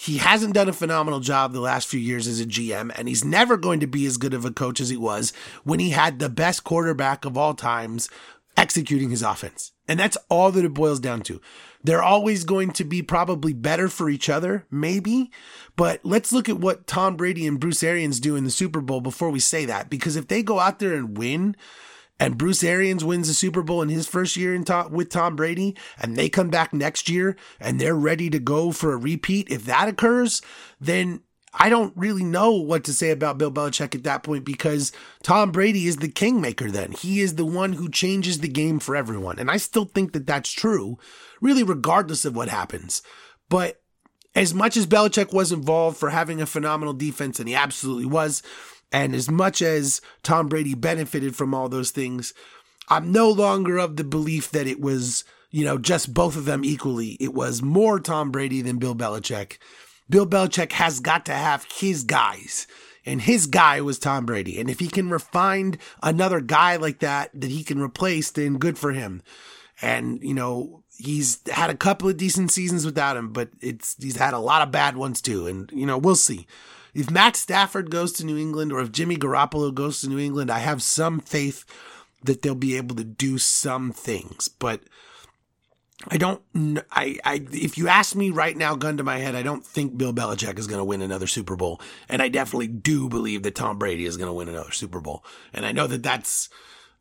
he 0.00 0.18
hasn't 0.18 0.54
done 0.54 0.68
a 0.68 0.72
phenomenal 0.72 1.18
job 1.18 1.52
the 1.52 1.60
last 1.60 1.88
few 1.88 1.98
years 1.98 2.28
as 2.28 2.38
a 2.38 2.46
GM, 2.46 2.92
and 2.96 3.08
he's 3.08 3.24
never 3.24 3.56
going 3.56 3.80
to 3.80 3.86
be 3.88 4.06
as 4.06 4.16
good 4.16 4.32
of 4.32 4.44
a 4.44 4.52
coach 4.52 4.80
as 4.80 4.90
he 4.90 4.96
was 4.96 5.32
when 5.64 5.80
he 5.80 5.90
had 5.90 6.20
the 6.20 6.28
best 6.28 6.62
quarterback 6.62 7.24
of 7.24 7.36
all 7.36 7.52
times 7.52 8.08
executing 8.56 9.10
his 9.10 9.22
offense. 9.22 9.72
And 9.88 9.98
that's 9.98 10.16
all 10.28 10.52
that 10.52 10.64
it 10.64 10.72
boils 10.72 11.00
down 11.00 11.22
to. 11.22 11.40
They're 11.82 12.02
always 12.02 12.44
going 12.44 12.70
to 12.72 12.84
be 12.84 13.02
probably 13.02 13.52
better 13.52 13.88
for 13.88 14.08
each 14.08 14.28
other, 14.28 14.66
maybe. 14.70 15.32
But 15.74 15.98
let's 16.04 16.32
look 16.32 16.48
at 16.48 16.60
what 16.60 16.86
Tom 16.86 17.16
Brady 17.16 17.44
and 17.44 17.58
Bruce 17.58 17.82
Arians 17.82 18.20
do 18.20 18.36
in 18.36 18.44
the 18.44 18.50
Super 18.52 18.80
Bowl 18.80 19.00
before 19.00 19.30
we 19.30 19.40
say 19.40 19.64
that. 19.64 19.90
Because 19.90 20.14
if 20.14 20.28
they 20.28 20.44
go 20.44 20.60
out 20.60 20.78
there 20.78 20.94
and 20.94 21.18
win, 21.18 21.56
and 22.20 22.38
Bruce 22.38 22.64
Arians 22.64 23.04
wins 23.04 23.28
the 23.28 23.34
Super 23.34 23.62
Bowl 23.62 23.82
in 23.82 23.88
his 23.88 24.06
first 24.06 24.36
year 24.36 24.54
in 24.54 24.64
Tom, 24.64 24.92
with 24.92 25.10
Tom 25.10 25.36
Brady, 25.36 25.76
and 25.98 26.16
they 26.16 26.28
come 26.28 26.50
back 26.50 26.72
next 26.72 27.08
year 27.08 27.36
and 27.60 27.80
they're 27.80 27.94
ready 27.94 28.28
to 28.30 28.38
go 28.38 28.72
for 28.72 28.92
a 28.92 28.96
repeat, 28.96 29.50
if 29.50 29.64
that 29.64 29.88
occurs, 29.88 30.42
then 30.80 31.20
I 31.54 31.70
don't 31.70 31.96
really 31.96 32.24
know 32.24 32.52
what 32.52 32.84
to 32.84 32.92
say 32.92 33.10
about 33.10 33.38
Bill 33.38 33.50
Belichick 33.50 33.94
at 33.94 34.04
that 34.04 34.22
point 34.22 34.44
because 34.44 34.92
Tom 35.22 35.50
Brady 35.50 35.86
is 35.86 35.96
the 35.96 36.08
kingmaker 36.08 36.70
then. 36.70 36.92
He 36.92 37.20
is 37.20 37.36
the 37.36 37.46
one 37.46 37.74
who 37.74 37.88
changes 37.88 38.40
the 38.40 38.48
game 38.48 38.78
for 38.78 38.94
everyone. 38.94 39.38
And 39.38 39.50
I 39.50 39.56
still 39.56 39.86
think 39.86 40.12
that 40.12 40.26
that's 40.26 40.52
true, 40.52 40.98
really, 41.40 41.62
regardless 41.62 42.24
of 42.24 42.36
what 42.36 42.48
happens. 42.48 43.02
But 43.48 43.80
as 44.34 44.52
much 44.52 44.76
as 44.76 44.86
Belichick 44.86 45.32
was 45.32 45.50
involved 45.50 45.96
for 45.96 46.10
having 46.10 46.40
a 46.40 46.46
phenomenal 46.46 46.92
defense, 46.92 47.40
and 47.40 47.48
he 47.48 47.54
absolutely 47.54 48.06
was, 48.06 48.42
and 48.92 49.14
as 49.14 49.30
much 49.30 49.60
as 49.62 50.00
Tom 50.22 50.48
Brady 50.48 50.74
benefited 50.74 51.36
from 51.36 51.54
all 51.54 51.68
those 51.68 51.90
things, 51.90 52.32
I'm 52.88 53.12
no 53.12 53.30
longer 53.30 53.78
of 53.78 53.96
the 53.96 54.04
belief 54.04 54.50
that 54.52 54.66
it 54.66 54.80
was, 54.80 55.24
you 55.50 55.64
know, 55.64 55.78
just 55.78 56.14
both 56.14 56.36
of 56.36 56.46
them 56.46 56.64
equally. 56.64 57.16
It 57.20 57.34
was 57.34 57.62
more 57.62 58.00
Tom 58.00 58.30
Brady 58.30 58.62
than 58.62 58.78
Bill 58.78 58.94
Belichick. 58.94 59.58
Bill 60.08 60.26
Belichick 60.26 60.72
has 60.72 61.00
got 61.00 61.26
to 61.26 61.34
have 61.34 61.66
his 61.70 62.04
guys. 62.04 62.66
And 63.04 63.22
his 63.22 63.46
guy 63.46 63.80
was 63.80 63.98
Tom 63.98 64.26
Brady. 64.26 64.60
And 64.60 64.68
if 64.68 64.80
he 64.80 64.88
can 64.88 65.18
find 65.18 65.78
another 66.02 66.42
guy 66.42 66.76
like 66.76 66.98
that 66.98 67.30
that 67.32 67.50
he 67.50 67.64
can 67.64 67.80
replace, 67.80 68.30
then 68.30 68.58
good 68.58 68.76
for 68.76 68.92
him. 68.92 69.22
And, 69.80 70.22
you 70.22 70.34
know, 70.34 70.82
he's 70.98 71.38
had 71.48 71.70
a 71.70 71.76
couple 71.76 72.08
of 72.08 72.18
decent 72.18 72.50
seasons 72.50 72.84
without 72.84 73.16
him, 73.16 73.32
but 73.32 73.48
it's 73.62 73.96
he's 73.98 74.16
had 74.16 74.34
a 74.34 74.38
lot 74.38 74.60
of 74.60 74.72
bad 74.72 74.96
ones 74.96 75.22
too. 75.22 75.46
And, 75.46 75.70
you 75.72 75.86
know, 75.86 75.96
we'll 75.96 76.16
see 76.16 76.46
if 76.94 77.10
Matt 77.10 77.36
Stafford 77.36 77.90
goes 77.90 78.12
to 78.14 78.26
New 78.26 78.36
England 78.36 78.72
or 78.72 78.80
if 78.80 78.92
Jimmy 78.92 79.16
Garoppolo 79.16 79.72
goes 79.72 80.00
to 80.00 80.08
New 80.08 80.18
England, 80.18 80.50
I 80.50 80.58
have 80.60 80.82
some 80.82 81.20
faith 81.20 81.64
that 82.22 82.42
they'll 82.42 82.54
be 82.54 82.76
able 82.76 82.96
to 82.96 83.04
do 83.04 83.38
some 83.38 83.92
things. 83.92 84.48
But 84.48 84.80
I 86.10 86.16
don't. 86.16 86.40
I, 86.92 87.18
I. 87.24 87.44
If 87.52 87.76
you 87.76 87.88
ask 87.88 88.14
me 88.14 88.30
right 88.30 88.56
now, 88.56 88.76
gun 88.76 88.96
to 88.98 89.02
my 89.02 89.18
head, 89.18 89.34
I 89.34 89.42
don't 89.42 89.66
think 89.66 89.98
Bill 89.98 90.12
Belichick 90.12 90.58
is 90.58 90.68
going 90.68 90.78
to 90.78 90.84
win 90.84 91.02
another 91.02 91.26
Super 91.26 91.56
Bowl, 91.56 91.80
and 92.08 92.22
I 92.22 92.28
definitely 92.28 92.68
do 92.68 93.08
believe 93.08 93.42
that 93.42 93.56
Tom 93.56 93.78
Brady 93.78 94.04
is 94.04 94.16
going 94.16 94.28
to 94.28 94.32
win 94.32 94.48
another 94.48 94.70
Super 94.70 95.00
Bowl. 95.00 95.24
And 95.52 95.66
I 95.66 95.72
know 95.72 95.88
that 95.88 96.04
that's 96.04 96.48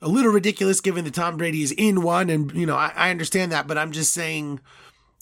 a 0.02 0.08
little 0.08 0.32
ridiculous, 0.32 0.82
given 0.82 1.06
that 1.06 1.14
Tom 1.14 1.38
Brady 1.38 1.62
is 1.62 1.72
in 1.72 2.02
one, 2.02 2.30
and 2.32 2.52
you 2.54 2.66
know 2.66 2.76
I, 2.76 2.92
I 2.96 3.10
understand 3.12 3.52
that, 3.52 3.68
but 3.68 3.78
I'm 3.78 3.92
just 3.92 4.14
saying, 4.14 4.62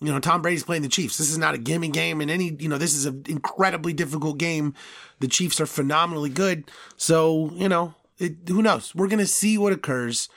you 0.05 0.13
know, 0.13 0.19
Tom 0.19 0.41
Brady's 0.41 0.63
playing 0.63 0.81
the 0.81 0.89
Chiefs. 0.89 1.17
This 1.17 1.31
is 1.31 1.37
not 1.37 1.55
a 1.55 1.59
gimme 1.59 1.89
game, 1.89 2.21
and 2.21 2.29
any, 2.29 2.55
you 2.59 2.69
know, 2.69 2.77
this 2.77 2.93
is 2.93 3.05
an 3.05 3.23
incredibly 3.27 3.93
difficult 3.93 4.37
game. 4.37 4.73
The 5.19 5.27
Chiefs 5.27 5.59
are 5.59 5.65
phenomenally 5.65 6.29
good, 6.29 6.69
so 6.97 7.51
you 7.53 7.69
know, 7.69 7.93
it, 8.17 8.35
who 8.47 8.61
knows? 8.61 8.93
We're 8.93 9.07
going 9.07 9.19
to 9.19 9.27
see 9.27 9.57
what 9.57 9.73
occurs, 9.73 10.29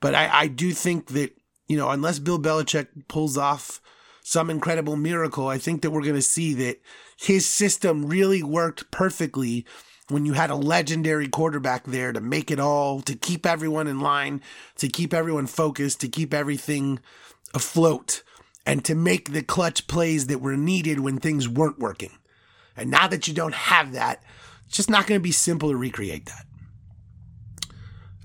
but 0.00 0.14
I, 0.14 0.30
I 0.32 0.46
do 0.48 0.72
think 0.72 1.08
that 1.08 1.36
you 1.68 1.76
know, 1.76 1.90
unless 1.90 2.18
Bill 2.18 2.38
Belichick 2.38 2.88
pulls 3.08 3.36
off 3.36 3.80
some 4.22 4.50
incredible 4.50 4.96
miracle, 4.96 5.48
I 5.48 5.58
think 5.58 5.82
that 5.82 5.90
we're 5.90 6.02
going 6.02 6.14
to 6.14 6.22
see 6.22 6.54
that 6.54 6.80
his 7.16 7.46
system 7.46 8.06
really 8.06 8.42
worked 8.42 8.90
perfectly 8.90 9.64
when 10.08 10.24
you 10.24 10.34
had 10.34 10.50
a 10.50 10.56
legendary 10.56 11.28
quarterback 11.28 11.84
there 11.84 12.12
to 12.12 12.20
make 12.20 12.50
it 12.50 12.60
all, 12.60 13.00
to 13.02 13.14
keep 13.14 13.44
everyone 13.44 13.86
in 13.86 14.00
line, 14.00 14.40
to 14.76 14.88
keep 14.88 15.12
everyone 15.12 15.46
focused, 15.46 16.00
to 16.00 16.08
keep 16.08 16.32
everything 16.32 17.00
afloat, 17.54 18.22
and 18.66 18.84
to 18.84 18.94
make 18.94 19.32
the 19.32 19.42
clutch 19.42 19.86
plays 19.86 20.26
that 20.26 20.42
were 20.42 20.56
needed 20.56 21.00
when 21.00 21.18
things 21.18 21.48
weren't 21.48 21.78
working. 21.78 22.18
And 22.76 22.90
now 22.90 23.06
that 23.08 23.26
you 23.26 23.32
don't 23.32 23.54
have 23.54 23.92
that, 23.92 24.22
it's 24.66 24.76
just 24.76 24.90
not 24.90 25.06
going 25.06 25.18
to 25.18 25.22
be 25.22 25.32
simple 25.32 25.70
to 25.70 25.76
recreate 25.76 26.26
that 26.26 26.44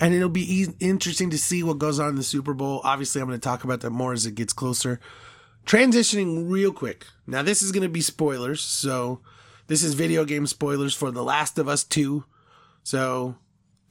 and 0.02 0.16
it'll 0.16 0.30
be 0.30 0.64
e- 0.64 0.74
interesting 0.80 1.30
to 1.30 1.38
see 1.38 1.62
what 1.62 1.78
goes 1.78 2.00
on 2.00 2.10
in 2.10 2.16
the 2.16 2.24
Super 2.24 2.56
Bowl. 2.56 2.82
Obviously, 2.84 3.22
I'm 3.22 3.28
going 3.28 3.40
to 3.40 3.44
talk 3.44 3.64
about 3.64 3.82
that 3.82 3.92
more 3.92 4.12
as 4.12 4.26
it 4.26 4.36
gets 4.36 4.52
closer. 4.52 5.00
Transitioning 5.66 6.50
real 6.50 6.74
quick. 6.74 7.06
Now, 7.28 7.44
this 7.44 7.62
is 7.62 7.72
going 7.72 7.84
to 7.84 7.90
be 7.90 8.02
spoilers. 8.02 8.62
So, 8.62 9.22
this 9.68 9.84
is 9.84 9.94
video 9.94 10.26
game 10.26 10.48
spoilers 10.48 10.96
for 10.96 11.12
The 11.12 11.24
Last 11.24 11.60
of 11.60 11.68
Us 11.68 11.84
2. 11.84 12.26
So, 12.82 13.36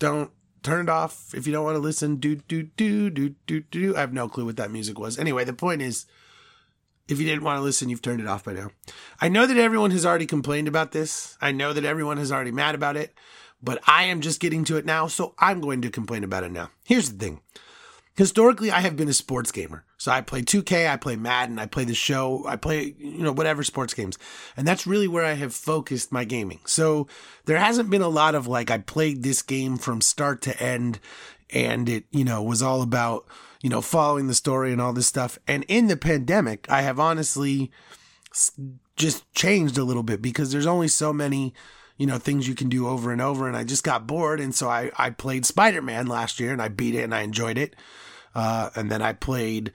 don't 0.01 0.33
turn 0.65 0.87
it 0.87 0.91
off 0.91 1.33
if 1.33 1.47
you 1.47 1.53
don't 1.53 1.65
want 1.65 1.77
to 1.77 1.81
listen. 1.81 2.17
Do, 2.17 2.35
do, 2.35 2.65
do, 2.65 3.09
do, 3.09 3.37
do, 3.47 3.61
do. 3.61 3.97
I 3.97 4.01
have 4.01 4.13
no 4.13 4.29
clue 4.29 4.47
what 4.47 4.57
that 4.57 4.73
music 4.73 4.99
was. 4.99 5.17
Anyway, 5.17 5.45
the 5.45 5.53
point 5.53 5.81
is, 5.81 6.07
if 7.11 7.19
you 7.19 7.27
didn't 7.27 7.45
want 7.45 7.59
to 7.59 7.63
listen, 7.63 7.89
you've 7.89 8.03
turned 8.03 8.21
it 8.21 8.27
off 8.27 8.45
by 8.45 8.53
now. 8.53 8.71
I 9.21 9.29
know 9.29 9.47
that 9.47 9.57
everyone 9.57 9.91
has 9.91 10.07
already 10.07 10.27
complained 10.27 10.69
about 10.69 10.93
this. 10.93 11.37
I 11.41 11.53
know 11.53 11.73
that 11.73 11.85
everyone 11.85 12.19
has 12.19 12.31
already 12.31 12.53
mad 12.53 12.75
about 12.75 12.97
it 12.97 13.15
but 13.63 13.81
I 13.87 14.05
am 14.05 14.21
just 14.21 14.41
getting 14.41 14.65
to 14.65 14.77
it 14.77 14.87
now, 14.87 15.07
so 15.07 15.35
I'm 15.39 15.61
going 15.61 15.83
to 15.83 15.91
complain 15.91 16.25
about 16.25 16.45
it 16.45 16.53
now. 16.53 16.71
Here's 16.85 17.13
the 17.13 17.19
thing. 17.19 17.41
Historically, 18.17 18.71
I 18.71 18.81
have 18.81 18.97
been 18.97 19.09
a 19.09 19.15
sports 19.15 19.53
gamer. 19.53 19.85
So 19.97 20.11
I 20.11 20.21
play 20.21 20.43
2K, 20.43 20.91
I 20.91 20.97
play 20.97 21.17
Madden, 21.17 21.59
I 21.59 21.67
play 21.67 21.85
the 21.85 21.95
show, 21.95 22.45
I 22.47 22.57
play, 22.57 22.95
you 22.99 23.23
know, 23.23 23.33
whatever 23.33 23.63
sports 23.63 23.95
games. 23.95 24.19
And 24.57 24.67
that's 24.67 24.87
really 24.87 25.09
where 25.09 25.25
I 25.25 25.35
have 25.35 25.55
focused 25.55 26.11
my 26.11 26.25
gaming. 26.25 26.61
So 26.65 27.07
there 27.45 27.59
hasn't 27.59 27.91
been 27.91 28.03
a 28.03 28.09
lot 28.09 28.35
of 28.35 28.47
like, 28.47 28.71
I 28.71 28.79
played 28.79 29.23
this 29.23 29.43
game 29.43 29.77
from 29.77 30.01
start 30.01 30.43
to 30.43 30.63
end 30.63 30.99
and 31.51 31.89
it, 31.89 32.05
you 32.11 32.25
know, 32.25 32.43
was 32.43 32.63
all 32.63 32.83
about, 32.83 33.27
you 33.63 33.71
know, 33.71 33.81
following 33.81 34.27
the 34.27 34.35
story 34.35 34.73
and 34.73 34.81
all 34.81 34.93
this 34.93 35.07
stuff. 35.07 35.39
And 35.47 35.65
in 35.69 35.89
the 35.89 35.97
pandemic, 35.97 36.67
I 36.71 36.83
have 36.83 36.99
honestly 36.99 37.71
just 38.97 39.31
changed 39.35 39.77
a 39.77 39.85
little 39.85 40.03
bit 40.03 40.23
because 40.23 40.53
there's 40.53 40.67
only 40.67 40.89
so 40.89 41.13
many 41.13 41.55
you 42.01 42.07
know, 42.07 42.17
things 42.17 42.49
you 42.49 42.55
can 42.55 42.71
do 42.71 42.89
over 42.89 43.13
and 43.13 43.21
over. 43.21 43.47
And 43.47 43.55
I 43.55 43.63
just 43.63 43.85
got 43.85 44.07
bored. 44.07 44.41
And 44.41 44.55
so 44.55 44.71
I, 44.71 44.91
I 44.97 45.11
played 45.11 45.45
Spider 45.45 45.83
Man 45.83 46.07
last 46.07 46.41
year 46.41 46.51
and 46.51 46.63
I 46.63 46.69
beat 46.69 46.95
it 46.95 47.03
and 47.03 47.15
I 47.15 47.21
enjoyed 47.21 47.59
it. 47.59 47.77
Uh, 48.35 48.71
and 48.75 48.91
then 48.91 49.03
I 49.03 49.13
played 49.13 49.71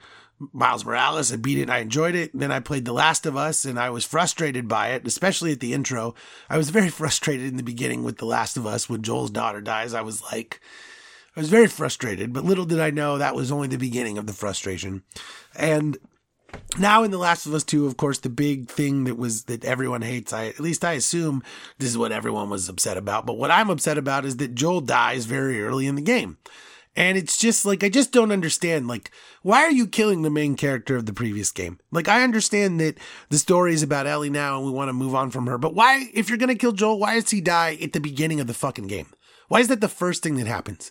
Miles 0.52 0.84
Morales. 0.84 1.32
I 1.32 1.36
beat 1.36 1.58
it 1.58 1.62
and 1.62 1.70
I 1.70 1.78
enjoyed 1.78 2.16
it. 2.16 2.32
Then 2.34 2.50
I 2.50 2.58
played 2.58 2.84
The 2.84 2.92
Last 2.92 3.26
of 3.26 3.36
Us 3.36 3.64
and 3.64 3.78
I 3.78 3.90
was 3.90 4.04
frustrated 4.04 4.66
by 4.66 4.88
it, 4.88 5.06
especially 5.06 5.52
at 5.52 5.60
the 5.60 5.72
intro. 5.72 6.16
I 6.50 6.58
was 6.58 6.70
very 6.70 6.88
frustrated 7.00 7.46
in 7.46 7.58
the 7.58 7.62
beginning 7.62 8.02
with 8.02 8.18
The 8.18 8.26
Last 8.26 8.56
of 8.56 8.66
Us 8.66 8.88
when 8.88 9.02
Joel's 9.02 9.30
daughter 9.30 9.60
dies. 9.60 9.94
I 9.94 10.00
was 10.00 10.20
like, 10.24 10.60
I 11.36 11.40
was 11.40 11.50
very 11.50 11.66
frustrated, 11.66 12.32
but 12.32 12.44
little 12.44 12.64
did 12.64 12.80
I 12.80 12.90
know 12.90 13.18
that 13.18 13.34
was 13.34 13.52
only 13.52 13.68
the 13.68 13.76
beginning 13.76 14.16
of 14.16 14.26
the 14.26 14.32
frustration. 14.32 15.02
And 15.54 15.98
now 16.78 17.02
in 17.02 17.10
the 17.10 17.18
last 17.18 17.44
of 17.44 17.52
us 17.52 17.64
2 17.64 17.86
of 17.86 17.96
course 17.96 18.18
the 18.18 18.30
big 18.30 18.68
thing 18.68 19.04
that 19.04 19.18
was 19.18 19.44
that 19.44 19.64
everyone 19.64 20.00
hates 20.00 20.32
i 20.32 20.46
at 20.46 20.60
least 20.60 20.84
i 20.84 20.92
assume 20.92 21.42
this 21.78 21.90
is 21.90 21.98
what 21.98 22.12
everyone 22.12 22.48
was 22.48 22.68
upset 22.68 22.96
about 22.96 23.26
but 23.26 23.36
what 23.36 23.50
i'm 23.50 23.68
upset 23.68 23.98
about 23.98 24.24
is 24.24 24.36
that 24.36 24.54
joel 24.54 24.80
dies 24.80 25.26
very 25.26 25.62
early 25.62 25.86
in 25.86 25.96
the 25.96 26.02
game. 26.02 26.38
And 26.98 27.18
it's 27.18 27.36
just 27.36 27.66
like 27.66 27.84
i 27.84 27.88
just 27.90 28.12
don't 28.12 28.32
understand 28.32 28.88
like 28.88 29.10
why 29.42 29.58
are 29.64 29.70
you 29.70 29.86
killing 29.86 30.22
the 30.22 30.30
main 30.30 30.56
character 30.56 30.96
of 30.96 31.04
the 31.04 31.12
previous 31.12 31.50
game? 31.50 31.78
Like 31.90 32.08
i 32.08 32.22
understand 32.22 32.80
that 32.80 32.98
the 33.28 33.38
story 33.38 33.74
is 33.74 33.82
about 33.82 34.06
ellie 34.06 34.30
now 34.30 34.56
and 34.56 34.64
we 34.64 34.72
want 34.72 34.88
to 34.88 34.94
move 34.94 35.14
on 35.14 35.30
from 35.30 35.46
her 35.46 35.58
but 35.58 35.74
why 35.74 36.08
if 36.14 36.28
you're 36.28 36.38
gonna 36.38 36.54
kill 36.54 36.72
joel 36.72 36.98
why 36.98 37.14
does 37.14 37.30
he 37.30 37.40
die 37.40 37.76
at 37.82 37.92
the 37.92 38.00
beginning 38.00 38.40
of 38.40 38.46
the 38.46 38.54
fucking 38.54 38.86
game? 38.86 39.08
Why 39.48 39.60
is 39.60 39.68
that 39.68 39.80
the 39.80 39.88
first 39.88 40.22
thing 40.22 40.36
that 40.36 40.46
happens 40.46 40.90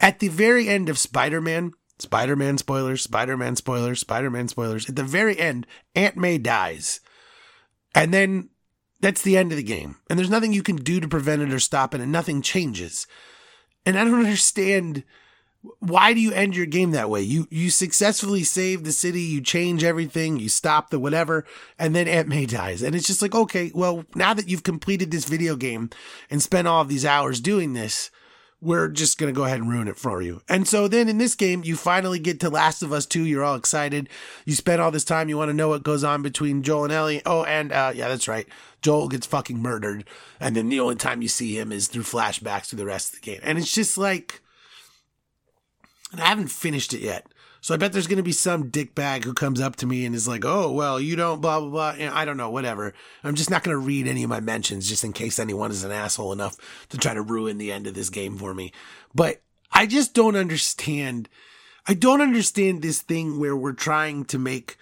at 0.00 0.18
the 0.18 0.28
very 0.28 0.68
end 0.68 0.88
of 0.88 0.98
spider-man 0.98 1.72
Spider 2.00 2.36
Man 2.36 2.58
spoilers, 2.58 3.02
Spider 3.02 3.36
Man 3.36 3.56
spoilers, 3.56 4.00
Spider 4.00 4.30
Man 4.30 4.48
spoilers. 4.48 4.88
At 4.88 4.96
the 4.96 5.04
very 5.04 5.38
end, 5.38 5.66
Aunt 5.94 6.16
May 6.16 6.38
dies. 6.38 7.00
And 7.94 8.12
then 8.12 8.50
that's 9.00 9.22
the 9.22 9.36
end 9.36 9.52
of 9.52 9.56
the 9.56 9.62
game. 9.62 9.96
And 10.08 10.18
there's 10.18 10.30
nothing 10.30 10.52
you 10.52 10.62
can 10.62 10.76
do 10.76 11.00
to 11.00 11.08
prevent 11.08 11.42
it 11.42 11.52
or 11.52 11.60
stop 11.60 11.94
it, 11.94 12.00
and 12.00 12.12
nothing 12.12 12.42
changes. 12.42 13.06
And 13.84 13.98
I 13.98 14.04
don't 14.04 14.14
understand 14.24 15.04
why 15.80 16.14
do 16.14 16.20
you 16.20 16.32
end 16.32 16.56
your 16.56 16.64
game 16.64 16.92
that 16.92 17.10
way? 17.10 17.20
You 17.20 17.46
you 17.50 17.68
successfully 17.68 18.44
save 18.44 18.84
the 18.84 18.92
city, 18.92 19.20
you 19.20 19.42
change 19.42 19.84
everything, 19.84 20.38
you 20.38 20.48
stop 20.48 20.88
the 20.88 20.98
whatever, 20.98 21.44
and 21.78 21.94
then 21.94 22.08
Aunt 22.08 22.28
May 22.28 22.46
dies. 22.46 22.82
And 22.82 22.94
it's 22.94 23.06
just 23.06 23.20
like, 23.20 23.34
okay, 23.34 23.70
well, 23.74 24.06
now 24.14 24.32
that 24.32 24.48
you've 24.48 24.62
completed 24.62 25.10
this 25.10 25.26
video 25.26 25.56
game 25.56 25.90
and 26.30 26.42
spent 26.42 26.66
all 26.66 26.80
of 26.80 26.88
these 26.88 27.04
hours 27.04 27.40
doing 27.40 27.74
this, 27.74 28.10
we're 28.62 28.88
just 28.88 29.16
going 29.18 29.32
to 29.32 29.36
go 29.36 29.44
ahead 29.44 29.58
and 29.58 29.70
ruin 29.70 29.88
it 29.88 29.96
for 29.96 30.20
you. 30.20 30.42
And 30.48 30.68
so 30.68 30.86
then 30.86 31.08
in 31.08 31.18
this 31.18 31.34
game, 31.34 31.62
you 31.64 31.76
finally 31.76 32.18
get 32.18 32.40
to 32.40 32.50
Last 32.50 32.82
of 32.82 32.92
Us 32.92 33.06
2. 33.06 33.24
You're 33.24 33.44
all 33.44 33.54
excited. 33.54 34.08
You 34.44 34.54
spend 34.54 34.82
all 34.82 34.90
this 34.90 35.04
time. 35.04 35.28
You 35.28 35.38
want 35.38 35.48
to 35.48 35.54
know 35.54 35.68
what 35.68 35.82
goes 35.82 36.04
on 36.04 36.22
between 36.22 36.62
Joel 36.62 36.84
and 36.84 36.92
Ellie. 36.92 37.22
Oh, 37.24 37.44
and 37.44 37.72
uh, 37.72 37.92
yeah, 37.94 38.08
that's 38.08 38.28
right. 38.28 38.46
Joel 38.82 39.08
gets 39.08 39.26
fucking 39.26 39.60
murdered. 39.60 40.04
And 40.38 40.54
then 40.54 40.68
the 40.68 40.80
only 40.80 40.96
time 40.96 41.22
you 41.22 41.28
see 41.28 41.58
him 41.58 41.72
is 41.72 41.88
through 41.88 42.02
flashbacks 42.02 42.66
through 42.66 42.78
the 42.78 42.86
rest 42.86 43.14
of 43.14 43.20
the 43.20 43.24
game. 43.24 43.40
And 43.42 43.58
it's 43.58 43.72
just 43.72 43.96
like, 43.96 44.42
and 46.12 46.20
I 46.20 46.26
haven't 46.26 46.48
finished 46.48 46.92
it 46.92 47.00
yet. 47.00 47.26
So 47.60 47.74
I 47.74 47.76
bet 47.76 47.92
there's 47.92 48.06
going 48.06 48.16
to 48.16 48.22
be 48.22 48.32
some 48.32 48.70
dickbag 48.70 49.24
who 49.24 49.34
comes 49.34 49.60
up 49.60 49.76
to 49.76 49.86
me 49.86 50.06
and 50.06 50.14
is 50.14 50.28
like, 50.28 50.44
"Oh, 50.44 50.72
well, 50.72 50.98
you 51.00 51.16
don't 51.16 51.40
blah 51.40 51.60
blah 51.60 51.94
blah." 51.94 52.12
I 52.12 52.24
don't 52.24 52.36
know, 52.36 52.50
whatever. 52.50 52.94
I'm 53.22 53.34
just 53.34 53.50
not 53.50 53.62
going 53.62 53.74
to 53.74 53.86
read 53.86 54.06
any 54.06 54.22
of 54.22 54.30
my 54.30 54.40
mentions 54.40 54.88
just 54.88 55.04
in 55.04 55.12
case 55.12 55.38
anyone 55.38 55.70
is 55.70 55.84
an 55.84 55.92
asshole 55.92 56.32
enough 56.32 56.56
to 56.88 56.98
try 56.98 57.14
to 57.14 57.22
ruin 57.22 57.58
the 57.58 57.72
end 57.72 57.86
of 57.86 57.94
this 57.94 58.10
game 58.10 58.36
for 58.36 58.54
me. 58.54 58.72
But 59.14 59.42
I 59.72 59.86
just 59.86 60.14
don't 60.14 60.36
understand. 60.36 61.28
I 61.86 61.94
don't 61.94 62.20
understand 62.20 62.82
this 62.82 63.02
thing 63.02 63.38
where 63.38 63.56
we're 63.56 63.72
trying 63.72 64.24
to 64.26 64.38
make 64.38 64.76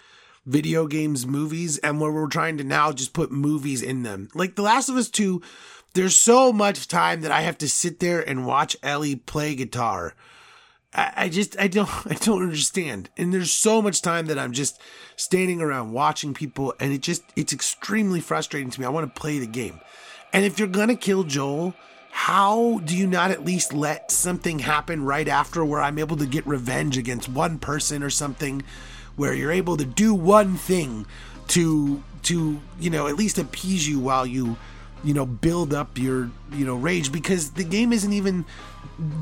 video 0.45 0.87
games 0.87 1.27
movies 1.27 1.77
and 1.79 1.99
where 1.99 2.11
we're 2.11 2.27
trying 2.27 2.57
to 2.57 2.63
now 2.63 2.91
just 2.91 3.13
put 3.13 3.31
movies 3.31 3.81
in 3.81 4.03
them. 4.03 4.29
Like 4.33 4.55
The 4.55 4.61
Last 4.61 4.89
of 4.89 4.95
Us 4.95 5.09
2, 5.09 5.41
there's 5.93 6.15
so 6.15 6.51
much 6.51 6.87
time 6.87 7.21
that 7.21 7.31
I 7.31 7.41
have 7.41 7.57
to 7.59 7.69
sit 7.69 7.99
there 7.99 8.27
and 8.27 8.45
watch 8.45 8.75
Ellie 8.81 9.15
play 9.15 9.55
guitar 9.55 10.15
I, 10.93 11.13
I 11.15 11.29
just 11.29 11.59
I 11.59 11.67
don't 11.67 11.89
I 12.09 12.15
don't 12.15 12.43
understand. 12.43 13.09
And 13.17 13.33
there's 13.33 13.51
so 13.51 13.81
much 13.81 14.01
time 14.01 14.27
that 14.27 14.39
I'm 14.39 14.53
just 14.53 14.79
standing 15.15 15.61
around 15.61 15.91
watching 15.91 16.33
people 16.33 16.73
and 16.79 16.93
it 16.93 17.01
just 17.01 17.23
it's 17.35 17.53
extremely 17.53 18.19
frustrating 18.21 18.69
to 18.71 18.79
me. 18.79 18.85
I 18.85 18.89
want 18.89 19.13
to 19.13 19.19
play 19.19 19.39
the 19.39 19.47
game. 19.47 19.79
And 20.31 20.45
if 20.45 20.59
you're 20.59 20.67
gonna 20.67 20.95
kill 20.95 21.23
Joel, 21.23 21.73
how 22.11 22.79
do 22.85 22.95
you 22.95 23.07
not 23.07 23.31
at 23.31 23.45
least 23.45 23.73
let 23.73 24.11
something 24.11 24.59
happen 24.59 25.03
right 25.03 25.27
after 25.27 25.63
where 25.63 25.81
I'm 25.81 25.99
able 25.99 26.17
to 26.17 26.25
get 26.25 26.45
revenge 26.45 26.97
against 26.97 27.29
one 27.29 27.59
person 27.59 28.03
or 28.03 28.09
something 28.09 28.63
where 29.15 29.33
you're 29.33 29.51
able 29.51 29.77
to 29.77 29.85
do 29.85 30.13
one 30.13 30.55
thing 30.55 31.05
to 31.49 32.03
to 32.23 32.59
you 32.79 32.89
know 32.89 33.07
at 33.07 33.15
least 33.15 33.37
appease 33.37 33.87
you 33.87 33.99
while 33.99 34.25
you 34.25 34.57
you 35.03 35.13
know 35.13 35.25
build 35.25 35.73
up 35.73 35.97
your 35.97 36.29
you 36.51 36.65
know 36.65 36.75
rage 36.75 37.11
because 37.11 37.51
the 37.51 37.63
game 37.63 37.93
isn't 37.93 38.13
even 38.13 38.45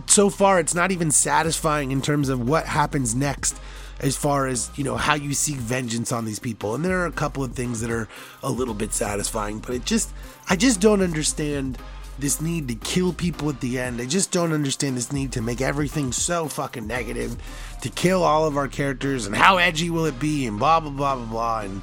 so 0.08 0.30
far 0.30 0.60
it's 0.60 0.76
not 0.76 0.92
even 0.92 1.12
satisfying 1.12 1.92
in 1.92 2.02
terms 2.02 2.30
of 2.30 2.48
what 2.48 2.66
happens 2.66 3.16
next 3.16 3.60
as 4.00 4.16
far 4.16 4.48
as 4.48 4.70
you 4.76 4.84
know 4.84 4.96
how 4.96 5.16
you 5.16 5.34
seek 5.34 5.58
vengeance 5.58 6.12
on 6.12 6.26
these 6.26 6.40
people. 6.40 6.76
And 6.76 6.86
there 6.86 7.00
are 7.02 7.06
a 7.06 7.12
couple 7.12 7.44
of 7.44 7.54
things 7.54 7.82
that 7.82 7.90
are 7.90 8.08
a 8.44 8.52
little 8.52 8.74
bit 8.74 8.94
satisfying 8.94 9.60
but 9.60 9.72
it 9.72 9.86
just 9.86 10.12
i 10.50 10.56
just 10.56 10.80
don't 10.80 11.02
understand 11.02 11.78
this 12.20 12.42
need 12.42 12.68
to 12.68 12.76
kill 12.76 13.14
people 13.14 13.50
at 13.50 13.62
the 13.62 13.80
end. 13.80 14.02
I 14.02 14.06
just 14.06 14.32
don't 14.32 14.52
understand 14.52 14.98
this 14.98 15.12
need 15.12 15.32
to 15.34 15.42
make 15.42 15.62
everything 15.62 16.12
so 16.12 16.48
fucking 16.48 16.88
negative 16.88 17.38
to 17.82 17.90
kill 17.90 18.24
all 18.24 18.46
of 18.46 18.58
our 18.58 18.68
characters 18.68 19.28
and 19.28 19.36
how 19.36 19.58
edgy 19.58 19.90
will 19.90 20.06
it 20.06 20.20
be 20.20 20.48
and 20.48 20.58
blah 20.58 20.80
blah 20.80 20.90
blah 20.90 21.16
blah 21.16 21.26
blah. 21.26 21.60
And 21.62 21.82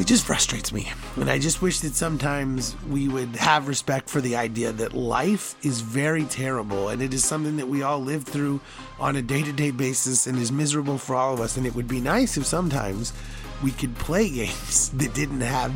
it 0.00 0.06
just 0.06 0.24
frustrates 0.24 0.72
me. 0.72 0.90
And 1.16 1.30
I 1.30 1.38
just 1.38 1.60
wish 1.60 1.80
that 1.80 1.94
sometimes 1.94 2.74
we 2.88 3.06
would 3.06 3.36
have 3.36 3.68
respect 3.68 4.08
for 4.08 4.22
the 4.22 4.34
idea 4.34 4.72
that 4.72 4.94
life 4.94 5.54
is 5.62 5.82
very 5.82 6.24
terrible 6.24 6.88
and 6.88 7.02
it 7.02 7.12
is 7.12 7.22
something 7.22 7.58
that 7.58 7.68
we 7.68 7.82
all 7.82 8.00
live 8.00 8.24
through 8.24 8.60
on 8.98 9.16
a 9.16 9.22
day 9.22 9.42
to 9.42 9.52
day 9.52 9.70
basis 9.70 10.26
and 10.26 10.38
is 10.38 10.50
miserable 10.50 10.96
for 10.96 11.14
all 11.14 11.34
of 11.34 11.40
us. 11.40 11.58
And 11.58 11.66
it 11.66 11.74
would 11.74 11.86
be 11.86 12.00
nice 12.00 12.38
if 12.38 12.46
sometimes 12.46 13.12
we 13.62 13.72
could 13.72 13.94
play 13.96 14.30
games 14.34 14.88
that 14.90 15.12
didn't 15.12 15.42
have 15.42 15.72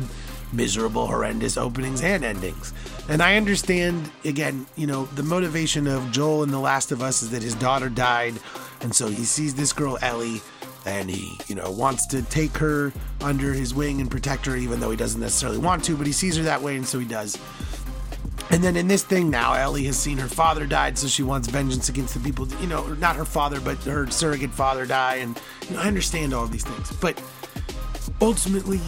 miserable, 0.51 1.05
horrendous 1.05 1.55
openings 1.55 2.01
and 2.01 2.23
endings. 2.23 2.73
And 3.07 3.21
I 3.21 3.35
understand, 3.37 4.09
again, 4.23 4.65
you 4.75 4.87
know, 4.87 5.05
the 5.05 5.23
motivation 5.23 5.85
of 5.85 6.11
Joel 6.11 6.41
in 6.41 6.49
The 6.49 6.59
Last 6.59 6.91
of 6.91 7.03
Us 7.03 7.21
is 7.21 7.29
that 7.29 7.43
his 7.43 7.53
daughter 7.55 7.89
died. 7.89 8.35
And 8.81 8.95
so 8.95 9.07
he 9.07 9.23
sees 9.23 9.53
this 9.53 9.73
girl, 9.73 9.99
Ellie 10.01 10.41
and 10.85 11.09
he, 11.09 11.37
you 11.47 11.55
know, 11.55 11.71
wants 11.71 12.05
to 12.07 12.21
take 12.23 12.57
her 12.57 12.93
under 13.21 13.53
his 13.53 13.73
wing 13.73 14.01
and 14.01 14.09
protect 14.09 14.45
her, 14.45 14.55
even 14.55 14.79
though 14.79 14.91
he 14.91 14.97
doesn't 14.97 15.21
necessarily 15.21 15.57
want 15.57 15.83
to, 15.85 15.97
but 15.97 16.05
he 16.05 16.13
sees 16.13 16.37
her 16.37 16.43
that 16.43 16.61
way, 16.61 16.75
and 16.75 16.85
so 16.85 16.99
he 16.99 17.05
does. 17.05 17.37
And 18.51 18.63
then 18.63 18.77
in 18.77 18.87
this 18.87 19.03
thing 19.03 19.29
now, 19.29 19.53
Ellie 19.53 19.85
has 19.85 19.97
seen 19.97 20.17
her 20.19 20.27
father 20.27 20.67
died, 20.67 20.97
so 20.97 21.07
she 21.07 21.23
wants 21.23 21.47
vengeance 21.47 21.89
against 21.89 22.13
the 22.13 22.19
people, 22.19 22.47
you 22.61 22.67
know, 22.67 22.85
not 22.93 23.15
her 23.15 23.25
father, 23.25 23.59
but 23.59 23.77
her 23.79 24.09
surrogate 24.09 24.51
father 24.51 24.85
die. 24.85 25.15
And, 25.15 25.39
you 25.67 25.75
know, 25.75 25.81
I 25.81 25.87
understand 25.87 26.33
all 26.33 26.43
of 26.43 26.51
these 26.51 26.63
things. 26.63 26.91
But 26.97 27.21
ultimately, 28.21 28.79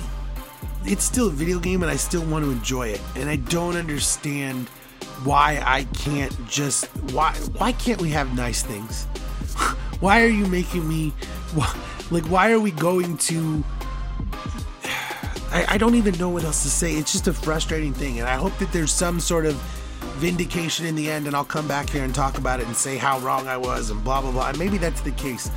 it's 0.85 1.03
still 1.03 1.27
a 1.27 1.31
video 1.31 1.59
game, 1.59 1.81
and 1.81 1.91
I 1.91 1.95
still 1.95 2.23
want 2.25 2.45
to 2.45 2.51
enjoy 2.51 2.89
it. 2.89 3.01
And 3.15 3.29
I 3.29 3.37
don't 3.37 3.75
understand 3.75 4.69
why 5.23 5.61
I 5.65 5.85
can't 5.85 6.33
just, 6.47 6.85
why, 7.11 7.33
why 7.57 7.71
can't 7.71 7.99
we 7.99 8.09
have 8.11 8.35
nice 8.35 8.61
things? 8.61 9.05
why 9.99 10.21
are 10.21 10.29
you 10.29 10.45
making 10.45 10.87
me 10.87 11.13
like 12.11 12.25
why 12.25 12.51
are 12.51 12.59
we 12.59 12.71
going 12.71 13.17
to 13.17 13.63
I, 15.49 15.65
I 15.69 15.77
don't 15.77 15.95
even 15.95 16.17
know 16.17 16.27
what 16.27 16.43
else 16.43 16.63
to 16.63 16.69
say. 16.69 16.95
It's 16.95 17.13
just 17.13 17.27
a 17.27 17.33
frustrating 17.33 17.93
thing 17.93 18.19
and 18.19 18.27
i 18.27 18.35
hope 18.35 18.57
that 18.59 18.71
there's 18.71 18.91
some 18.91 19.19
sort 19.19 19.45
of 19.45 19.55
vindication 20.17 20.85
in 20.85 20.95
the 20.95 21.09
end 21.11 21.27
and 21.27 21.35
i'll 21.35 21.45
come 21.45 21.67
back 21.67 21.89
here 21.89 22.03
and 22.03 22.13
talk 22.13 22.37
about 22.37 22.59
it 22.59 22.65
and 22.65 22.75
say 22.75 22.97
how 22.97 23.19
wrong 23.19 23.47
i 23.47 23.55
was 23.55 23.89
and 23.89 24.03
blah 24.03 24.21
blah 24.21 24.31
blah. 24.31 24.49
And 24.49 24.59
maybe 24.59 24.77
that's 24.77 25.01
the 25.01 25.11
case. 25.11 25.51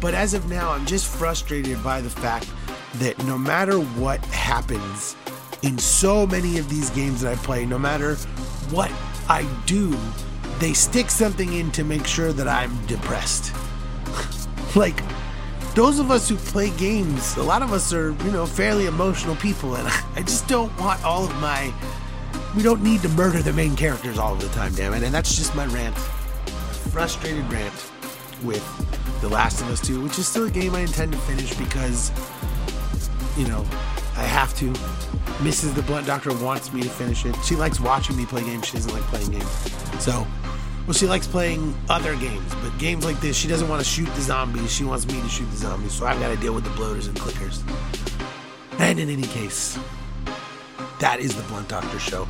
But 0.00 0.14
as 0.14 0.34
of 0.34 0.48
now 0.48 0.70
i'm 0.70 0.86
just 0.86 1.06
frustrated 1.06 1.82
by 1.82 2.00
the 2.00 2.10
fact 2.10 2.50
that 2.94 3.18
no 3.24 3.36
matter 3.38 3.78
what 3.78 4.24
happens 4.26 5.16
in 5.62 5.78
so 5.78 6.26
many 6.26 6.58
of 6.58 6.68
these 6.68 6.90
games 6.90 7.22
that 7.22 7.32
i 7.32 7.36
play 7.42 7.64
no 7.64 7.78
matter 7.78 8.14
what 8.70 8.92
i 9.28 9.48
do 9.66 9.96
they 10.58 10.72
stick 10.72 11.10
something 11.10 11.54
in 11.54 11.70
to 11.72 11.82
make 11.82 12.06
sure 12.06 12.32
that 12.32 12.48
i'm 12.48 12.86
depressed. 12.86 13.54
Like 14.76 15.00
those 15.74 15.98
of 15.98 16.10
us 16.10 16.28
who 16.28 16.36
play 16.36 16.70
games, 16.76 17.36
a 17.36 17.42
lot 17.42 17.62
of 17.62 17.72
us 17.72 17.92
are, 17.92 18.12
you 18.24 18.30
know, 18.30 18.46
fairly 18.46 18.86
emotional 18.86 19.34
people, 19.36 19.74
and 19.74 19.88
I 20.16 20.22
just 20.22 20.46
don't 20.46 20.76
want 20.78 21.04
all 21.04 21.24
of 21.24 21.34
my. 21.40 21.72
We 22.56 22.62
don't 22.62 22.82
need 22.82 23.02
to 23.02 23.08
murder 23.10 23.42
the 23.42 23.52
main 23.52 23.74
characters 23.74 24.16
all 24.16 24.36
the 24.36 24.48
time, 24.48 24.72
damn 24.74 24.94
it. 24.94 25.02
And 25.02 25.12
that's 25.12 25.34
just 25.34 25.56
my 25.56 25.66
rant. 25.66 25.96
Frustrated 26.92 27.50
rant 27.52 27.90
with 28.44 28.62
The 29.20 29.28
Last 29.28 29.60
of 29.60 29.70
Us 29.70 29.80
2, 29.80 30.00
which 30.00 30.18
is 30.20 30.28
still 30.28 30.44
a 30.44 30.50
game 30.50 30.74
I 30.74 30.80
intend 30.80 31.12
to 31.12 31.18
finish 31.18 31.52
because, 31.54 32.12
you 33.36 33.48
know, 33.48 33.64
I 34.16 34.22
have 34.22 34.54
to. 34.58 34.72
Mrs. 35.42 35.74
the 35.74 35.82
Blunt 35.82 36.06
Doctor 36.06 36.32
wants 36.38 36.72
me 36.72 36.82
to 36.82 36.88
finish 36.88 37.26
it. 37.26 37.34
She 37.44 37.56
likes 37.56 37.80
watching 37.80 38.16
me 38.16 38.24
play 38.24 38.42
games, 38.42 38.66
she 38.66 38.74
doesn't 38.74 38.92
like 38.92 39.02
playing 39.04 39.32
games. 39.32 39.50
So, 39.98 40.24
well, 40.86 40.92
she 40.92 41.06
likes 41.06 41.26
playing 41.26 41.74
other 41.88 42.14
games, 42.16 42.54
but 42.56 42.76
games 42.78 43.04
like 43.04 43.20
this, 43.20 43.36
she 43.36 43.48
doesn't 43.48 43.68
want 43.68 43.82
to 43.82 43.88
shoot 43.88 44.06
the 44.14 44.20
zombies. 44.20 44.72
She 44.72 44.84
wants 44.84 45.06
me 45.06 45.20
to 45.20 45.28
shoot 45.28 45.50
the 45.50 45.56
zombies, 45.56 45.92
so 45.92 46.06
I've 46.06 46.20
got 46.20 46.28
to 46.28 46.36
deal 46.36 46.54
with 46.54 46.64
the 46.64 46.70
bloaters 46.70 47.06
and 47.06 47.16
clickers. 47.16 47.62
And 48.78 48.98
in 48.98 49.08
any 49.08 49.22
case, 49.22 49.78
that 51.00 51.20
is 51.20 51.34
the 51.34 51.42
Blunt 51.44 51.68
Doctor 51.68 51.98
Show. 51.98 52.28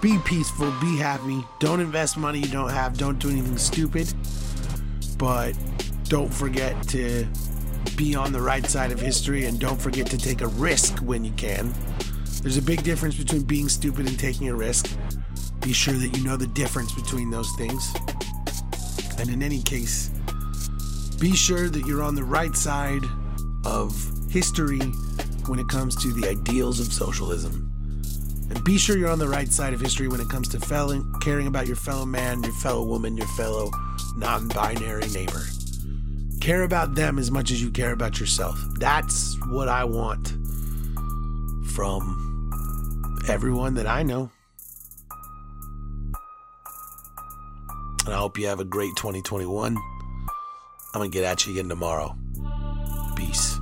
Be 0.00 0.18
peaceful, 0.24 0.72
be 0.80 0.96
happy. 0.96 1.44
Don't 1.58 1.80
invest 1.80 2.16
money 2.16 2.40
you 2.40 2.48
don't 2.48 2.70
have. 2.70 2.98
Don't 2.98 3.18
do 3.18 3.30
anything 3.30 3.56
stupid. 3.56 4.12
But 5.16 5.56
don't 6.04 6.32
forget 6.32 6.80
to 6.88 7.26
be 7.96 8.14
on 8.14 8.32
the 8.32 8.40
right 8.40 8.66
side 8.66 8.92
of 8.92 9.00
history 9.00 9.46
and 9.46 9.58
don't 9.58 9.80
forget 9.80 10.06
to 10.08 10.18
take 10.18 10.42
a 10.42 10.48
risk 10.48 10.98
when 10.98 11.24
you 11.24 11.32
can. 11.32 11.72
There's 12.42 12.56
a 12.56 12.62
big 12.62 12.82
difference 12.82 13.16
between 13.16 13.42
being 13.42 13.68
stupid 13.68 14.06
and 14.06 14.18
taking 14.18 14.48
a 14.48 14.54
risk. 14.54 14.88
Be 15.66 15.72
sure 15.72 15.94
that 15.94 16.16
you 16.16 16.22
know 16.22 16.36
the 16.36 16.46
difference 16.46 16.92
between 16.92 17.28
those 17.28 17.50
things. 17.56 17.92
And 19.18 19.28
in 19.28 19.42
any 19.42 19.60
case, 19.60 20.10
be 21.18 21.34
sure 21.34 21.68
that 21.68 21.84
you're 21.84 22.04
on 22.04 22.14
the 22.14 22.22
right 22.22 22.54
side 22.54 23.02
of 23.64 23.92
history 24.30 24.78
when 25.48 25.58
it 25.58 25.66
comes 25.66 26.00
to 26.04 26.12
the 26.12 26.28
ideals 26.28 26.78
of 26.78 26.92
socialism. 26.92 27.68
And 28.48 28.62
be 28.62 28.78
sure 28.78 28.96
you're 28.96 29.10
on 29.10 29.18
the 29.18 29.28
right 29.28 29.48
side 29.48 29.74
of 29.74 29.80
history 29.80 30.06
when 30.06 30.20
it 30.20 30.28
comes 30.28 30.46
to 30.50 31.10
caring 31.20 31.48
about 31.48 31.66
your 31.66 31.74
fellow 31.74 32.06
man, 32.06 32.44
your 32.44 32.52
fellow 32.52 32.84
woman, 32.84 33.16
your 33.16 33.26
fellow 33.26 33.68
non 34.16 34.46
binary 34.46 35.08
neighbor. 35.08 35.42
Care 36.40 36.62
about 36.62 36.94
them 36.94 37.18
as 37.18 37.32
much 37.32 37.50
as 37.50 37.60
you 37.60 37.72
care 37.72 37.90
about 37.90 38.20
yourself. 38.20 38.56
That's 38.78 39.36
what 39.48 39.68
I 39.68 39.82
want 39.82 40.28
from 41.74 43.24
everyone 43.28 43.74
that 43.74 43.88
I 43.88 44.04
know. 44.04 44.30
And 48.06 48.14
I 48.14 48.18
hope 48.18 48.38
you 48.38 48.46
have 48.46 48.60
a 48.60 48.64
great 48.64 48.94
2021. 48.96 49.76
I'm 49.76 49.82
going 50.94 51.10
to 51.10 51.12
get 51.12 51.24
at 51.24 51.44
you 51.44 51.52
again 51.52 51.68
tomorrow. 51.68 52.16
Peace. 53.16 53.58